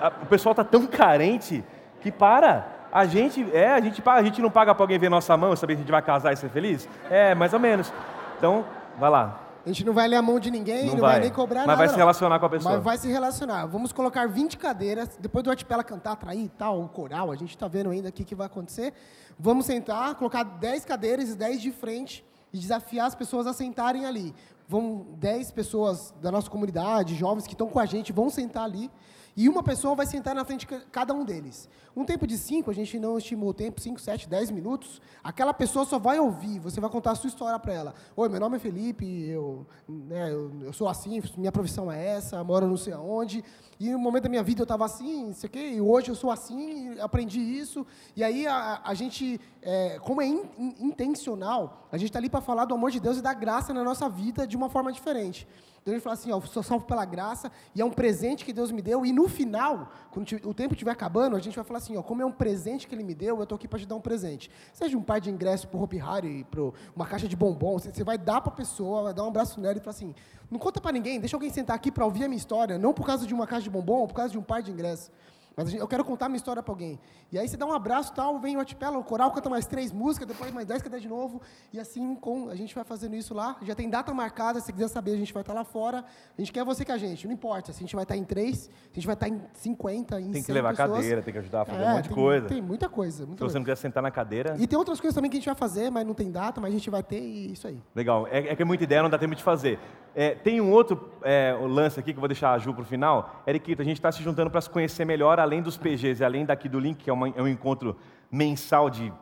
A- 0.00 0.12
O 0.22 0.26
pessoal 0.26 0.54
tá 0.54 0.64
tão 0.64 0.86
carente 0.86 1.64
que 2.00 2.10
para. 2.12 2.74
A 2.92 3.04
gente, 3.04 3.46
é, 3.52 3.72
a 3.72 3.80
gente, 3.80 4.02
a 4.06 4.22
gente 4.22 4.40
não 4.40 4.50
paga 4.50 4.74
para 4.74 4.82
alguém 4.82 4.98
ver 4.98 5.08
nossa 5.10 5.36
mão 5.36 5.52
e 5.52 5.56
saber 5.56 5.74
se 5.74 5.78
a 5.78 5.82
gente 5.82 5.90
vai 5.90 6.00
casar 6.02 6.32
e 6.32 6.36
ser 6.36 6.48
feliz? 6.48 6.88
É, 7.10 7.34
mais 7.34 7.52
ou 7.52 7.60
menos. 7.60 7.92
Então, 8.38 8.64
vai 8.98 9.10
lá. 9.10 9.40
A 9.64 9.68
gente 9.68 9.84
não 9.84 9.92
vai 9.92 10.06
ler 10.06 10.14
a 10.16 10.22
mão 10.22 10.38
de 10.38 10.48
ninguém, 10.48 10.86
Não 10.86 10.92
não, 10.94 11.00
vai. 11.00 11.12
vai. 11.14 11.20
nem 11.22 11.30
cobrar 11.30 11.60
Mas 11.60 11.66
nada. 11.66 11.78
vai 11.78 11.88
se 11.88 11.92
não. 11.94 11.98
relacionar 11.98 12.38
com 12.38 12.46
a 12.46 12.48
pessoa. 12.48 12.74
Mas 12.76 12.84
vai 12.84 12.96
se 12.96 13.08
relacionar. 13.08 13.66
Vamos 13.66 13.92
colocar 13.92 14.28
20 14.28 14.56
cadeiras, 14.56 15.18
depois 15.20 15.42
do 15.42 15.50
Artipela 15.50 15.82
cantar, 15.82 16.12
atrair 16.12 16.44
e 16.44 16.48
tal, 16.48 16.80
o 16.80 16.88
coral, 16.88 17.32
a 17.32 17.36
gente 17.36 17.50
está 17.50 17.66
vendo 17.66 17.90
ainda 17.90 18.08
o 18.08 18.12
que, 18.12 18.24
que 18.24 18.34
vai 18.36 18.46
acontecer. 18.46 18.94
Vamos 19.38 19.66
sentar, 19.66 20.14
colocar 20.14 20.44
10 20.44 20.84
cadeiras 20.84 21.30
e 21.30 21.34
10 21.36 21.60
de 21.60 21.72
frente 21.72 22.24
e 22.52 22.58
desafiar 22.58 23.08
as 23.08 23.16
pessoas 23.16 23.44
a 23.48 23.52
sentarem 23.52 24.06
ali. 24.06 24.32
Vão 24.68 25.04
10 25.18 25.50
pessoas 25.50 26.14
da 26.22 26.30
nossa 26.30 26.48
comunidade, 26.48 27.16
jovens 27.16 27.44
que 27.46 27.54
estão 27.54 27.66
com 27.68 27.80
a 27.80 27.86
gente, 27.86 28.12
vão 28.12 28.30
sentar 28.30 28.62
ali. 28.62 28.88
E 29.36 29.48
uma 29.48 29.62
pessoa 29.62 29.94
vai 29.94 30.06
sentar 30.06 30.34
na 30.34 30.44
frente 30.44 30.66
de 30.66 30.86
cada 30.86 31.12
um 31.12 31.24
deles. 31.24 31.68
Um 31.96 32.04
tempo 32.04 32.26
de 32.26 32.36
5, 32.36 32.70
a 32.70 32.74
gente 32.74 32.98
não 32.98 33.16
estimou 33.16 33.48
o 33.48 33.54
tempo, 33.54 33.80
5, 33.80 33.98
7, 33.98 34.28
10 34.28 34.50
minutos. 34.50 35.00
Aquela 35.24 35.54
pessoa 35.54 35.86
só 35.86 35.98
vai 35.98 36.18
ouvir, 36.20 36.58
você 36.58 36.78
vai 36.78 36.90
contar 36.90 37.12
a 37.12 37.14
sua 37.14 37.28
história 37.28 37.58
para 37.58 37.72
ela. 37.72 37.94
Oi, 38.14 38.28
meu 38.28 38.38
nome 38.38 38.56
é 38.56 38.58
Felipe, 38.58 39.06
eu, 39.06 39.66
né, 39.88 40.30
eu, 40.30 40.74
sou 40.74 40.90
assim, 40.90 41.22
minha 41.38 41.50
profissão 41.50 41.90
é 41.90 42.06
essa, 42.06 42.44
moro 42.44 42.66
não 42.66 42.76
sei 42.76 42.92
aonde. 42.92 43.42
E 43.80 43.88
no 43.88 43.98
momento 43.98 44.24
da 44.24 44.28
minha 44.28 44.42
vida 44.42 44.60
eu 44.60 44.64
estava 44.64 44.84
assim, 44.84 45.32
sei 45.32 45.48
o 45.48 45.50
quê, 45.50 45.70
e 45.70 45.80
hoje 45.80 46.10
eu 46.10 46.14
sou 46.14 46.30
assim, 46.30 46.98
aprendi 47.00 47.40
isso. 47.40 47.86
E 48.14 48.22
aí 48.22 48.46
a, 48.46 48.82
a 48.84 48.92
gente, 48.92 49.40
é, 49.62 49.98
como 50.00 50.20
é 50.20 50.26
in- 50.26 50.44
in- 50.58 50.74
intencional, 50.80 51.88
a 51.90 51.96
gente 51.96 52.10
está 52.10 52.18
ali 52.18 52.28
para 52.28 52.42
falar 52.42 52.66
do 52.66 52.74
amor 52.74 52.90
de 52.90 53.00
Deus 53.00 53.16
e 53.16 53.22
da 53.22 53.32
graça 53.32 53.72
na 53.72 53.82
nossa 53.82 54.06
vida 54.06 54.46
de 54.46 54.54
uma 54.54 54.68
forma 54.68 54.92
diferente. 54.92 55.48
Então 55.86 55.94
gente 55.94 56.02
fala 56.02 56.14
assim, 56.14 56.32
ó, 56.32 56.40
sou 56.40 56.64
salvo 56.64 56.84
pela 56.84 57.04
graça 57.04 57.48
e 57.72 57.80
é 57.80 57.84
um 57.84 57.92
presente 57.92 58.44
que 58.44 58.52
Deus 58.52 58.72
me 58.72 58.82
deu. 58.82 59.06
E 59.06 59.12
no 59.12 59.28
final, 59.28 59.92
quando 60.10 60.26
o 60.44 60.52
tempo 60.52 60.74
estiver 60.74 60.90
acabando, 60.90 61.36
a 61.36 61.38
gente 61.38 61.54
vai 61.54 61.64
falar 61.64 61.78
assim, 61.78 61.85
ó, 61.94 62.02
como 62.02 62.22
é 62.22 62.24
um 62.24 62.32
presente 62.32 62.88
que 62.88 62.94
Ele 62.94 63.04
me 63.04 63.14
deu, 63.14 63.36
eu 63.36 63.42
estou 63.42 63.56
aqui 63.56 63.68
para 63.68 63.78
te 63.78 63.86
dar 63.86 63.96
um 63.96 64.00
presente. 64.00 64.50
Seja 64.72 64.96
um 64.96 65.02
par 65.02 65.20
de 65.20 65.30
ingressos 65.30 65.66
para 65.66 65.78
o 65.78 65.82
Hopi 65.82 66.00
Hari, 66.00 66.46
para 66.50 66.62
uma 66.94 67.04
caixa 67.04 67.28
de 67.28 67.36
bombom, 67.36 67.78
você, 67.78 67.92
você 67.92 68.02
vai 68.02 68.16
dar 68.16 68.40
para 68.40 68.50
a 68.50 68.56
pessoa, 68.56 69.02
vai 69.02 69.12
dar 69.12 69.24
um 69.24 69.28
abraço 69.28 69.60
nela 69.60 69.76
e 69.76 69.80
falar 69.80 69.90
assim, 69.90 70.14
não 70.50 70.58
conta 70.58 70.80
para 70.80 70.92
ninguém, 70.92 71.20
deixa 71.20 71.36
alguém 71.36 71.50
sentar 71.50 71.76
aqui 71.76 71.92
para 71.92 72.06
ouvir 72.06 72.24
a 72.24 72.28
minha 72.28 72.38
história, 72.38 72.78
não 72.78 72.94
por 72.94 73.04
causa 73.04 73.26
de 73.26 73.34
uma 73.34 73.46
caixa 73.46 73.64
de 73.64 73.70
bombom, 73.70 74.06
por 74.06 74.14
causa 74.14 74.32
de 74.32 74.38
um 74.38 74.42
par 74.42 74.62
de 74.62 74.70
ingressos. 74.70 75.10
Mas 75.56 75.68
a 75.68 75.70
gente- 75.70 75.80
eu 75.80 75.88
quero 75.88 76.04
contar 76.04 76.28
minha 76.28 76.36
história 76.36 76.62
para 76.62 76.70
alguém. 76.70 77.00
E 77.32 77.38
aí 77.38 77.48
você 77.48 77.56
dá 77.56 77.64
um 77.64 77.72
abraço 77.72 78.12
tal, 78.12 78.38
vem 78.38 78.56
o 78.56 78.60
Artipela, 78.60 78.98
o 78.98 79.02
coral 79.02 79.30
canta 79.30 79.48
mais 79.48 79.66
três 79.66 79.90
músicas, 79.90 80.28
depois 80.28 80.52
mais 80.52 80.66
dez, 80.66 80.82
canta 80.82 81.00
de 81.00 81.08
novo. 81.08 81.40
E 81.72 81.80
assim 81.80 82.14
com, 82.14 82.50
a 82.50 82.54
gente 82.54 82.74
vai 82.74 82.84
fazendo 82.84 83.16
isso 83.16 83.32
lá. 83.32 83.56
Já 83.62 83.74
tem 83.74 83.88
data 83.88 84.12
marcada, 84.12 84.60
se 84.60 84.70
quiser 84.70 84.88
saber, 84.88 85.12
a 85.12 85.16
gente 85.16 85.32
vai 85.32 85.40
estar 85.42 85.54
lá 85.54 85.64
fora. 85.64 86.04
A 86.36 86.40
gente 86.42 86.52
quer 86.52 86.62
você 86.62 86.84
com 86.84 86.92
a 86.92 86.98
gente, 86.98 87.26
não 87.26 87.32
importa. 87.32 87.72
Se 87.72 87.78
a 87.78 87.80
gente 87.80 87.94
vai 87.94 88.02
estar 88.02 88.16
em 88.18 88.22
três, 88.24 88.58
se 88.64 88.70
a 88.92 88.94
gente 88.96 89.06
vai 89.06 89.14
estar 89.14 89.28
em 89.28 89.40
50, 89.54 90.20
em 90.20 90.24
Tem 90.24 90.32
que 90.42 90.42
100 90.42 90.54
levar 90.54 90.76
pessoas. 90.76 90.90
cadeira, 90.98 91.22
tem 91.22 91.32
que 91.32 91.38
ajudar 91.38 91.62
a 91.62 91.64
fazer 91.64 91.82
É, 91.82 91.86
um 91.86 91.90
monte 91.94 92.02
de 92.02 92.08
tem- 92.10 92.18
coisa. 92.18 92.46
Tem 92.48 92.60
muita 92.60 92.88
coisa. 92.90 93.16
Se 93.16 93.22
Muita 93.26 93.36
você 93.38 93.44
coisa. 93.44 93.58
não 93.58 93.64
quiser 93.64 93.76
sentar 93.76 94.02
na 94.02 94.10
cadeira. 94.10 94.56
E 94.58 94.66
tem 94.66 94.78
outras 94.78 95.00
coisas 95.00 95.14
também 95.14 95.30
que 95.30 95.38
a 95.38 95.40
gente 95.40 95.46
vai 95.46 95.54
fazer, 95.54 95.90
mas 95.90 96.06
não 96.06 96.12
tem 96.12 96.30
data, 96.30 96.60
mas 96.60 96.70
a 96.70 96.76
gente 96.76 96.90
vai 96.90 97.02
ter 97.02 97.18
e 97.20 97.52
isso 97.52 97.66
aí. 97.66 97.82
Legal. 97.94 98.26
É, 98.30 98.48
é 98.48 98.56
que 98.56 98.60
é 98.60 98.64
muita 98.64 98.84
ideia, 98.84 99.02
não 99.02 99.08
dá 99.08 99.16
tempo 99.16 99.34
de 99.34 99.42
fazer. 99.42 99.78
É, 100.14 100.34
tem 100.34 100.60
um 100.62 100.70
outro 100.72 101.12
é, 101.22 101.54
lance 101.60 101.98
aqui 102.00 102.12
que 102.12 102.16
eu 102.18 102.20
vou 102.20 102.28
deixar 102.28 102.52
a 102.52 102.58
Ju 102.58 102.72
para 102.72 102.82
o 102.82 102.86
final. 102.86 103.42
Eriquita, 103.46 103.82
a 103.82 103.84
gente 103.84 103.96
está 103.98 104.10
se 104.12 104.22
juntando 104.22 104.50
para 104.50 104.60
se 104.60 104.70
conhecer 104.70 105.04
melhor, 105.04 105.38
além 105.46 105.62
dos 105.62 105.78
PGs 105.78 106.20
e 106.20 106.24
além 106.24 106.44
daqui 106.44 106.68
do 106.68 106.78
Link, 106.78 107.04
que 107.04 107.10
é, 107.10 107.12
uma, 107.12 107.28
é 107.28 107.40
um 107.40 107.48
encontro 107.48 107.96
mensal 108.30 108.90
de 108.90 109.12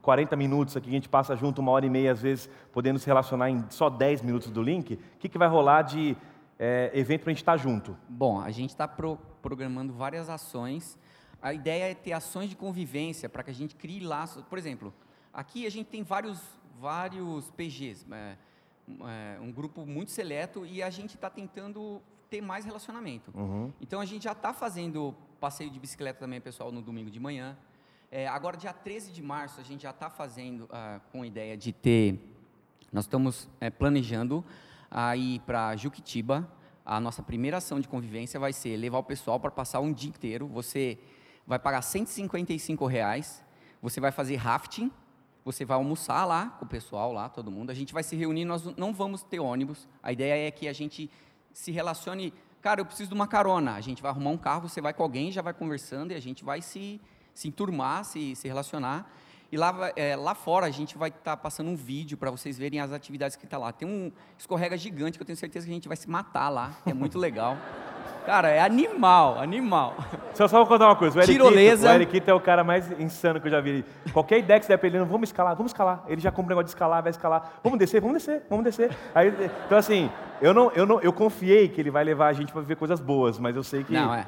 40 0.00 0.36
minutos 0.36 0.76
aqui, 0.76 0.88
a 0.88 0.92
gente 0.92 1.08
passa 1.08 1.34
junto 1.34 1.60
uma 1.60 1.72
hora 1.72 1.84
e 1.84 1.90
meia, 1.90 2.12
às 2.12 2.22
vezes, 2.22 2.48
podendo 2.72 2.98
se 2.98 3.06
relacionar 3.06 3.50
em 3.50 3.64
só 3.70 3.90
10 3.90 4.22
minutos 4.22 4.50
do 4.50 4.62
Link. 4.62 4.94
O 4.94 4.98
que, 5.18 5.28
que 5.28 5.38
vai 5.38 5.48
rolar 5.48 5.82
de 5.82 6.16
é, 6.58 6.90
evento 6.94 7.22
para 7.22 7.30
a 7.30 7.32
gente 7.32 7.42
estar 7.42 7.52
tá 7.52 7.58
junto? 7.58 7.96
Bom, 8.08 8.40
a 8.40 8.50
gente 8.50 8.70
está 8.70 8.86
pro, 8.86 9.18
programando 9.40 9.92
várias 9.92 10.28
ações. 10.28 10.98
A 11.40 11.52
ideia 11.52 11.90
é 11.90 11.94
ter 11.94 12.12
ações 12.12 12.48
de 12.48 12.54
convivência 12.54 13.28
para 13.28 13.42
que 13.42 13.50
a 13.50 13.54
gente 13.54 13.74
crie 13.74 14.00
laços. 14.00 14.44
Por 14.44 14.58
exemplo, 14.58 14.94
aqui 15.32 15.66
a 15.66 15.70
gente 15.70 15.86
tem 15.86 16.02
vários, 16.02 16.40
vários 16.78 17.50
PGs. 17.50 18.06
É, 18.12 18.36
é, 18.88 19.40
um 19.40 19.50
grupo 19.50 19.84
muito 19.84 20.10
seleto 20.10 20.64
e 20.64 20.82
a 20.82 20.90
gente 20.90 21.14
está 21.16 21.28
tentando 21.28 22.00
ter 22.30 22.40
mais 22.40 22.64
relacionamento. 22.64 23.30
Uhum. 23.34 23.72
Então 23.80 24.00
a 24.00 24.04
gente 24.04 24.24
já 24.24 24.32
está 24.32 24.52
fazendo 24.52 25.14
passeio 25.42 25.68
de 25.70 25.80
bicicleta 25.80 26.20
também, 26.20 26.40
pessoal, 26.40 26.70
no 26.70 26.80
domingo 26.80 27.10
de 27.10 27.18
manhã. 27.18 27.58
É, 28.12 28.28
agora, 28.28 28.56
dia 28.56 28.72
13 28.72 29.10
de 29.10 29.20
março, 29.20 29.60
a 29.60 29.64
gente 29.64 29.82
já 29.82 29.90
está 29.90 30.08
fazendo 30.08 30.66
uh, 30.66 31.00
com 31.10 31.22
a 31.22 31.26
ideia 31.26 31.56
de 31.56 31.72
ter. 31.72 32.16
Nós 32.92 33.06
estamos 33.06 33.48
é, 33.60 33.68
planejando 33.68 34.44
a 34.88 35.16
ir 35.16 35.40
para 35.40 35.74
Juquitiba. 35.74 36.48
A 36.86 37.00
nossa 37.00 37.24
primeira 37.24 37.56
ação 37.56 37.80
de 37.80 37.88
convivência 37.88 38.38
vai 38.38 38.52
ser 38.52 38.76
levar 38.76 38.98
o 38.98 39.02
pessoal 39.02 39.40
para 39.40 39.50
passar 39.50 39.80
um 39.80 39.92
dia 39.92 40.10
inteiro. 40.10 40.46
Você 40.46 40.96
vai 41.44 41.58
pagar 41.58 41.82
155 41.82 42.86
reais. 42.86 43.44
Você 43.82 44.00
vai 44.00 44.12
fazer 44.12 44.36
rafting 44.36 44.92
você 45.44 45.64
vai 45.64 45.76
almoçar 45.76 46.24
lá 46.24 46.50
com 46.50 46.64
o 46.64 46.68
pessoal 46.68 47.12
lá, 47.12 47.28
todo 47.28 47.50
mundo. 47.50 47.70
A 47.70 47.74
gente 47.74 47.92
vai 47.92 48.04
se 48.04 48.14
reunir, 48.14 48.44
nós 48.44 48.64
não 48.76 48.94
vamos 48.94 49.24
ter 49.24 49.40
ônibus. 49.40 49.88
A 50.00 50.12
ideia 50.12 50.46
é 50.46 50.50
que 50.52 50.68
a 50.68 50.72
gente 50.72 51.10
se 51.52 51.72
relacione. 51.72 52.32
Cara, 52.62 52.80
eu 52.80 52.86
preciso 52.86 53.08
de 53.08 53.14
uma 53.14 53.26
carona. 53.26 53.74
A 53.74 53.80
gente 53.80 54.00
vai 54.00 54.12
arrumar 54.12 54.30
um 54.30 54.38
carro, 54.38 54.68
você 54.68 54.80
vai 54.80 54.94
com 54.94 55.02
alguém, 55.02 55.32
já 55.32 55.42
vai 55.42 55.52
conversando 55.52 56.12
e 56.12 56.14
a 56.14 56.20
gente 56.20 56.44
vai 56.44 56.62
se, 56.62 57.00
se 57.34 57.48
enturmar, 57.48 58.04
se, 58.04 58.36
se 58.36 58.46
relacionar. 58.46 59.12
E 59.52 59.56
lá, 59.58 59.92
é, 59.96 60.16
lá 60.16 60.34
fora 60.34 60.64
a 60.64 60.70
gente 60.70 60.96
vai 60.96 61.10
estar 61.10 61.32
tá 61.32 61.36
passando 61.36 61.68
um 61.68 61.76
vídeo 61.76 62.16
para 62.16 62.30
vocês 62.30 62.58
verem 62.58 62.80
as 62.80 62.90
atividades 62.90 63.36
que 63.36 63.44
está 63.44 63.58
lá. 63.58 63.70
Tem 63.70 63.86
um 63.86 64.10
escorrega 64.38 64.78
gigante 64.78 65.18
que 65.18 65.22
eu 65.22 65.26
tenho 65.26 65.36
certeza 65.36 65.66
que 65.66 65.70
a 65.70 65.74
gente 65.74 65.88
vai 65.88 65.96
se 65.96 66.08
matar 66.08 66.48
lá, 66.48 66.70
é 66.86 66.94
muito 66.94 67.18
legal. 67.18 67.58
Cara, 68.24 68.48
é 68.48 68.60
animal, 68.60 69.38
animal. 69.38 69.94
Só, 70.32 70.48
só 70.48 70.58
vou 70.58 70.66
contar 70.66 70.86
uma 70.86 70.96
coisa. 70.96 71.18
O 71.18 71.20
Eric 71.20 71.32
Tirolesa. 71.32 71.90
o 71.90 71.94
Eric 71.94 72.22
é 72.24 72.32
o 72.32 72.40
cara 72.40 72.62
mais 72.62 72.88
insano 73.00 73.40
que 73.40 73.48
eu 73.48 73.50
já 73.50 73.60
vi. 73.60 73.84
Qualquer 74.12 74.38
ideia 74.38 74.60
que 74.60 74.64
você 74.64 74.72
der 74.72 74.78
pra 74.78 74.86
ele, 74.86 75.00
não, 75.00 75.06
vamos 75.06 75.28
escalar, 75.28 75.56
vamos 75.56 75.72
escalar. 75.72 76.04
Ele 76.06 76.20
já 76.20 76.30
compra 76.30 76.46
um 76.46 76.48
negócio 76.50 76.66
de 76.66 76.70
escalar, 76.70 77.02
vai 77.02 77.10
escalar. 77.10 77.54
Vamos 77.64 77.80
descer, 77.80 78.00
vamos 78.00 78.18
descer, 78.18 78.46
vamos 78.48 78.64
descer. 78.64 78.96
Aí, 79.12 79.34
então, 79.66 79.76
assim, 79.76 80.08
eu, 80.40 80.54
não, 80.54 80.70
eu, 80.70 80.86
não, 80.86 81.00
eu 81.00 81.12
confiei 81.12 81.68
que 81.68 81.80
ele 81.80 81.90
vai 81.90 82.04
levar 82.04 82.28
a 82.28 82.32
gente 82.32 82.52
para 82.52 82.62
ver 82.62 82.76
coisas 82.76 83.00
boas, 83.00 83.40
mas 83.40 83.56
eu 83.56 83.64
sei 83.64 83.82
que... 83.82 83.92
Não, 83.92 84.14
é. 84.14 84.24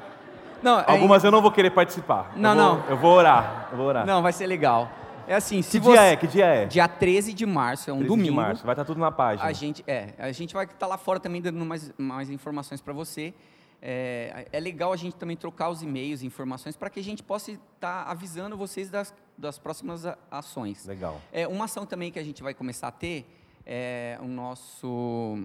Não, 0.61 0.79
é 0.79 0.85
Algumas 0.87 1.23
eu 1.23 1.31
não 1.31 1.41
vou 1.41 1.51
querer 1.51 1.69
participar. 1.69 2.33
Não, 2.35 2.51
eu 2.51 2.55
vou, 2.55 2.65
não. 2.65 2.83
Eu 2.89 2.97
vou 2.97 3.13
orar, 3.13 3.67
eu 3.71 3.77
vou 3.77 3.87
orar. 3.87 4.05
Não, 4.05 4.21
vai 4.21 4.33
ser 4.33 4.45
legal. 4.45 4.89
É 5.27 5.35
assim, 5.35 5.61
se 5.61 5.79
que 5.79 5.85
você... 5.85 5.91
dia 5.91 6.01
é? 6.01 6.15
Que 6.15 6.27
dia 6.27 6.45
é? 6.45 6.65
Dia 6.65 6.87
13 6.87 7.33
de 7.33 7.45
março, 7.45 7.89
é 7.89 7.93
um 7.93 7.97
13 7.97 8.09
domingo. 8.09 8.29
de 8.29 8.35
março, 8.35 8.63
vai 8.63 8.73
estar 8.73 8.83
tá 8.83 8.87
tudo 8.87 8.99
na 8.99 9.11
página. 9.11 9.47
A 9.47 9.51
gente, 9.51 9.83
é, 9.87 10.13
a 10.17 10.31
gente 10.31 10.53
vai 10.53 10.65
estar 10.65 10.77
tá 10.77 10.87
lá 10.87 10.97
fora 10.97 11.19
também 11.19 11.41
dando 11.41 11.63
mais, 11.65 11.91
mais 11.97 12.29
informações 12.29 12.81
para 12.81 12.93
você. 12.93 13.33
É, 13.81 14.47
é, 14.51 14.59
legal 14.59 14.91
a 14.91 14.95
gente 14.95 15.15
também 15.15 15.37
trocar 15.37 15.69
os 15.69 15.83
e-mails, 15.83 16.23
informações, 16.23 16.75
para 16.75 16.89
que 16.89 16.99
a 16.99 17.03
gente 17.03 17.21
possa 17.21 17.51
estar 17.51 18.05
tá 18.05 18.11
avisando 18.11 18.57
vocês 18.57 18.89
das, 18.89 19.13
das 19.37 19.59
próximas 19.59 20.03
ações. 20.31 20.85
Legal. 20.85 21.21
É, 21.31 21.47
uma 21.47 21.65
ação 21.65 21.85
também 21.85 22.11
que 22.11 22.19
a 22.19 22.23
gente 22.23 22.41
vai 22.41 22.53
começar 22.53 22.87
a 22.87 22.91
ter 22.91 23.25
é 23.65 24.17
o 24.21 24.27
nosso. 24.27 25.37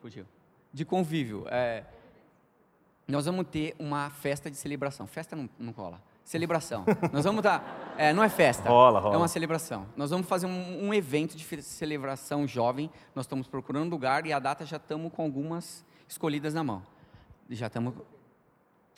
Fugiu. 0.00 0.26
De 0.72 0.84
convívio. 0.84 1.46
É, 1.48 1.84
nós 3.06 3.26
vamos 3.26 3.46
ter 3.48 3.74
uma 3.78 4.10
festa 4.10 4.50
de 4.50 4.56
celebração. 4.56 5.06
Festa 5.06 5.36
não, 5.36 5.48
não 5.58 5.72
cola. 5.72 6.00
Celebração. 6.24 6.84
Nós 7.12 7.24
vamos 7.24 7.42
dar. 7.42 7.94
É, 7.98 8.12
não 8.12 8.24
é 8.24 8.28
festa. 8.28 8.68
Rola, 8.68 8.98
rola. 8.98 9.14
É 9.14 9.18
uma 9.18 9.28
celebração. 9.28 9.86
Nós 9.96 10.10
vamos 10.10 10.26
fazer 10.26 10.46
um, 10.46 10.88
um 10.88 10.94
evento 10.94 11.36
de 11.36 11.62
celebração 11.62 12.46
jovem. 12.48 12.90
Nós 13.14 13.24
estamos 13.26 13.46
procurando 13.46 13.90
lugar 13.90 14.26
e 14.26 14.32
a 14.32 14.38
data 14.38 14.64
já 14.64 14.78
estamos 14.78 15.12
com 15.12 15.22
algumas 15.22 15.84
escolhidas 16.08 16.54
na 16.54 16.64
mão 16.64 16.82
já 17.50 17.66
estamos 17.66 17.94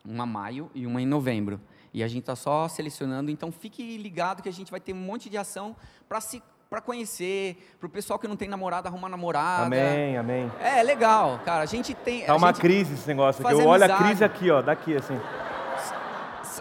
uma 0.05 0.27
maio 0.27 0.71
e 0.75 0.87
uma 0.87 1.03
em 1.03 1.07
novembro. 1.07 1.61
E 1.93 2.03
a 2.03 2.09
gente 2.09 2.21
está 2.21 2.37
só 2.37 2.69
selecionando, 2.69 3.31
então 3.31 3.51
fique 3.51 3.97
ligado 3.97 4.43
que 4.43 4.49
a 4.49 4.53
gente 4.53 4.71
vai 4.71 4.79
ter 4.79 4.93
um 4.93 4.97
monte 4.97 5.29
de 5.29 5.37
ação 5.37 5.75
para 6.09 6.21
se 6.21 6.43
para 6.69 6.81
conhecer, 6.81 7.77
para 7.79 7.87
o 7.87 7.89
pessoal 7.89 8.19
que 8.19 8.27
não 8.27 8.35
tem 8.35 8.49
namorada 8.49 8.89
arrumar 8.89 9.09
namorada. 9.09 9.67
Amém, 9.67 10.17
amém. 10.17 10.51
É, 10.61 10.83
legal, 10.83 11.41
cara. 11.45 11.63
A 11.63 11.67
gente 11.67 11.95
tem. 11.95 12.25
Tá 12.25 12.35
uma 12.35 12.53
crise 12.53 12.95
esse 12.95 13.07
negócio 13.07 13.47
aqui. 13.47 13.55
Eu 13.55 13.67
olho 13.67 13.85
a 13.85 13.97
crise 13.97 14.25
aqui, 14.25 14.51
ó, 14.51 14.61
daqui 14.61 14.97
assim. 14.97 15.19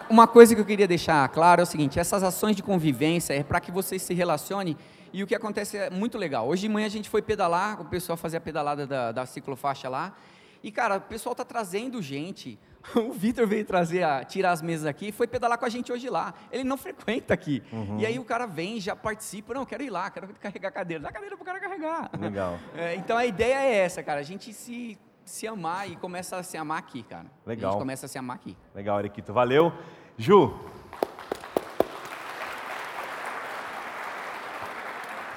Uma 0.08 0.26
coisa 0.26 0.54
que 0.54 0.60
eu 0.60 0.64
queria 0.64 0.86
deixar 0.86 1.28
claro 1.28 1.60
é 1.60 1.64
o 1.64 1.66
seguinte: 1.66 1.98
essas 1.98 2.22
ações 2.22 2.56
de 2.56 2.62
convivência 2.62 3.34
é 3.34 3.42
para 3.42 3.60
que 3.60 3.70
vocês 3.70 4.02
se 4.02 4.14
relacionem. 4.14 4.76
E 5.12 5.22
o 5.22 5.26
que 5.26 5.34
acontece 5.34 5.76
é 5.76 5.90
muito 5.90 6.18
legal. 6.18 6.46
Hoje 6.48 6.62
de 6.62 6.68
manhã 6.68 6.86
a 6.86 6.90
gente 6.90 7.08
foi 7.08 7.22
pedalar, 7.22 7.80
o 7.80 7.84
pessoal 7.86 8.16
fazia 8.16 8.38
a 8.38 8.40
pedalada 8.40 8.86
da, 8.86 9.12
da 9.12 9.24
ciclofaixa 9.26 9.88
lá. 9.88 10.14
E, 10.62 10.70
cara, 10.72 10.96
o 10.96 11.00
pessoal 11.00 11.34
tá 11.34 11.44
trazendo 11.44 12.02
gente. 12.02 12.58
O 12.94 13.10
Vitor 13.10 13.48
veio 13.48 13.64
trazer, 13.64 14.04
a, 14.04 14.24
tirar 14.24 14.52
as 14.52 14.62
mesas 14.62 14.86
aqui, 14.86 15.10
foi 15.10 15.26
pedalar 15.26 15.58
com 15.58 15.64
a 15.64 15.68
gente 15.68 15.92
hoje 15.92 16.08
lá. 16.08 16.32
Ele 16.52 16.62
não 16.62 16.76
frequenta 16.78 17.34
aqui. 17.34 17.60
Uhum. 17.72 17.98
E 17.98 18.06
aí 18.06 18.16
o 18.16 18.24
cara 18.24 18.46
vem, 18.46 18.78
já 18.78 18.94
participa. 18.94 19.54
Não, 19.54 19.66
quero 19.66 19.82
ir 19.82 19.90
lá, 19.90 20.08
quero 20.08 20.28
carregar 20.40 20.68
a 20.68 20.72
cadeira. 20.72 21.02
Dá 21.02 21.08
a 21.08 21.12
cadeira 21.12 21.36
pro 21.36 21.44
cara 21.44 21.58
carregar. 21.58 22.10
Legal. 22.16 22.58
É, 22.76 22.94
então 22.94 23.16
a 23.16 23.26
ideia 23.26 23.56
é 23.56 23.74
essa, 23.78 24.04
cara. 24.04 24.20
A 24.20 24.22
gente 24.22 24.52
se, 24.52 24.96
se 25.26 25.46
amar 25.46 25.90
e 25.90 25.96
começa 25.96 26.36
a 26.36 26.42
se 26.42 26.56
amar 26.56 26.78
aqui, 26.78 27.02
cara. 27.02 27.26
Legal. 27.44 27.70
A 27.70 27.72
gente 27.72 27.80
começa 27.80 28.06
a 28.06 28.08
se 28.08 28.16
amar 28.16 28.36
aqui. 28.36 28.56
Legal, 28.74 28.98
Eriquito. 29.00 29.32
Valeu. 29.32 29.72
Ju, 30.16 30.54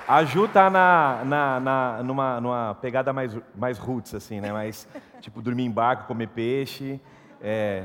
A 0.07 0.23
Ju 0.23 0.47
tá 0.47 0.71
na, 0.71 1.21
na, 1.23 1.59
na, 1.59 2.03
numa, 2.03 2.41
numa 2.41 2.75
pegada 2.81 3.13
mais, 3.13 3.37
mais 3.55 3.77
roots, 3.77 4.15
assim, 4.15 4.41
né? 4.41 4.51
Mais, 4.51 4.87
tipo, 5.21 5.39
dormir 5.39 5.65
em 5.65 5.69
barco, 5.69 6.07
comer 6.07 6.29
peixe, 6.29 6.99
é, 7.39 7.83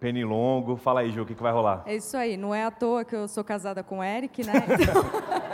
pernilongo. 0.00 0.76
Fala 0.76 1.00
aí, 1.00 1.12
Ju, 1.12 1.22
o 1.22 1.26
que, 1.26 1.32
que 1.32 1.42
vai 1.42 1.52
rolar? 1.52 1.84
É 1.86 1.94
isso 1.94 2.16
aí. 2.16 2.36
Não 2.36 2.52
é 2.52 2.64
à 2.64 2.72
toa 2.72 3.04
que 3.04 3.14
eu 3.14 3.28
sou 3.28 3.44
casada 3.44 3.84
com 3.84 3.98
o 3.98 4.02
Eric, 4.02 4.44
né? 4.44 4.52
Então... 4.66 5.40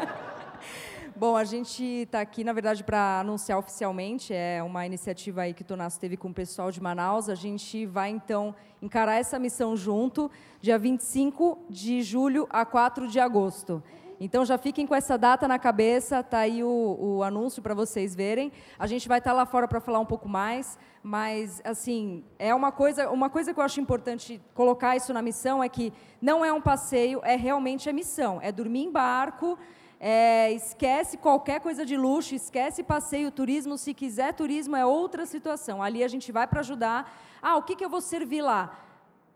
Bom, 1.19 1.35
a 1.35 1.45
gente 1.45 1.83
está 1.83 2.21
aqui, 2.21 2.45
na 2.45 2.53
verdade, 2.53 2.85
para 2.85 3.21
anunciar 3.21 3.59
oficialmente. 3.59 4.35
É 4.35 4.63
uma 4.63 4.85
iniciativa 4.85 5.41
aí 5.41 5.55
que 5.55 5.63
o 5.63 5.65
Tonasso 5.65 5.99
teve 5.99 6.15
com 6.15 6.29
o 6.29 6.35
pessoal 6.35 6.71
de 6.71 6.79
Manaus. 6.79 7.31
A 7.31 7.35
gente 7.35 7.87
vai, 7.87 8.11
então, 8.11 8.55
encarar 8.83 9.15
essa 9.15 9.39
missão 9.39 9.75
junto, 9.75 10.31
dia 10.61 10.79
25 10.79 11.59
de 11.71 12.03
julho 12.03 12.47
a 12.51 12.67
4 12.67 13.09
de 13.09 13.19
agosto. 13.19 13.83
Então 14.21 14.45
já 14.45 14.59
fiquem 14.59 14.87
com 14.87 14.95
essa 14.95 15.17
data 15.17 15.49
na 15.49 15.59
cabeça, 15.59 16.23
tá 16.23 16.41
aí 16.41 16.63
o, 16.63 16.99
o 17.01 17.23
anúncio 17.23 17.63
para 17.63 17.73
vocês 17.73 18.15
verem. 18.15 18.53
A 18.79 18.87
gente 18.87 19.09
vai 19.09 19.19
estar 19.19 19.31
tá 19.31 19.37
lá 19.37 19.47
fora 19.47 19.67
para 19.67 19.81
falar 19.81 20.01
um 20.01 20.07
pouco 20.07 20.29
mais, 20.29 20.79
mas 21.03 21.63
assim 21.65 22.25
é 22.39 22.55
uma 22.55 22.73
coisa, 22.73 23.11
uma 23.11 23.31
coisa 23.31 23.55
que 23.55 23.61
eu 23.61 23.65
acho 23.65 23.81
importante 23.81 24.41
colocar 24.55 24.97
isso 24.97 25.13
na 25.13 25.21
missão 25.21 25.63
é 25.63 25.69
que 25.69 25.93
não 26.21 26.45
é 26.45 26.53
um 26.53 26.61
passeio, 26.61 27.21
é 27.25 27.37
realmente 27.37 27.89
a 27.89 27.93
missão, 27.93 28.39
é 28.43 28.51
dormir 28.53 28.85
em 28.85 28.91
barco. 28.91 29.59
É, 29.99 30.53
esquece 30.53 31.17
qualquer 31.17 31.61
coisa 31.61 31.85
de 31.87 31.97
luxo, 31.97 32.35
esquece 32.35 32.83
passeio, 32.83 33.31
turismo. 33.31 33.79
Se 33.79 33.95
quiser 33.95 34.35
turismo, 34.35 34.77
é 34.77 34.85
outra 34.85 35.25
situação. 35.27 35.83
Ali 35.83 36.05
a 36.05 36.09
gente 36.09 36.31
vai 36.31 36.47
para 36.47 36.61
ajudar. 36.61 37.13
Ah, 37.41 37.57
o 37.57 37.63
que, 37.63 37.77
que 37.77 37.85
eu 37.85 37.89
vou 37.91 38.01
servir 38.01 38.43
lá? 38.43 38.79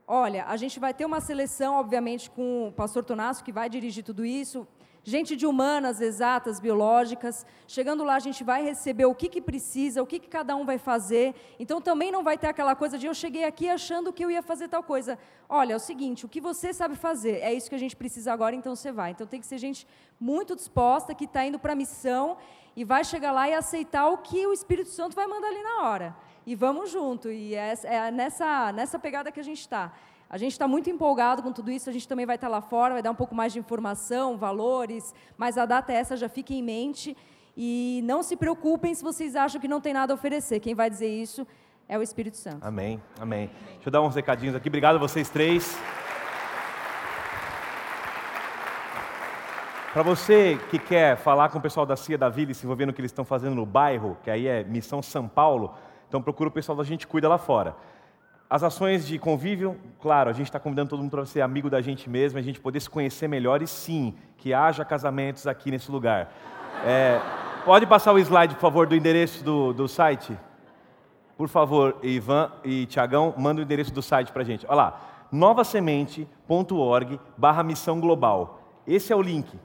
Olha, 0.07 0.45
a 0.47 0.57
gente 0.57 0.81
vai 0.81 0.93
ter 0.93 1.05
uma 1.05 1.21
seleção, 1.21 1.77
obviamente, 1.77 2.29
com 2.31 2.69
o 2.69 2.73
pastor 2.73 3.05
Tonasso, 3.05 3.45
que 3.45 3.53
vai 3.53 3.71
dirigir 3.71 4.05
tudo 4.05 4.25
isso, 4.25 4.67
gente 5.03 5.35
de 5.37 5.47
humanas, 5.47 6.01
exatas, 6.01 6.61
biológicas. 6.61 7.47
Chegando 7.67 8.05
lá, 8.05 8.17
a 8.17 8.21
gente 8.21 8.45
vai 8.45 8.63
receber 8.63 9.07
o 9.07 9.15
que, 9.15 9.29
que 9.29 9.41
precisa, 9.41 10.03
o 10.03 10.07
que, 10.07 10.19
que 10.19 10.29
cada 10.29 10.55
um 10.57 10.65
vai 10.65 10.79
fazer. 10.79 11.35
Então, 11.59 11.81
também 11.81 12.13
não 12.13 12.23
vai 12.23 12.37
ter 12.37 12.49
aquela 12.49 12.75
coisa 12.75 12.99
de 12.99 13.07
eu 13.07 13.15
cheguei 13.15 13.45
aqui 13.45 13.69
achando 13.69 14.13
que 14.13 14.25
eu 14.25 14.31
ia 14.31 14.43
fazer 14.43 14.69
tal 14.69 14.83
coisa. 14.83 15.19
Olha, 15.49 15.73
é 15.73 15.77
o 15.77 15.81
seguinte, 15.81 16.27
o 16.27 16.29
que 16.29 16.41
você 16.41 16.73
sabe 16.73 16.97
fazer, 16.97 17.41
é 17.41 17.53
isso 17.53 17.69
que 17.69 17.75
a 17.75 17.79
gente 17.79 17.97
precisa 17.97 18.33
agora, 18.33 18.55
então 18.55 18.77
você 18.77 18.93
vai. 18.93 19.11
Então, 19.11 19.27
tem 19.27 19.41
que 19.41 19.47
ser 19.47 19.59
gente 19.59 19.87
muito 20.19 20.55
disposta, 20.55 21.15
que 21.15 21.25
está 21.25 21.45
indo 21.45 21.59
para 21.59 21.73
a 21.73 21.77
missão 21.77 22.37
e 22.77 22.85
vai 22.85 23.05
chegar 23.05 23.33
lá 23.33 23.49
e 23.49 23.55
aceitar 23.55 24.09
o 24.09 24.19
que 24.19 24.47
o 24.47 24.53
Espírito 24.53 24.91
Santo 24.91 25.17
vai 25.17 25.27
mandar 25.27 25.49
ali 25.49 25.63
na 25.63 25.83
hora 25.83 26.17
e 26.47 26.55
vamos 26.55 26.91
junto. 26.91 27.31
E 27.31 27.55
é, 27.55 27.75
é 27.85 28.11
nessa, 28.11 28.73
nessa 28.73 28.99
pegada 28.99 29.31
que 29.31 29.41
a 29.41 29.43
gente 29.43 29.61
está. 29.61 29.93
A 30.31 30.39
gente 30.39 30.53
está 30.53 30.69
muito 30.69 30.89
empolgado 30.89 31.43
com 31.43 31.51
tudo 31.51 31.73
isso, 31.73 31.91
a 31.91 31.93
gente 31.93 32.07
também 32.07 32.25
vai 32.25 32.37
estar 32.37 32.47
tá 32.47 32.53
lá 32.53 32.61
fora, 32.61 32.95
vai 32.95 33.03
dar 33.03 33.11
um 33.11 33.17
pouco 33.17 33.35
mais 33.35 33.53
de 33.53 33.59
informação, 33.59 34.37
valores, 34.37 35.13
mas 35.37 35.59
a 35.59 35.67
data 35.67 35.93
é 35.93 35.97
essa, 35.97 36.17
já 36.17 36.29
fique 36.29 36.55
em 36.55 36.63
mente. 36.63 37.17
E 37.57 38.01
não 38.05 38.23
se 38.23 38.37
preocupem 38.37 38.95
se 38.95 39.03
vocês 39.03 39.35
acham 39.35 39.61
que 39.61 39.67
não 39.67 39.81
tem 39.81 39.93
nada 39.93 40.13
a 40.13 40.15
oferecer. 40.15 40.61
Quem 40.61 40.73
vai 40.73 40.89
dizer 40.89 41.09
isso 41.09 41.45
é 41.89 41.99
o 41.99 42.03
Espírito 42.03 42.37
Santo. 42.37 42.65
Amém, 42.65 43.03
amém. 43.19 43.51
Deixa 43.75 43.89
eu 43.89 43.91
dar 43.91 44.03
uns 44.03 44.15
recadinhos 44.15 44.55
aqui. 44.55 44.69
Obrigado 44.69 44.95
a 44.95 44.99
vocês 44.99 45.29
três. 45.29 45.77
Para 49.93 50.05
você 50.05 50.61
que 50.71 50.79
quer 50.79 51.17
falar 51.17 51.49
com 51.49 51.59
o 51.59 51.61
pessoal 51.61 51.85
da 51.85 51.97
Cia 51.97 52.17
da 52.17 52.29
Vila 52.29 52.53
e 52.53 52.55
se 52.55 52.65
envolver 52.65 52.87
no 52.87 52.93
que 52.93 53.01
eles 53.01 53.11
estão 53.11 53.25
fazendo 53.25 53.57
no 53.57 53.67
bairro, 53.67 54.17
que 54.23 54.31
aí 54.31 54.47
é 54.47 54.63
Missão 54.63 55.03
São 55.03 55.27
Paulo, 55.27 55.75
então 56.09 56.23
procura 56.23 56.49
o 56.49 56.53
pessoal 56.53 56.79
da 56.79 56.85
Gente 56.85 57.05
Cuida 57.05 57.29
lá 57.29 57.37
fora. 57.37 57.75
As 58.51 58.65
ações 58.65 59.07
de 59.07 59.17
convívio, 59.17 59.77
claro, 60.03 60.29
a 60.29 60.33
gente 60.33 60.49
está 60.49 60.59
convidando 60.59 60.91
todo 60.91 60.99
mundo 60.99 61.13
para 61.13 61.25
ser 61.25 61.41
amigo 61.41 61.71
da 61.71 61.81
gente 61.81 62.11
mesmo, 62.11 62.37
a 62.37 62.43
gente 62.43 62.59
poder 62.59 62.81
se 62.81 62.91
conhecer 62.91 63.29
melhor 63.29 63.63
e 63.63 63.67
sim, 63.69 64.13
que 64.37 64.53
haja 64.53 64.85
casamentos 64.85 65.47
aqui 65.47 65.71
nesse 65.71 65.89
lugar. 65.89 66.33
É, 66.85 67.21
pode 67.65 67.87
passar 67.87 68.13
o 68.13 68.19
slide, 68.19 68.57
por 68.57 68.61
favor, 68.61 68.89
do 68.89 68.97
endereço 68.97 69.45
do, 69.45 69.73
do 69.73 69.87
site? 69.87 70.37
Por 71.39 71.47
favor, 71.47 71.97
Ivan 72.03 72.51
e 72.65 72.87
Tiagão, 72.87 73.33
manda 73.39 73.61
o 73.61 73.63
endereço 73.63 73.95
do 73.95 74.03
site 74.03 74.33
para 74.33 74.43
a 74.43 74.45
gente. 74.45 74.67
Olha 74.67 74.75
lá, 74.75 75.01
novasemente.org 75.31 77.21
barra 77.39 77.63
missão 77.63 78.01
global. 78.01 78.63
Esse 78.85 79.13
é 79.13 79.17
o 79.17 79.23
link. 79.23 79.57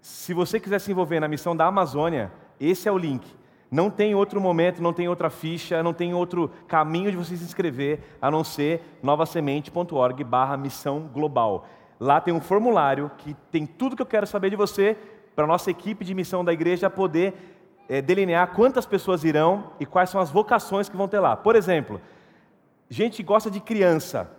Se 0.00 0.34
você 0.34 0.58
quiser 0.58 0.80
se 0.80 0.90
envolver 0.90 1.20
na 1.20 1.28
missão 1.28 1.54
da 1.54 1.66
Amazônia, 1.66 2.32
esse 2.58 2.88
é 2.88 2.92
o 2.92 2.98
link. 2.98 3.24
Não 3.70 3.88
tem 3.88 4.14
outro 4.14 4.40
momento, 4.40 4.82
não 4.82 4.92
tem 4.92 5.08
outra 5.08 5.30
ficha, 5.30 5.82
não 5.82 5.92
tem 5.92 6.12
outro 6.12 6.50
caminho 6.66 7.10
de 7.10 7.16
você 7.16 7.36
se 7.36 7.44
inscrever 7.44 8.00
a 8.20 8.30
não 8.30 8.42
ser 8.42 8.82
novasemente.org 9.02 10.24
barra 10.24 10.56
missão 10.56 11.08
global. 11.12 11.66
Lá 12.00 12.20
tem 12.20 12.34
um 12.34 12.40
formulário 12.40 13.10
que 13.18 13.34
tem 13.50 13.66
tudo 13.66 13.94
que 13.94 14.02
eu 14.02 14.06
quero 14.06 14.26
saber 14.26 14.50
de 14.50 14.56
você 14.56 14.96
para 15.36 15.44
a 15.44 15.46
nossa 15.46 15.70
equipe 15.70 16.04
de 16.04 16.14
missão 16.14 16.44
da 16.44 16.52
igreja 16.52 16.90
poder 16.90 17.34
é, 17.88 18.02
delinear 18.02 18.52
quantas 18.54 18.86
pessoas 18.86 19.22
irão 19.22 19.70
e 19.78 19.86
quais 19.86 20.10
são 20.10 20.20
as 20.20 20.30
vocações 20.30 20.88
que 20.88 20.96
vão 20.96 21.06
ter 21.06 21.20
lá. 21.20 21.36
Por 21.36 21.54
exemplo, 21.54 22.00
gente 22.88 23.22
gosta 23.22 23.50
de 23.50 23.60
criança. 23.60 24.30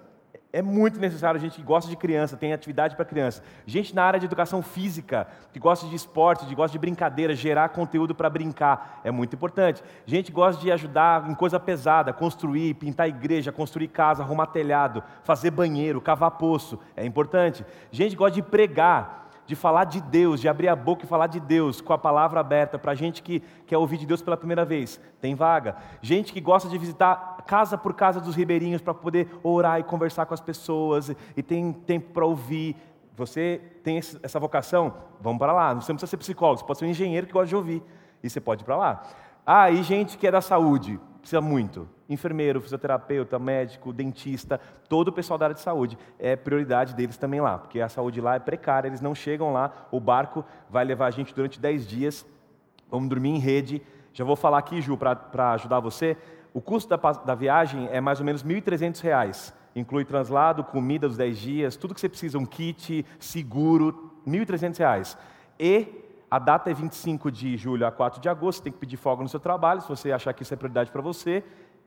É 0.54 0.62
muito 0.62 1.00
necessário, 1.00 1.38
a 1.38 1.42
gente 1.42 1.56
que 1.56 1.62
gosta 1.62 1.90
de 1.90 1.96
criança, 1.96 2.36
tem 2.36 2.52
atividade 2.52 2.96
para 2.96 3.06
criança. 3.06 3.42
Gente 3.66 3.96
na 3.96 4.04
área 4.04 4.20
de 4.20 4.26
educação 4.26 4.62
física, 4.62 5.26
que 5.54 5.60
gosta 5.60 5.88
de 5.88 5.96
esporte, 5.96 6.46
que 6.46 6.54
gosta 6.54 6.74
de 6.74 6.80
brincadeira, 6.80 7.34
gerar 7.34 7.70
conteúdo 7.70 8.14
para 8.14 8.30
brincar, 8.30 9.00
é 9.02 9.12
muito 9.12 9.34
importante. 9.34 9.82
Gente 10.06 10.26
que 10.26 10.34
gosta 10.34 10.62
de 10.62 10.70
ajudar 10.70 11.30
em 11.30 11.36
coisa 11.36 11.58
pesada, 11.58 12.12
construir, 12.12 12.74
pintar 12.74 13.08
igreja, 13.08 13.50
construir 13.50 13.88
casa, 13.88 14.24
arrumar 14.24 14.48
telhado, 14.48 15.02
fazer 15.24 15.52
banheiro, 15.52 16.02
cavar 16.02 16.32
poço, 16.32 16.78
é 16.98 17.06
importante. 17.06 17.66
Gente 17.90 18.12
que 18.12 18.18
gosta 18.18 18.36
de 18.36 18.42
pregar, 18.42 19.21
de 19.46 19.56
falar 19.56 19.86
de 19.86 20.02
Deus, 20.02 20.40
de 20.40 20.48
abrir 20.48 20.68
a 20.68 20.76
boca 20.76 21.04
e 21.04 21.08
falar 21.08 21.28
de 21.28 21.40
Deus 21.40 21.82
com 21.82 21.94
a 21.94 21.98
palavra 21.98 22.40
aberta 22.40 22.80
para 22.80 22.96
gente 22.96 23.22
que 23.22 23.42
quer 23.66 23.78
ouvir 23.78 23.98
de 23.98 24.06
Deus 24.06 24.22
pela 24.22 24.38
primeira 24.38 24.64
vez. 24.64 25.00
Tem 25.20 25.36
vaga. 25.36 25.76
Gente 26.02 26.32
que 26.32 26.40
gosta 26.40 26.70
de 26.70 26.78
visitar 26.78 27.38
casa 27.46 27.78
por 27.78 27.94
casa 27.94 28.22
dos 28.22 28.36
ribeirinhos 28.36 28.82
para 28.82 28.94
poder 28.94 29.30
orar 29.44 29.80
e 29.80 29.84
conversar 29.84 30.26
com 30.26 30.34
as 30.34 30.42
pessoas 30.42 31.14
e 31.36 31.44
tem 31.44 31.74
tempo 31.74 32.12
para 32.14 32.26
ouvir. 32.26 32.76
Você 33.16 33.62
tem 33.84 33.98
essa 33.98 34.40
vocação? 34.40 34.94
Vamos 35.20 35.40
para 35.40 35.52
lá. 35.52 35.74
Não 35.74 35.82
precisa 35.82 36.08
ser 36.08 36.18
psicólogo, 36.18 36.60
você 36.60 36.66
pode 36.66 36.80
ser 36.80 36.86
um 36.86 36.90
engenheiro 36.90 37.28
que 37.28 37.34
gosta 37.34 37.48
de 37.48 37.56
ouvir 37.56 37.84
e 38.24 38.30
você 38.30 38.40
pode 38.40 38.64
ir 38.64 38.66
para 38.66 38.78
lá. 38.78 39.04
Ah, 39.46 39.70
e 39.72 39.84
gente 39.84 40.18
que 40.18 40.28
é 40.28 40.32
da 40.32 40.42
saúde, 40.42 41.00
precisa 41.20 41.42
muito. 41.42 41.88
Enfermeiro, 42.12 42.60
fisioterapeuta, 42.60 43.40
médico, 43.40 43.94
dentista, 43.94 44.60
todo 44.90 45.08
o 45.08 45.12
pessoal 45.14 45.38
da 45.40 45.46
área 45.46 45.56
de 45.56 45.62
saúde. 45.62 45.98
É 46.20 46.36
prioridade 46.36 46.94
deles 46.94 47.16
também 47.16 47.40
lá, 47.40 47.58
porque 47.58 47.80
a 47.80 47.88
saúde 47.88 48.20
lá 48.20 48.36
é 48.36 48.40
precária, 48.40 48.90
eles 48.90 49.00
não 49.00 49.16
chegam 49.16 49.54
lá, 49.54 49.88
o 49.92 50.00
barco 50.00 50.44
vai 50.70 50.84
levar 50.84 51.08
a 51.08 51.12
gente 51.12 51.34
durante 51.34 51.60
10 51.60 51.88
dias, 51.88 52.26
vamos 52.90 53.08
dormir 53.08 53.30
em 53.30 53.40
rede. 53.40 53.82
Já 54.14 54.26
vou 54.26 54.36
falar 54.36 54.58
aqui, 54.58 54.82
Ju, 54.82 54.98
para 54.98 55.54
ajudar 55.54 55.80
você. 55.80 56.18
O 56.54 56.60
custo 56.60 56.90
da, 56.90 56.98
da 56.98 57.34
viagem 57.34 57.88
é 57.92 58.02
mais 58.02 58.20
ou 58.20 58.26
menos 58.26 58.42
R$ 58.42 58.62
1.300. 58.62 59.54
Inclui 59.74 60.04
translado, 60.04 60.66
comida 60.66 61.08
dos 61.08 61.16
10 61.16 61.38
dias, 61.38 61.76
tudo 61.78 61.94
que 61.94 62.02
você 62.02 62.10
precisa, 62.10 62.38
um 62.38 62.46
kit, 62.46 63.06
seguro, 63.20 64.12
R$ 64.26 64.32
1.300. 64.34 65.18
E 65.58 65.88
a 66.32 66.40
data 66.40 66.72
é 66.72 66.74
25 66.74 67.30
de 67.30 67.58
julho 67.58 67.86
a 67.86 67.92
4 67.92 68.22
de 68.22 68.30
agosto, 68.30 68.60
você 68.60 68.64
tem 68.64 68.72
que 68.72 68.80
pedir 68.80 68.96
folga 68.96 69.22
no 69.22 69.28
seu 69.28 69.40
trabalho, 69.40 69.82
se 69.82 69.90
você 69.90 70.14
achar 70.14 70.34
que 70.34 70.44
isso 70.44 70.54
é 70.54 70.58
prioridade 70.58 70.90
para 70.90 71.02
você, 71.02 71.44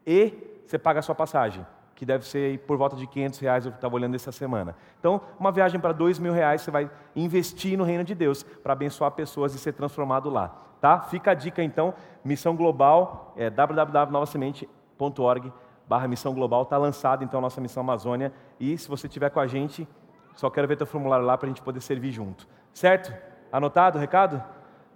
e 0.07 0.33
você 0.67 0.79
paga 0.79 1.01
a 1.01 1.03
sua 1.03 1.15
passagem, 1.15 1.67
que 1.95 2.05
deve 2.05 2.27
ser 2.27 2.59
por 2.61 2.77
volta 2.77 2.97
de 2.97 3.07
500 3.07 3.39
reais, 3.39 3.67
eu 3.67 3.73
estava 3.73 3.95
olhando 3.95 4.15
essa 4.15 4.33
semana. 4.33 4.77
Então, 4.99 5.21
uma 5.39 5.53
viagem 5.53 5.81
para 5.81 5.93
2 5.93 6.19
mil 6.19 6.33
reais, 6.33 6.63
você 6.63 6.71
vai 6.71 6.91
investir 7.15 7.79
no 7.79 7.85
reino 7.85 8.05
de 8.05 8.15
Deus, 8.15 8.43
para 8.43 8.73
abençoar 8.73 9.11
pessoas 9.13 9.55
e 9.55 9.59
ser 9.59 9.73
transformado 9.73 10.31
lá. 10.31 10.49
Tá? 10.81 11.01
Fica 11.01 11.31
a 11.31 11.35
dica 11.35 11.63
então, 11.63 11.95
missão 12.25 12.57
global, 12.57 13.33
é 13.37 13.49
www.novasemente.org 13.49 15.53
barra 15.87 16.09
missão 16.09 16.33
global, 16.33 16.63
está 16.63 16.77
lançada 16.77 17.25
então 17.25 17.39
a 17.39 17.43
nossa 17.43 17.61
missão 17.61 17.83
Amazônia, 17.83 18.33
e 18.59 18.77
se 18.79 18.89
você 18.89 19.07
estiver 19.07 19.31
com 19.31 19.41
a 19.41 19.47
gente, 19.47 19.87
só 20.35 20.51
quero 20.51 20.67
ver 20.67 20.77
teu 20.77 20.87
formulário 20.87 21.25
lá 21.25 21.37
para 21.37 21.47
a 21.47 21.51
gente 21.51 21.63
poder 21.63 21.81
servir 21.81 22.11
junto. 22.11 22.47
Certo? 22.73 23.15
Anotado 23.53 23.99
o 23.99 24.01
recado? 24.01 24.43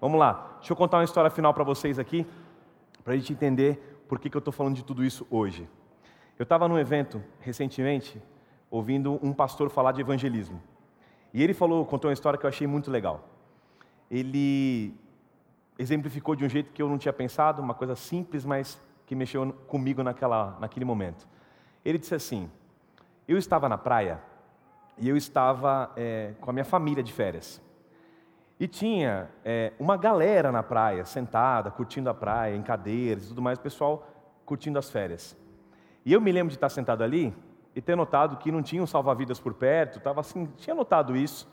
Vamos 0.00 0.18
lá. 0.18 0.56
Deixa 0.58 0.72
eu 0.72 0.76
contar 0.76 0.98
uma 0.98 1.04
história 1.04 1.30
final 1.30 1.54
para 1.54 1.64
vocês 1.64 1.98
aqui, 1.98 2.26
para 3.04 3.12
a 3.12 3.16
gente 3.16 3.32
entender 3.32 3.97
por 4.08 4.18
que, 4.18 4.30
que 4.30 4.36
eu 4.36 4.40
estou 4.40 4.52
falando 4.52 4.76
de 4.76 4.84
tudo 4.84 5.04
isso 5.04 5.26
hoje. 5.30 5.68
Eu 6.38 6.44
estava 6.44 6.66
num 6.66 6.78
evento 6.78 7.22
recentemente, 7.40 8.20
ouvindo 8.70 9.18
um 9.22 9.32
pastor 9.32 9.70
falar 9.70 9.92
de 9.92 10.00
evangelismo. 10.00 10.62
E 11.34 11.42
ele 11.42 11.52
falou, 11.52 11.84
contou 11.84 12.08
uma 12.08 12.14
história 12.14 12.38
que 12.38 12.46
eu 12.46 12.48
achei 12.48 12.66
muito 12.66 12.90
legal. 12.90 13.28
Ele 14.10 14.94
exemplificou 15.78 16.34
de 16.34 16.44
um 16.44 16.48
jeito 16.48 16.72
que 16.72 16.80
eu 16.80 16.88
não 16.88 16.96
tinha 16.96 17.12
pensado, 17.12 17.60
uma 17.60 17.74
coisa 17.74 17.94
simples, 17.94 18.44
mas 18.44 18.80
que 19.06 19.14
mexeu 19.14 19.52
comigo 19.66 20.02
naquela, 20.02 20.56
naquele 20.60 20.84
momento. 20.84 21.26
Ele 21.84 21.98
disse 21.98 22.14
assim: 22.14 22.50
Eu 23.26 23.36
estava 23.36 23.68
na 23.68 23.78
praia 23.78 24.20
e 24.96 25.08
eu 25.08 25.16
estava 25.16 25.92
é, 25.96 26.34
com 26.40 26.50
a 26.50 26.52
minha 26.52 26.64
família 26.64 27.02
de 27.02 27.12
férias. 27.12 27.60
E 28.60 28.66
tinha 28.66 29.30
é, 29.44 29.72
uma 29.78 29.96
galera 29.96 30.50
na 30.50 30.62
praia, 30.62 31.04
sentada, 31.04 31.70
curtindo 31.70 32.10
a 32.10 32.14
praia, 32.14 32.56
em 32.56 32.62
cadeiras 32.62 33.24
e 33.24 33.28
tudo 33.28 33.40
mais, 33.40 33.58
o 33.58 33.62
pessoal 33.62 34.06
curtindo 34.44 34.78
as 34.78 34.90
férias. 34.90 35.36
E 36.04 36.12
eu 36.12 36.20
me 36.20 36.32
lembro 36.32 36.48
de 36.48 36.56
estar 36.56 36.68
sentado 36.68 37.04
ali 37.04 37.34
e 37.74 37.80
ter 37.80 37.96
notado 37.96 38.36
que 38.38 38.50
não 38.50 38.62
tinha 38.62 38.82
um 38.82 38.86
salva-vidas 38.86 39.38
por 39.38 39.54
perto, 39.54 40.00
tava 40.00 40.20
assim, 40.20 40.46
tinha 40.56 40.74
notado 40.74 41.16
isso. 41.16 41.48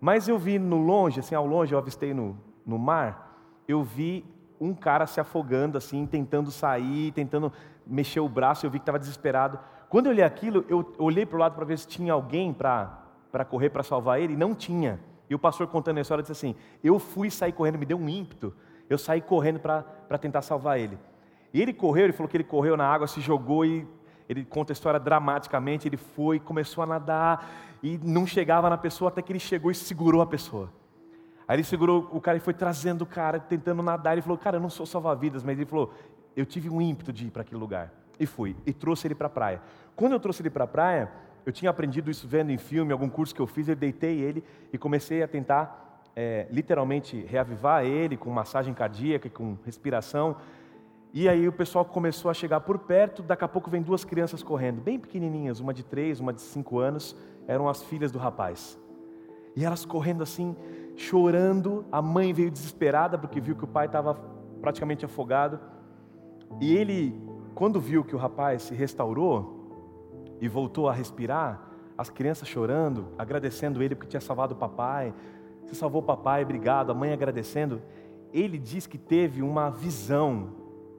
Mas 0.00 0.28
eu 0.28 0.38
vi 0.38 0.58
no 0.58 0.78
longe, 0.78 1.18
assim, 1.18 1.34
ao 1.34 1.46
longe, 1.46 1.74
eu 1.74 1.78
avistei 1.78 2.14
no, 2.14 2.38
no 2.64 2.78
mar, 2.78 3.36
eu 3.66 3.82
vi 3.82 4.24
um 4.60 4.72
cara 4.74 5.06
se 5.06 5.20
afogando, 5.20 5.76
assim, 5.76 6.06
tentando 6.06 6.50
sair, 6.50 7.10
tentando 7.12 7.52
mexer 7.86 8.20
o 8.20 8.28
braço, 8.28 8.64
eu 8.64 8.70
vi 8.70 8.78
que 8.78 8.82
estava 8.82 8.98
desesperado. 8.98 9.58
Quando 9.88 10.06
eu 10.06 10.12
olhei 10.12 10.24
aquilo, 10.24 10.64
eu 10.68 10.94
olhei 10.98 11.26
para 11.26 11.36
o 11.36 11.40
lado 11.40 11.54
para 11.54 11.64
ver 11.64 11.78
se 11.78 11.88
tinha 11.88 12.12
alguém 12.12 12.52
para 12.52 13.44
correr 13.48 13.70
para 13.70 13.82
salvar 13.82 14.20
ele, 14.20 14.34
e 14.34 14.36
não 14.36 14.54
tinha. 14.54 15.00
E 15.28 15.34
o 15.34 15.38
pastor 15.38 15.66
contando 15.66 15.98
a 15.98 16.00
história 16.00 16.22
disse 16.22 16.32
assim: 16.32 16.54
Eu 16.82 16.98
fui 16.98 17.30
sair 17.30 17.52
correndo, 17.52 17.78
me 17.78 17.86
deu 17.86 17.98
um 17.98 18.08
ímpeto. 18.08 18.54
Eu 18.88 18.96
saí 18.96 19.20
correndo 19.20 19.60
para 19.60 20.18
tentar 20.18 20.42
salvar 20.42 20.78
ele. 20.78 20.98
E 21.52 21.60
ele 21.60 21.72
correu, 21.72 22.04
ele 22.04 22.12
falou 22.12 22.28
que 22.28 22.36
ele 22.36 22.44
correu 22.44 22.76
na 22.76 22.86
água, 22.86 23.06
se 23.06 23.20
jogou 23.20 23.64
e 23.64 23.86
ele 24.28 24.44
conta 24.44 24.72
a 24.72 24.74
história 24.74 24.98
dramaticamente. 24.98 25.88
Ele 25.88 25.96
foi, 25.96 26.38
começou 26.38 26.82
a 26.82 26.86
nadar 26.86 27.50
e 27.82 27.98
não 28.02 28.26
chegava 28.26 28.68
na 28.70 28.78
pessoa 28.78 29.08
até 29.08 29.22
que 29.22 29.32
ele 29.32 29.38
chegou 29.38 29.70
e 29.70 29.74
segurou 29.74 30.22
a 30.22 30.26
pessoa. 30.26 30.72
Aí 31.46 31.56
ele 31.56 31.64
segurou 31.64 32.08
o 32.12 32.20
cara 32.20 32.36
e 32.36 32.40
foi 32.40 32.52
trazendo 32.52 33.02
o 33.02 33.06
cara, 33.06 33.38
tentando 33.38 33.82
nadar. 33.82 34.12
Ele 34.12 34.22
falou: 34.22 34.38
Cara, 34.38 34.56
eu 34.56 34.60
não 34.60 34.70
sou 34.70 34.86
salva-vidas, 34.86 35.42
mas 35.42 35.58
ele 35.58 35.66
falou: 35.66 35.92
Eu 36.36 36.46
tive 36.46 36.68
um 36.68 36.80
ímpeto 36.80 37.12
de 37.12 37.26
ir 37.26 37.30
para 37.30 37.42
aquele 37.42 37.60
lugar. 37.60 37.92
E 38.20 38.26
fui, 38.26 38.56
e 38.66 38.72
trouxe 38.72 39.06
ele 39.06 39.14
para 39.14 39.28
a 39.28 39.30
praia. 39.30 39.62
Quando 39.94 40.12
eu 40.12 40.20
trouxe 40.20 40.42
ele 40.42 40.50
para 40.50 40.64
a 40.64 40.66
praia, 40.66 41.10
eu 41.48 41.52
tinha 41.52 41.70
aprendido 41.70 42.10
isso 42.10 42.28
vendo 42.28 42.50
em 42.50 42.58
filme, 42.58 42.92
algum 42.92 43.08
curso 43.08 43.34
que 43.34 43.40
eu 43.40 43.46
fiz, 43.46 43.66
eu 43.68 43.74
deitei 43.74 44.20
ele 44.20 44.44
e 44.70 44.76
comecei 44.76 45.22
a 45.22 45.26
tentar, 45.26 46.02
é, 46.14 46.46
literalmente, 46.50 47.24
reavivar 47.26 47.86
ele 47.86 48.18
com 48.18 48.28
massagem 48.28 48.74
cardíaca, 48.74 49.30
com 49.30 49.56
respiração. 49.64 50.36
E 51.10 51.26
aí 51.26 51.48
o 51.48 51.52
pessoal 51.52 51.86
começou 51.86 52.30
a 52.30 52.34
chegar 52.34 52.60
por 52.60 52.80
perto, 52.80 53.22
daqui 53.22 53.44
a 53.44 53.48
pouco 53.48 53.70
vem 53.70 53.80
duas 53.80 54.04
crianças 54.04 54.42
correndo, 54.42 54.82
bem 54.82 54.98
pequenininhas, 54.98 55.58
uma 55.58 55.72
de 55.72 55.82
três, 55.82 56.20
uma 56.20 56.34
de 56.34 56.42
cinco 56.42 56.80
anos, 56.80 57.16
eram 57.46 57.66
as 57.66 57.82
filhas 57.82 58.12
do 58.12 58.18
rapaz. 58.18 58.78
E 59.56 59.64
elas 59.64 59.86
correndo 59.86 60.22
assim, 60.22 60.54
chorando, 60.96 61.82
a 61.90 62.02
mãe 62.02 62.30
veio 62.30 62.50
desesperada 62.50 63.16
porque 63.16 63.40
viu 63.40 63.56
que 63.56 63.64
o 63.64 63.68
pai 63.68 63.86
estava 63.86 64.12
praticamente 64.60 65.06
afogado. 65.06 65.58
E 66.60 66.76
ele, 66.76 67.18
quando 67.54 67.80
viu 67.80 68.04
que 68.04 68.14
o 68.14 68.18
rapaz 68.18 68.64
se 68.64 68.74
restaurou, 68.74 69.57
e 70.40 70.48
voltou 70.48 70.88
a 70.88 70.92
respirar, 70.92 71.68
as 71.96 72.08
crianças 72.08 72.46
chorando, 72.46 73.08
agradecendo 73.18 73.82
ele 73.82 73.96
porque 73.96 74.10
tinha 74.10 74.20
salvado 74.20 74.54
o 74.54 74.56
papai. 74.56 75.12
Você 75.66 75.74
salvou 75.74 76.00
o 76.00 76.04
papai, 76.04 76.44
obrigado. 76.44 76.92
A 76.92 76.94
mãe 76.94 77.12
agradecendo. 77.12 77.82
Ele 78.32 78.56
diz 78.56 78.86
que 78.86 78.96
teve 78.96 79.42
uma 79.42 79.68
visão 79.68 80.50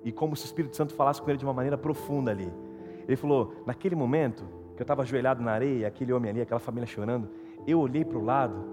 e 0.04 0.12
como 0.12 0.36
se 0.36 0.44
o 0.44 0.48
Espírito 0.48 0.76
Santo 0.76 0.94
falasse 0.94 1.22
com 1.22 1.30
ele 1.30 1.38
de 1.38 1.46
uma 1.46 1.54
maneira 1.54 1.78
profunda 1.78 2.32
ali. 2.32 2.52
Ele 3.08 3.16
falou: 3.16 3.64
naquele 3.66 3.96
momento 3.96 4.44
que 4.76 4.82
eu 4.82 4.84
estava 4.84 5.04
ajoelhado 5.04 5.42
na 5.42 5.52
areia, 5.52 5.88
aquele 5.88 6.12
homem 6.12 6.32
ali, 6.32 6.42
aquela 6.42 6.60
família 6.60 6.86
chorando, 6.86 7.30
eu 7.66 7.80
olhei 7.80 8.04
para 8.04 8.18
o 8.18 8.24
lado 8.24 8.66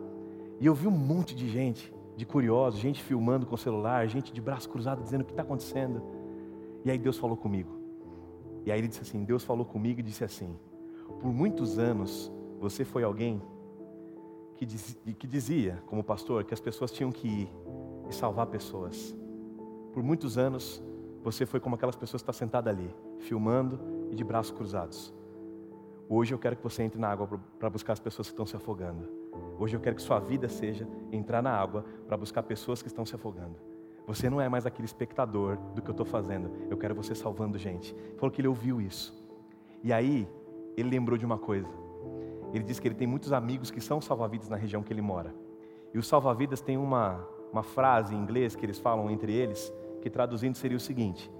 e 0.60 0.66
eu 0.66 0.74
vi 0.74 0.88
um 0.88 0.92
monte 0.92 1.34
de 1.34 1.48
gente, 1.48 1.94
de 2.16 2.26
curiosos, 2.26 2.80
gente 2.80 3.02
filmando 3.02 3.46
com 3.46 3.54
o 3.54 3.58
celular, 3.58 4.06
gente 4.08 4.32
de 4.32 4.40
braço 4.40 4.68
cruzado 4.68 5.02
dizendo 5.02 5.22
o 5.22 5.24
que 5.24 5.32
está 5.32 5.42
acontecendo. 5.42 6.02
E 6.84 6.90
aí 6.90 6.98
Deus 6.98 7.18
falou 7.18 7.36
comigo. 7.36 7.75
E 8.66 8.72
aí 8.72 8.80
ele 8.80 8.88
disse 8.88 9.02
assim: 9.02 9.24
Deus 9.24 9.44
falou 9.44 9.64
comigo 9.64 10.00
e 10.00 10.02
disse 10.02 10.24
assim: 10.24 10.58
Por 11.20 11.32
muitos 11.32 11.78
anos 11.78 12.30
você 12.58 12.84
foi 12.84 13.04
alguém 13.04 13.40
que, 14.56 14.66
diz, 14.66 14.98
que 15.18 15.26
dizia, 15.26 15.80
como 15.86 16.02
pastor, 16.02 16.42
que 16.42 16.52
as 16.52 16.60
pessoas 16.60 16.90
tinham 16.90 17.12
que 17.12 17.28
ir 17.28 17.52
e 18.10 18.14
salvar 18.14 18.46
pessoas. 18.46 19.16
Por 19.92 20.02
muitos 20.02 20.36
anos, 20.36 20.82
você 21.22 21.46
foi 21.46 21.60
como 21.60 21.76
aquelas 21.76 21.96
pessoas 21.96 22.22
que 22.22 22.30
estão 22.30 22.46
sentadas 22.46 22.74
ali, 22.74 22.92
filmando 23.20 23.78
e 24.10 24.16
de 24.16 24.24
braços 24.24 24.52
cruzados. 24.52 25.14
Hoje 26.08 26.34
eu 26.34 26.38
quero 26.38 26.56
que 26.56 26.62
você 26.62 26.82
entre 26.82 27.00
na 27.00 27.08
água 27.08 27.40
para 27.58 27.70
buscar 27.70 27.92
as 27.92 28.00
pessoas 28.00 28.28
que 28.28 28.32
estão 28.32 28.46
se 28.46 28.56
afogando. 28.56 29.08
Hoje 29.58 29.76
eu 29.76 29.80
quero 29.80 29.96
que 29.96 30.02
sua 30.02 30.18
vida 30.18 30.48
seja 30.48 30.88
entrar 31.12 31.42
na 31.42 31.50
água 31.50 31.84
para 32.06 32.16
buscar 32.16 32.42
pessoas 32.42 32.82
que 32.82 32.88
estão 32.88 33.04
se 33.04 33.14
afogando. 33.14 33.56
Você 34.06 34.30
não 34.30 34.40
é 34.40 34.48
mais 34.48 34.64
aquele 34.66 34.86
espectador 34.86 35.56
do 35.74 35.82
que 35.82 35.88
eu 35.88 35.92
estou 35.92 36.06
fazendo. 36.06 36.50
Eu 36.70 36.76
quero 36.76 36.94
você 36.94 37.14
salvando 37.14 37.58
gente. 37.58 37.92
Ele 37.92 38.16
falou 38.16 38.30
que 38.30 38.40
ele 38.40 38.48
ouviu 38.48 38.80
isso. 38.80 39.12
E 39.82 39.92
aí, 39.92 40.28
ele 40.76 40.90
lembrou 40.90 41.18
de 41.18 41.26
uma 41.26 41.38
coisa. 41.38 41.68
Ele 42.52 42.62
disse 42.62 42.80
que 42.80 42.86
ele 42.86 42.94
tem 42.94 43.06
muitos 43.06 43.32
amigos 43.32 43.70
que 43.70 43.80
são 43.80 44.00
salva-vidas 44.00 44.48
na 44.48 44.56
região 44.56 44.82
que 44.82 44.92
ele 44.92 45.02
mora. 45.02 45.34
E 45.92 45.98
os 45.98 46.06
salva-vidas 46.06 46.60
têm 46.60 46.76
uma, 46.76 47.26
uma 47.52 47.62
frase 47.62 48.14
em 48.14 48.18
inglês 48.18 48.54
que 48.54 48.64
eles 48.64 48.78
falam 48.78 49.10
entre 49.10 49.32
eles, 49.32 49.72
que 50.00 50.08
traduzindo 50.08 50.56
seria 50.56 50.76
o 50.76 50.80
seguinte: 50.80 51.30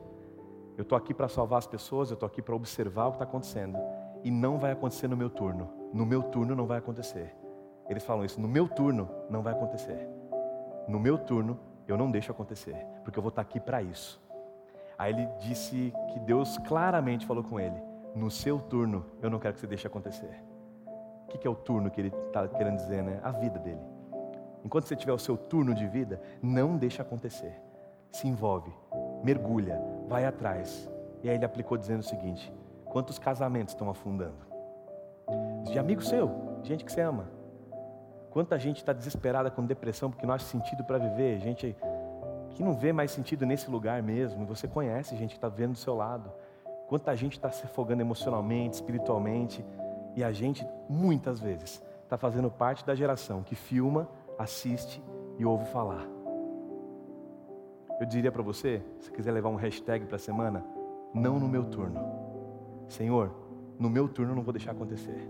Eu 0.77 0.83
estou 0.83 0.99
aqui 0.99 1.15
para 1.15 1.29
salvar 1.29 1.59
as 1.59 1.67
pessoas, 1.67 2.11
eu 2.11 2.15
estou 2.15 2.27
aqui 2.27 2.43
para 2.43 2.55
observar 2.55 3.07
o 3.07 3.11
que 3.11 3.17
está 3.17 3.25
acontecendo. 3.25 3.79
E 4.25 4.31
não 4.31 4.59
vai 4.59 4.73
acontecer 4.73 5.07
no 5.07 5.17
meu 5.17 5.31
turno. 5.31 5.71
No 5.93 6.05
meu 6.05 6.23
turno 6.23 6.57
não 6.57 6.67
vai 6.67 6.79
acontecer. 6.79 7.33
Eles 7.89 8.05
falam 8.05 8.25
isso: 8.25 8.41
no 8.41 8.49
meu 8.49 8.69
turno 8.69 9.09
não 9.31 9.43
vai 9.43 9.53
acontecer. 9.53 10.09
No 10.89 10.99
meu 10.99 11.17
turno 11.17 11.59
eu 11.89 11.97
não 11.97 12.11
deixo 12.11 12.33
acontecer, 12.33 12.77
porque 13.05 13.19
eu 13.19 13.23
vou 13.23 13.31
estar 13.31 13.43
aqui 13.43 13.61
para 13.61 13.83
isso. 13.83 14.21
Aí 14.99 15.13
ele 15.13 15.29
disse 15.41 15.93
que 16.13 16.21
Deus 16.21 16.59
claramente 16.59 17.27
falou 17.27 17.45
com 17.45 17.61
ele: 17.61 17.77
no 18.15 18.31
seu 18.31 18.59
turno 18.59 19.05
eu 19.23 19.29
não 19.29 19.39
quero 19.39 19.55
que 19.55 19.61
você 19.61 19.67
deixe 19.67 19.87
acontecer. 19.87 20.43
O 21.25 21.39
que 21.39 21.47
é 21.47 21.51
o 21.51 21.55
turno 21.55 21.91
que 21.91 22.01
ele 22.01 22.09
está 22.29 22.49
querendo 22.49 22.77
dizer, 22.77 23.03
né? 23.03 23.21
A 23.23 23.31
vida 23.31 23.59
dele. 23.59 23.81
Enquanto 24.65 24.87
você 24.87 24.97
tiver 24.97 25.13
o 25.13 25.19
seu 25.19 25.37
turno 25.37 25.75
de 25.75 25.87
vida, 25.87 26.21
não 26.43 26.77
deixe 26.77 27.01
acontecer. 27.03 27.61
Se 28.11 28.27
envolve, 28.27 28.73
mergulha, 29.23 29.79
vai 30.09 30.25
atrás. 30.25 30.91
E 31.23 31.29
aí 31.29 31.37
ele 31.37 31.45
aplicou 31.45 31.77
dizendo 31.77 32.01
o 32.01 32.05
seguinte: 32.05 32.53
quantos 32.85 33.19
casamentos 33.19 33.75
estão 33.75 33.91
afundando? 33.91 34.47
De 35.65 35.79
amigo 35.79 36.03
seu, 36.03 36.61
gente 36.63 36.85
que 36.85 36.91
você 36.93 37.01
ama. 37.01 37.36
Quanta 38.37 38.59
gente 38.59 38.77
está 38.77 38.93
desesperada 38.93 39.51
com 39.51 39.65
depressão 39.65 40.11
porque 40.11 40.27
não 40.27 40.35
acha 40.35 40.45
sentido 40.45 40.85
para 40.85 40.99
viver, 40.99 41.39
gente 41.39 41.75
que 42.51 42.63
não 42.63 42.75
vê 42.75 42.93
mais 42.93 43.11
sentido 43.11 43.47
nesse 43.47 43.71
lugar 43.71 44.03
mesmo. 44.03 44.45
Você 44.45 44.69
conhece 44.69 45.17
gente 45.17 45.31
que 45.31 45.37
está 45.37 45.49
vendo 45.49 45.73
do 45.73 45.79
seu 45.79 45.95
lado. 45.95 46.31
Quanta 46.87 47.17
gente 47.17 47.33
está 47.33 47.51
se 47.51 47.65
afogando 47.65 48.03
emocionalmente, 48.03 48.75
espiritualmente. 48.75 49.65
E 50.15 50.23
a 50.23 50.33
gente, 50.33 50.69
muitas 50.87 51.41
vezes, 51.41 51.83
está 52.05 52.19
fazendo 52.19 52.51
parte 52.51 52.85
da 52.85 52.95
geração 52.95 53.43
que 53.43 53.55
filma, 53.55 54.07
assiste 54.39 55.03
e 55.39 55.45
ouve 55.47 55.65
falar. 55.71 56.07
Eu 57.99 58.05
diria 58.05 58.31
para 58.31 58.43
você, 58.43 58.83
se 59.01 59.11
quiser 59.11 59.33
levar 59.33 59.49
um 59.49 59.57
hashtag 59.57 60.05
para 60.05 60.17
a 60.17 60.19
semana, 60.19 60.63
não 61.15 61.41
no 61.41 61.49
meu 61.49 61.65
turno. 61.65 62.05
Senhor, 62.87 63.35
no 63.79 63.89
meu 63.89 64.07
turno 64.07 64.35
não 64.35 64.43
vou 64.43 64.53
deixar 64.53 64.73
acontecer. 64.73 65.27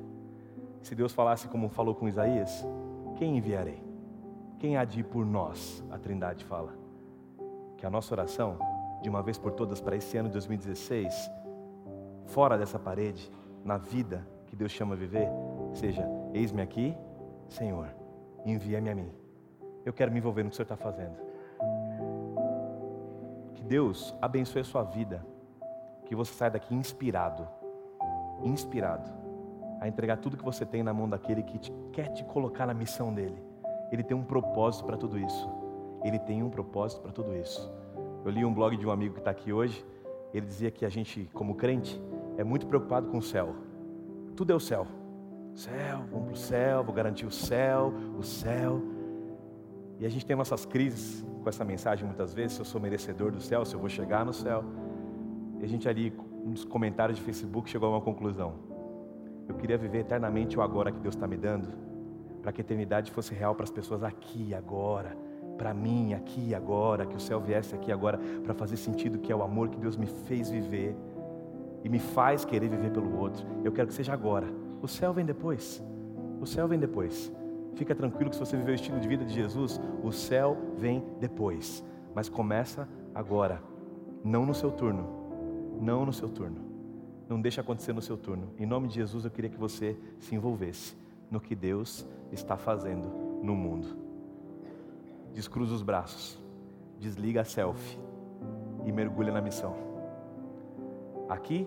Se 0.82 0.92
Deus 0.92 1.12
falasse 1.12 1.46
como 1.46 1.68
falou 1.68 1.94
com 1.94 2.08
Isaías, 2.08 2.66
quem 3.16 3.38
enviarei? 3.38 3.82
Quem 4.58 4.76
há 4.76 4.84
de 4.84 5.00
ir 5.00 5.04
por 5.04 5.24
nós? 5.24 5.82
A 5.90 5.98
Trindade 5.98 6.44
fala. 6.44 6.72
Que 7.76 7.84
a 7.84 7.90
nossa 7.90 8.14
oração, 8.14 8.58
de 9.02 9.08
uma 9.08 9.22
vez 9.22 9.38
por 9.38 9.52
todas 9.52 9.80
para 9.80 9.96
esse 9.96 10.16
ano 10.16 10.28
de 10.28 10.34
2016, 10.34 11.30
fora 12.26 12.56
dessa 12.56 12.78
parede, 12.78 13.30
na 13.64 13.76
vida 13.76 14.26
que 14.46 14.54
Deus 14.54 14.70
chama 14.70 14.94
a 14.94 14.96
viver, 14.96 15.28
seja: 15.74 16.06
Eis-me 16.32 16.62
aqui, 16.62 16.96
Senhor, 17.48 17.88
envia-me 18.44 18.90
a 18.90 18.94
mim. 18.94 19.10
Eu 19.84 19.92
quero 19.92 20.10
me 20.10 20.18
envolver 20.18 20.42
no 20.42 20.50
que 20.50 20.54
o 20.54 20.56
Senhor 20.56 20.64
está 20.64 20.76
fazendo. 20.76 21.16
Que 23.54 23.62
Deus 23.62 24.14
abençoe 24.20 24.62
a 24.62 24.64
sua 24.64 24.82
vida. 24.82 25.24
Que 26.06 26.14
você 26.14 26.32
saia 26.32 26.52
daqui 26.52 26.74
inspirado. 26.74 27.46
Inspirado 28.42 29.25
a 29.86 29.88
entregar 29.88 30.18
tudo 30.18 30.36
que 30.36 30.44
você 30.44 30.66
tem 30.66 30.82
na 30.82 30.92
mão 30.92 31.08
daquele 31.08 31.42
que 31.42 31.58
te, 31.58 31.72
quer 31.92 32.08
te 32.08 32.24
colocar 32.24 32.66
na 32.66 32.74
missão 32.74 33.14
dele. 33.14 33.40
Ele 33.90 34.02
tem 34.02 34.16
um 34.16 34.24
propósito 34.24 34.84
para 34.84 34.96
tudo 34.96 35.18
isso. 35.18 35.48
Ele 36.04 36.18
tem 36.18 36.42
um 36.42 36.50
propósito 36.50 37.00
para 37.00 37.12
tudo 37.12 37.34
isso. 37.34 37.72
Eu 38.24 38.30
li 38.30 38.44
um 38.44 38.52
blog 38.52 38.76
de 38.76 38.86
um 38.86 38.90
amigo 38.90 39.14
que 39.14 39.20
está 39.20 39.30
aqui 39.30 39.52
hoje. 39.52 39.84
Ele 40.34 40.44
dizia 40.44 40.70
que 40.70 40.84
a 40.84 40.88
gente, 40.88 41.30
como 41.32 41.54
crente, 41.54 42.00
é 42.36 42.44
muito 42.44 42.66
preocupado 42.66 43.08
com 43.08 43.18
o 43.18 43.22
céu. 43.22 43.54
Tudo 44.34 44.52
é 44.52 44.56
o 44.56 44.60
céu. 44.60 44.86
Céu, 45.54 46.04
vamos 46.10 46.26
para 46.26 46.34
o 46.34 46.36
céu, 46.36 46.84
vou 46.84 46.94
garantir 46.94 47.24
o 47.24 47.30
céu, 47.30 47.94
o 48.18 48.22
céu. 48.22 48.82
E 49.98 50.04
a 50.04 50.08
gente 50.08 50.26
tem 50.26 50.36
nossas 50.36 50.66
crises 50.66 51.24
com 51.42 51.48
essa 51.48 51.64
mensagem 51.64 52.04
muitas 52.04 52.34
vezes: 52.34 52.54
se 52.54 52.60
eu 52.60 52.64
sou 52.66 52.80
merecedor 52.80 53.30
do 53.30 53.40
céu, 53.40 53.64
se 53.64 53.74
eu 53.74 53.80
vou 53.80 53.88
chegar 53.88 54.26
no 54.26 54.34
céu. 54.34 54.64
E 55.60 55.64
a 55.64 55.68
gente 55.68 55.88
ali, 55.88 56.12
nos 56.44 56.64
comentários 56.64 57.18
de 57.18 57.24
Facebook, 57.24 57.70
chegou 57.70 57.88
a 57.88 57.92
uma 57.92 58.02
conclusão 58.02 58.65
eu 59.48 59.54
queria 59.54 59.78
viver 59.78 59.98
eternamente 59.98 60.58
o 60.58 60.62
agora 60.62 60.90
que 60.90 60.98
Deus 60.98 61.14
está 61.14 61.26
me 61.26 61.36
dando, 61.36 61.68
para 62.42 62.52
que 62.52 62.60
a 62.60 62.64
eternidade 62.64 63.10
fosse 63.10 63.34
real 63.34 63.54
para 63.54 63.64
as 63.64 63.70
pessoas 63.70 64.02
aqui 64.02 64.48
e 64.48 64.54
agora, 64.54 65.16
para 65.56 65.72
mim 65.72 66.14
aqui 66.14 66.48
e 66.48 66.54
agora, 66.54 67.06
que 67.06 67.16
o 67.16 67.20
céu 67.20 67.40
viesse 67.40 67.74
aqui 67.74 67.90
agora 67.90 68.18
para 68.44 68.54
fazer 68.54 68.76
sentido 68.76 69.18
que 69.18 69.32
é 69.32 69.36
o 69.36 69.42
amor 69.42 69.68
que 69.68 69.78
Deus 69.78 69.96
me 69.96 70.06
fez 70.06 70.50
viver 70.50 70.94
e 71.82 71.88
me 71.88 71.98
faz 71.98 72.44
querer 72.44 72.68
viver 72.68 72.90
pelo 72.90 73.18
outro. 73.18 73.46
Eu 73.64 73.72
quero 73.72 73.88
que 73.88 73.94
seja 73.94 74.12
agora. 74.12 74.46
O 74.82 74.88
céu 74.88 75.12
vem 75.12 75.24
depois. 75.24 75.82
O 76.40 76.46
céu 76.46 76.68
vem 76.68 76.78
depois. 76.78 77.32
Fica 77.74 77.94
tranquilo 77.94 78.30
que 78.30 78.36
se 78.36 78.40
você 78.40 78.56
viver 78.56 78.72
o 78.72 78.74
estilo 78.74 78.98
de 78.98 79.08
vida 79.08 79.24
de 79.24 79.32
Jesus, 79.32 79.80
o 80.02 80.10
céu 80.10 80.56
vem 80.76 81.04
depois. 81.20 81.84
Mas 82.14 82.28
começa 82.28 82.88
agora, 83.14 83.62
não 84.24 84.44
no 84.44 84.54
seu 84.54 84.70
turno. 84.70 85.06
Não 85.80 86.04
no 86.04 86.12
seu 86.12 86.28
turno. 86.28 86.65
Não 87.28 87.40
deixe 87.40 87.60
acontecer 87.60 87.92
no 87.92 88.00
seu 88.00 88.16
turno. 88.16 88.50
Em 88.58 88.64
nome 88.64 88.88
de 88.88 88.94
Jesus, 88.94 89.24
eu 89.24 89.30
queria 89.30 89.50
que 89.50 89.58
você 89.58 89.98
se 90.20 90.34
envolvesse 90.34 90.96
no 91.30 91.40
que 91.40 91.54
Deus 91.54 92.06
está 92.30 92.56
fazendo 92.56 93.08
no 93.42 93.54
mundo. 93.54 93.88
Descruza 95.32 95.74
os 95.74 95.82
braços, 95.82 96.38
desliga 96.98 97.40
a 97.40 97.44
selfie 97.44 97.98
e 98.84 98.92
mergulha 98.92 99.32
na 99.32 99.40
missão. 99.40 99.74
Aqui, 101.28 101.66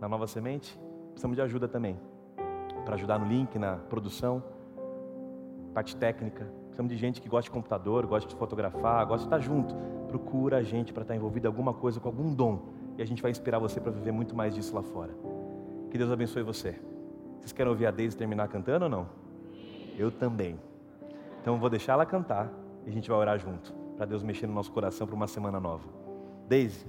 na 0.00 0.08
Nova 0.08 0.26
Semente, 0.26 0.78
precisamos 1.10 1.36
de 1.36 1.42
ajuda 1.42 1.68
também. 1.68 1.98
Para 2.84 2.94
ajudar 2.94 3.18
no 3.18 3.26
link, 3.26 3.58
na 3.58 3.76
produção, 3.76 4.42
parte 5.74 5.94
técnica. 5.94 6.50
Precisamos 6.62 6.90
de 6.90 6.96
gente 6.96 7.20
que 7.20 7.28
gosta 7.28 7.44
de 7.44 7.50
computador, 7.50 8.06
gosta 8.06 8.28
de 8.28 8.34
fotografar, 8.34 9.06
gosta 9.06 9.28
de 9.28 9.34
estar 9.34 9.40
junto. 9.40 9.74
Procura 10.08 10.56
a 10.56 10.62
gente 10.62 10.94
para 10.94 11.02
estar 11.02 11.14
envolvido 11.14 11.46
em 11.46 11.50
alguma 11.50 11.74
coisa, 11.74 12.00
com 12.00 12.08
algum 12.08 12.34
dom 12.34 12.77
e 12.98 13.02
a 13.02 13.06
gente 13.06 13.22
vai 13.22 13.30
inspirar 13.30 13.60
você 13.60 13.80
para 13.80 13.92
viver 13.92 14.10
muito 14.10 14.34
mais 14.34 14.52
disso 14.52 14.74
lá 14.74 14.82
fora. 14.82 15.14
Que 15.88 15.96
Deus 15.96 16.10
abençoe 16.10 16.42
você. 16.42 16.74
Vocês 17.38 17.52
querem 17.52 17.70
ouvir 17.70 17.86
a 17.86 17.92
Deise 17.92 18.16
terminar 18.16 18.48
cantando 18.48 18.86
ou 18.86 18.90
não? 18.90 19.08
Eu 19.96 20.10
também. 20.10 20.58
Então 21.40 21.54
eu 21.54 21.60
vou 21.60 21.70
deixar 21.70 21.92
ela 21.92 22.04
cantar 22.04 22.52
e 22.84 22.90
a 22.90 22.92
gente 22.92 23.08
vai 23.08 23.18
orar 23.18 23.38
junto, 23.38 23.72
para 23.96 24.04
Deus 24.04 24.24
mexer 24.24 24.48
no 24.48 24.52
nosso 24.52 24.72
coração 24.72 25.06
para 25.06 25.14
uma 25.14 25.28
semana 25.28 25.60
nova. 25.60 25.88
Deise. 26.48 26.84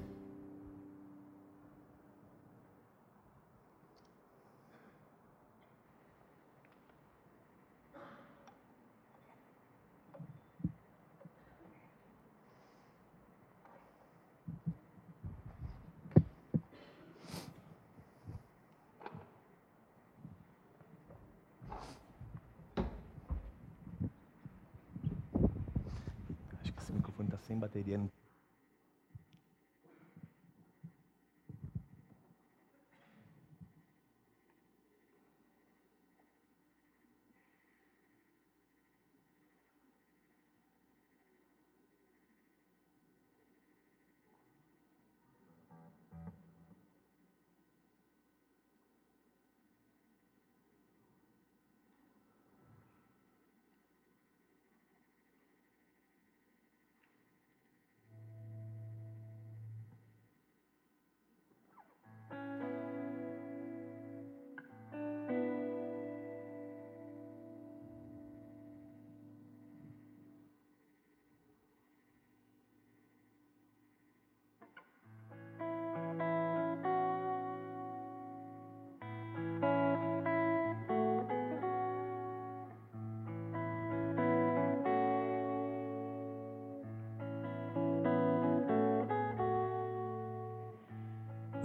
Sem 27.49 27.59
bateria. 27.59 27.99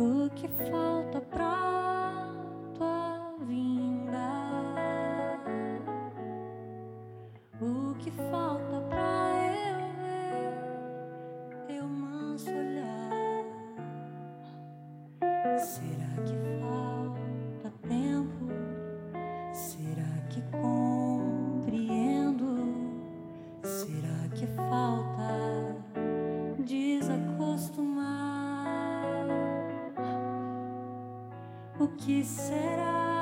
O 0.07 0.29
que 0.29 0.47
falta 0.71 1.19
pra 1.31 1.64
que 31.95 32.25
será? 32.25 33.14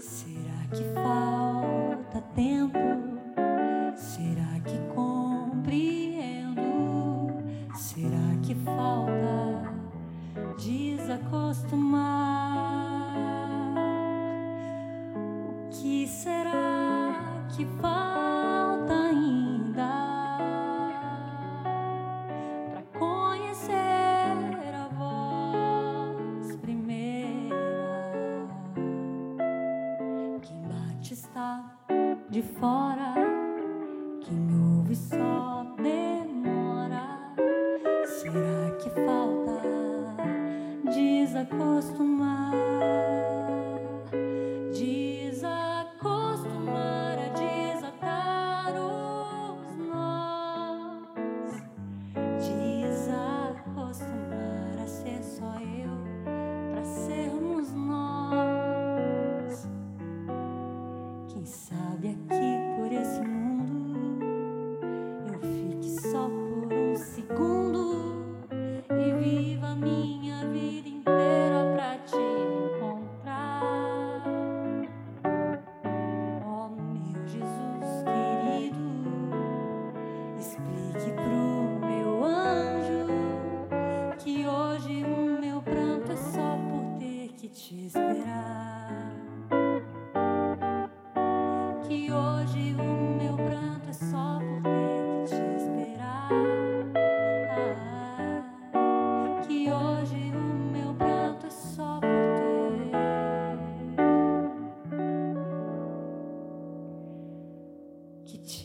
Será 0.00 0.66
que 0.72 0.82
falta 0.94 2.22
tempo? 2.34 2.89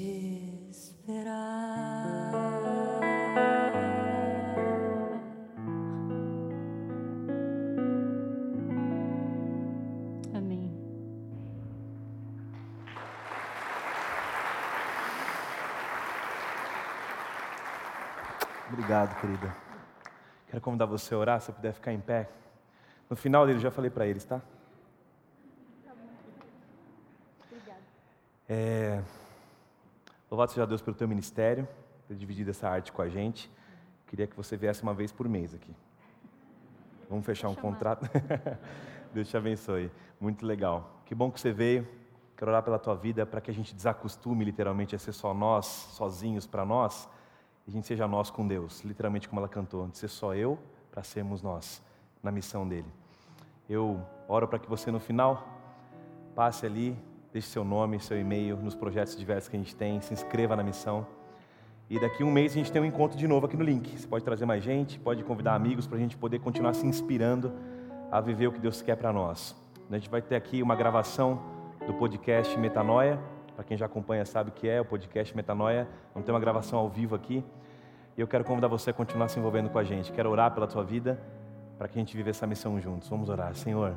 te 0.06 0.70
esperar. 0.70 2.32
Amém. 10.34 10.72
Obrigado, 18.72 19.20
querida. 19.20 19.56
Quero 20.48 20.62
convidar 20.62 20.86
você 20.86 21.14
a 21.14 21.18
orar, 21.18 21.42
se 21.42 21.50
eu 21.50 21.56
puder 21.56 21.74
ficar 21.74 21.92
em 21.92 22.00
pé. 22.00 22.30
No 23.10 23.16
final 23.16 23.46
dele, 23.46 23.60
já 23.60 23.72
falei 23.72 23.90
para 23.90 24.06
eles, 24.06 24.24
tá? 24.24 24.42
Louvado 30.36 30.52
seja 30.52 30.68
Deus 30.68 30.82
pelo 30.82 30.98
teu 30.98 31.08
ministério, 31.08 31.66
ter 32.10 32.14
dividido 32.14 32.50
essa 32.50 32.68
arte 32.68 32.92
com 32.92 33.02
a 33.02 33.08
gente. 33.08 33.50
Queria 34.06 34.28
que 34.28 34.36
você 34.36 34.58
viesse 34.58 34.84
uma 34.84 34.94
vez 34.94 35.10
por 35.10 35.30
mês 35.30 35.54
aqui. 35.54 35.74
Vamos 37.10 37.26
fechar 37.26 37.48
um 37.48 37.56
contrato? 37.56 38.06
Deus 39.16 39.30
te 39.30 39.38
abençoe. 39.38 39.90
Muito 40.20 40.46
legal. 40.46 41.00
Que 41.06 41.16
bom 41.16 41.32
que 41.32 41.40
você 41.40 41.54
veio. 41.54 41.88
Quero 42.36 42.52
orar 42.52 42.62
pela 42.64 42.78
tua 42.78 42.96
vida 42.96 43.26
para 43.26 43.40
que 43.40 43.50
a 43.50 43.54
gente 43.54 43.74
desacostume 43.74 44.44
literalmente 44.44 44.94
a 44.94 45.00
ser 45.00 45.14
só 45.14 45.34
nós, 45.34 45.68
sozinhos 45.68 46.46
para 46.46 46.66
nós, 46.66 47.08
e 47.66 47.70
a 47.70 47.72
gente 47.72 47.88
seja 47.88 48.06
nós 48.06 48.30
com 48.30 48.46
Deus, 48.46 48.84
literalmente 48.84 49.30
como 49.30 49.40
ela 49.40 49.48
cantou, 49.48 49.88
de 49.88 49.98
ser 49.98 50.10
só 50.10 50.36
eu 50.36 50.60
para 50.92 51.02
sermos 51.02 51.42
nós, 51.42 51.82
na 52.22 52.30
missão 52.30 52.68
dele. 52.68 52.92
Eu 53.70 54.06
oro 54.28 54.50
para 54.50 54.60
que 54.60 54.68
você 54.68 54.92
no 54.92 55.00
final 55.00 55.48
passe 56.36 56.66
ali 56.66 56.94
deixe 57.36 57.50
seu 57.50 57.66
nome, 57.66 58.00
seu 58.00 58.18
e-mail 58.18 58.56
nos 58.56 58.76
projetos 58.76 59.14
diversos 59.18 59.50
que 59.50 59.58
a 59.58 59.60
gente 59.60 59.76
tem, 59.76 60.00
se 60.00 60.14
inscreva 60.14 60.56
na 60.56 60.64
missão. 60.64 61.06
E 61.90 62.00
daqui 62.00 62.24
a 62.24 62.26
um 62.26 62.32
mês 62.32 62.54
a 62.54 62.56
gente 62.56 62.72
tem 62.72 62.82
um 62.82 62.86
encontro 62.86 63.18
de 63.18 63.28
novo 63.28 63.46
aqui 63.46 63.58
no 63.58 63.64
link. 63.64 63.90
Você 64.00 64.08
pode 64.08 64.24
trazer 64.24 64.46
mais 64.46 64.64
gente, 64.64 64.98
pode 64.98 65.22
convidar 65.22 65.54
amigos 65.54 65.86
para 65.86 65.98
a 65.98 66.00
gente 66.00 66.16
poder 66.16 66.40
continuar 66.40 66.74
se 66.74 66.88
inspirando 66.88 67.52
a 68.10 68.22
viver 68.22 68.48
o 68.48 68.54
que 68.54 68.60
Deus 68.60 68.82
quer 68.82 68.96
para 68.96 69.12
nós. 69.12 69.54
A 69.92 69.96
gente 69.96 70.10
vai 70.10 70.22
ter 70.22 70.38
aqui 70.38 70.64
uma 70.64 70.78
gravação 70.78 71.42
do 71.86 71.94
podcast 71.96 72.58
Metanoia. 72.58 73.20
Para 73.54 73.66
quem 73.66 73.76
já 73.76 73.86
acompanha 73.86 74.26
sabe 74.26 74.52
o 74.52 74.54
que 74.54 74.70
é 74.70 74.80
o 74.80 74.86
podcast 74.86 75.36
Metanoia. 75.36 75.90
Vamos 76.14 76.26
ter 76.26 76.32
uma 76.32 76.40
gravação 76.40 76.80
ao 76.80 76.90
vivo 76.90 77.16
aqui. 77.16 77.44
E 78.18 78.22
eu 78.22 78.28
quero 78.30 78.46
convidar 78.46 78.70
você 78.70 78.92
a 78.92 78.94
continuar 78.94 79.28
se 79.28 79.38
envolvendo 79.38 79.70
com 79.70 79.78
a 79.78 79.84
gente. 79.84 80.10
Quero 80.14 80.30
orar 80.30 80.54
pela 80.54 80.68
tua 80.68 80.86
vida 80.86 81.22
para 81.78 81.90
que 81.90 82.00
a 82.00 82.02
gente 82.02 82.16
viva 82.16 82.30
essa 82.30 82.48
missão 82.48 82.80
juntos. 82.80 83.10
Vamos 83.10 83.28
orar. 83.28 83.54
Senhor, 83.56 83.94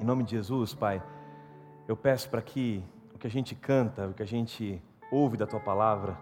em 0.00 0.04
nome 0.06 0.24
de 0.24 0.30
Jesus, 0.30 0.72
Pai 0.72 1.02
eu 1.88 1.96
peço 1.96 2.28
para 2.28 2.42
que 2.42 2.82
o 3.14 3.18
que 3.18 3.26
a 3.26 3.30
gente 3.30 3.54
canta, 3.54 4.08
o 4.08 4.14
que 4.14 4.22
a 4.22 4.26
gente 4.26 4.82
ouve 5.10 5.36
da 5.36 5.46
tua 5.46 5.60
palavra, 5.60 6.16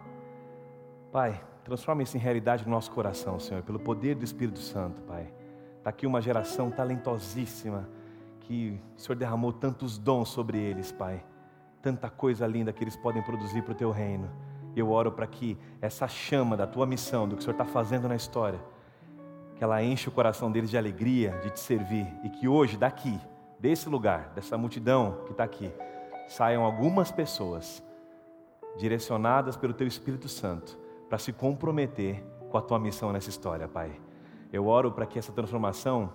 Pai, 1.10 1.40
transforma 1.62 2.02
isso 2.02 2.16
em 2.16 2.20
realidade 2.20 2.64
no 2.64 2.70
nosso 2.70 2.90
coração, 2.90 3.38
Senhor, 3.38 3.62
pelo 3.62 3.78
poder 3.78 4.16
do 4.16 4.24
Espírito 4.24 4.58
Santo, 4.58 5.00
Pai. 5.02 5.32
Está 5.78 5.90
aqui 5.90 6.06
uma 6.06 6.20
geração 6.20 6.70
talentosíssima 6.70 7.88
que 8.40 8.80
o 8.96 9.00
Senhor 9.00 9.16
derramou 9.16 9.52
tantos 9.52 9.96
dons 9.96 10.28
sobre 10.28 10.58
eles, 10.58 10.90
Pai. 10.92 11.24
Tanta 11.80 12.10
coisa 12.10 12.46
linda 12.46 12.72
que 12.72 12.82
eles 12.82 12.96
podem 12.96 13.22
produzir 13.22 13.62
para 13.62 13.72
o 13.72 13.74
Teu 13.74 13.90
reino. 13.90 14.28
Eu 14.74 14.90
oro 14.90 15.12
para 15.12 15.26
que 15.26 15.56
essa 15.80 16.08
chama 16.08 16.56
da 16.56 16.66
Tua 16.66 16.84
missão, 16.84 17.28
do 17.28 17.36
que 17.36 17.40
o 17.40 17.44
Senhor 17.44 17.54
está 17.54 17.64
fazendo 17.64 18.08
na 18.08 18.16
história, 18.16 18.60
que 19.54 19.62
ela 19.62 19.82
enche 19.82 20.08
o 20.08 20.12
coração 20.12 20.50
deles 20.50 20.68
de 20.68 20.76
alegria 20.76 21.38
de 21.42 21.50
te 21.50 21.60
servir 21.60 22.06
e 22.24 22.28
que 22.28 22.48
hoje, 22.48 22.76
daqui, 22.76 23.18
desse 23.64 23.88
lugar, 23.88 24.30
dessa 24.34 24.58
multidão 24.58 25.22
que 25.24 25.32
está 25.32 25.42
aqui, 25.42 25.72
saiam 26.28 26.66
algumas 26.66 27.10
pessoas 27.10 27.82
direcionadas 28.76 29.56
pelo 29.56 29.72
Teu 29.72 29.86
Espírito 29.86 30.28
Santo 30.28 30.78
para 31.08 31.16
se 31.16 31.32
comprometer 31.32 32.22
com 32.50 32.58
a 32.58 32.60
Tua 32.60 32.78
missão 32.78 33.10
nessa 33.10 33.30
história, 33.30 33.66
Pai. 33.66 33.98
Eu 34.52 34.66
oro 34.66 34.92
para 34.92 35.06
que 35.06 35.18
essa 35.18 35.32
transformação 35.32 36.12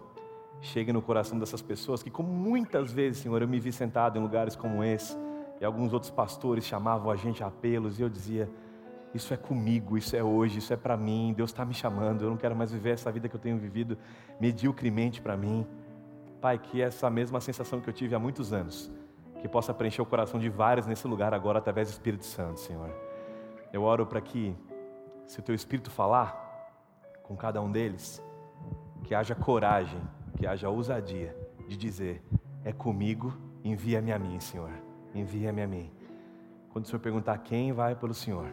chegue 0.62 0.93
no 0.93 1.02
coração 1.02 1.39
dessas 1.39 1.60
pessoas 1.60 2.04
que, 2.04 2.12
como 2.12 2.32
muitas 2.32 2.93
vezes, 2.93 3.24
Senhor, 3.24 3.41
eu 3.41 3.47
me 3.47 3.60
vi 3.60 3.72
sentado 3.72 4.20
em 4.20 4.22
lugares 4.22 4.56
como 4.56 4.84
esse 4.84 5.18
e 5.60 5.66
alguns 5.66 5.91
outros 5.91 6.12
pastores 6.12 6.64
chamavam 6.64 7.10
a 7.10 7.16
gente 7.16 7.43
a 7.43 7.47
apelos 7.47 7.97
e 7.97 8.04
eu 8.04 8.10
dizia: 8.10 8.47
Isso 9.12 9.34
é 9.34 9.38
comigo, 9.38 9.97
isso 9.97 10.16
é 10.16 10.24
hoje, 10.24 10.60
isso 10.60 10.72
é 10.72 10.78
para 10.78 10.95
mim, 10.95 11.34
Deus 11.36 11.50
está 11.50 11.66
me 11.66 11.74
chamando, 11.74 12.26
eu 12.26 12.30
não 12.30 12.38
quero 12.38 12.56
mais 12.56 12.72
viver 12.72 12.91
essa 12.91 13.12
vida 13.12 13.28
que 13.28 13.36
eu 13.36 13.39
tenho 13.39 13.58
vivido 13.58 13.97
mediocremente 14.39 15.20
para 15.20 15.36
mim. 15.36 15.66
Pai, 16.42 16.58
que 16.58 16.82
essa 16.82 17.10
mesma 17.10 17.42
sensação 17.42 17.82
que 17.82 17.90
eu 17.90 17.94
tive 17.94 18.16
há 18.16 18.20
muitos 18.20 18.54
anos, 18.54 18.90
que 19.42 19.48
possa 19.48 19.74
preencher 19.74 20.02
o 20.02 20.06
coração 20.06 20.40
de 20.40 20.50
vários 20.50 20.86
nesse 20.86 21.08
lugar 21.08 21.34
agora 21.34 21.60
através 21.60 21.90
do 21.90 21.92
Espírito 21.92 22.26
Santo, 22.26 22.60
Senhor. 22.60 22.90
Eu 23.74 23.84
oro 23.84 24.06
para 24.06 24.22
que, 24.22 24.56
se 25.26 25.40
o 25.40 25.44
Teu 25.44 25.54
Espírito 25.54 25.92
falar 25.92 26.48
com 27.24 27.36
cada 27.36 27.62
um 27.62 27.72
deles, 27.72 28.22
que 29.04 29.14
haja 29.14 29.36
coragem, 29.36 30.02
que 30.38 30.48
haja 30.48 30.70
ousadia 30.70 31.36
de 31.68 31.76
dizer: 31.76 32.24
É 32.64 32.72
comigo, 32.72 33.34
envia-me 33.64 34.12
a 34.12 34.20
mim, 34.20 34.40
Senhor, 34.40 34.72
envia-me 35.14 35.62
a 35.62 35.68
mim. 35.68 35.92
Quando 36.70 36.86
o 36.86 36.88
Senhor 36.88 37.00
perguntar 37.00 37.38
quem 37.40 37.74
vai 37.74 37.96
pelo 37.96 38.14
Senhor, 38.14 38.48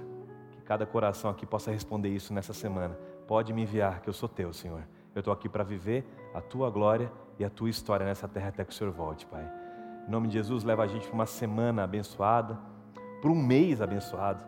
que 0.53 0.61
cada 0.63 0.85
coração 0.85 1.31
aqui 1.31 1.47
possa 1.47 1.71
responder 1.71 2.09
isso 2.09 2.35
nessa 2.35 2.53
semana. 2.53 2.99
Pode 3.29 3.53
me 3.53 3.63
enviar, 3.63 4.01
que 4.01 4.09
eu 4.09 4.13
sou 4.13 4.29
teu, 4.29 4.53
Senhor. 4.53 4.83
Eu 5.15 5.21
estou 5.21 5.33
aqui 5.33 5.49
para 5.49 5.65
viver 5.65 6.05
a 6.35 6.41
tua 6.41 6.71
glória 6.71 7.11
e 7.39 7.45
a 7.45 7.51
tua 7.51 7.69
história 7.69 8.05
nessa 8.05 8.27
terra 8.27 8.49
até 8.49 8.65
que 8.65 8.73
o 8.73 8.75
Senhor 8.75 8.93
volte, 8.93 9.27
Pai. 9.27 9.47
Em 10.07 10.11
nome 10.11 10.29
de 10.29 10.35
Jesus, 10.35 10.65
leva 10.65 10.85
a 10.85 10.87
gente 10.87 11.07
para 11.07 11.15
uma 11.15 11.27
semana 11.27 11.83
abençoada, 11.85 12.59
por 13.21 13.31
um 13.31 13.35
mês 13.35 13.81
abençoado, 13.81 14.43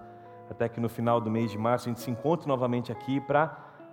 até 0.50 0.68
que 0.68 0.80
no 0.80 0.88
final 0.88 1.20
do 1.20 1.30
mês 1.30 1.50
de 1.50 1.58
março 1.58 1.88
a 1.88 1.92
gente 1.92 2.00
se 2.00 2.10
encontre 2.10 2.46
novamente 2.46 2.92
aqui 2.92 3.20
para 3.20 3.48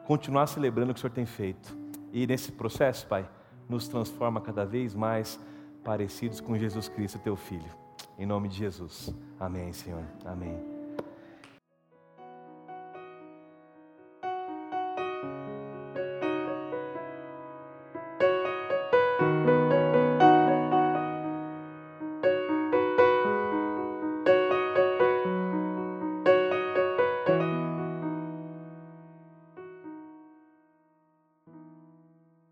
continuar 0.06 0.48
celebrando 0.48 0.92
o 0.92 0.94
que 0.94 1.00
o 1.00 1.02
Senhor 1.02 1.14
tem 1.14 1.26
feito. 1.26 1.76
E 2.14 2.26
nesse 2.26 2.52
processo, 2.52 3.08
Pai, 3.08 3.28
nos 3.68 3.88
transforma 3.88 4.40
cada 4.40 4.66
vez 4.66 4.94
mais 4.94 5.40
parecidos 5.84 6.40
com 6.40 6.58
Jesus 6.58 6.88
Cristo, 6.88 7.20
teu 7.20 7.36
Filho. 7.36 7.70
Em 8.18 8.26
nome 8.26 8.48
de 8.48 8.58
Jesus. 8.58 9.14
Amém, 9.40 9.74
Senhor. 9.74 10.04
Amém. 10.24 10.75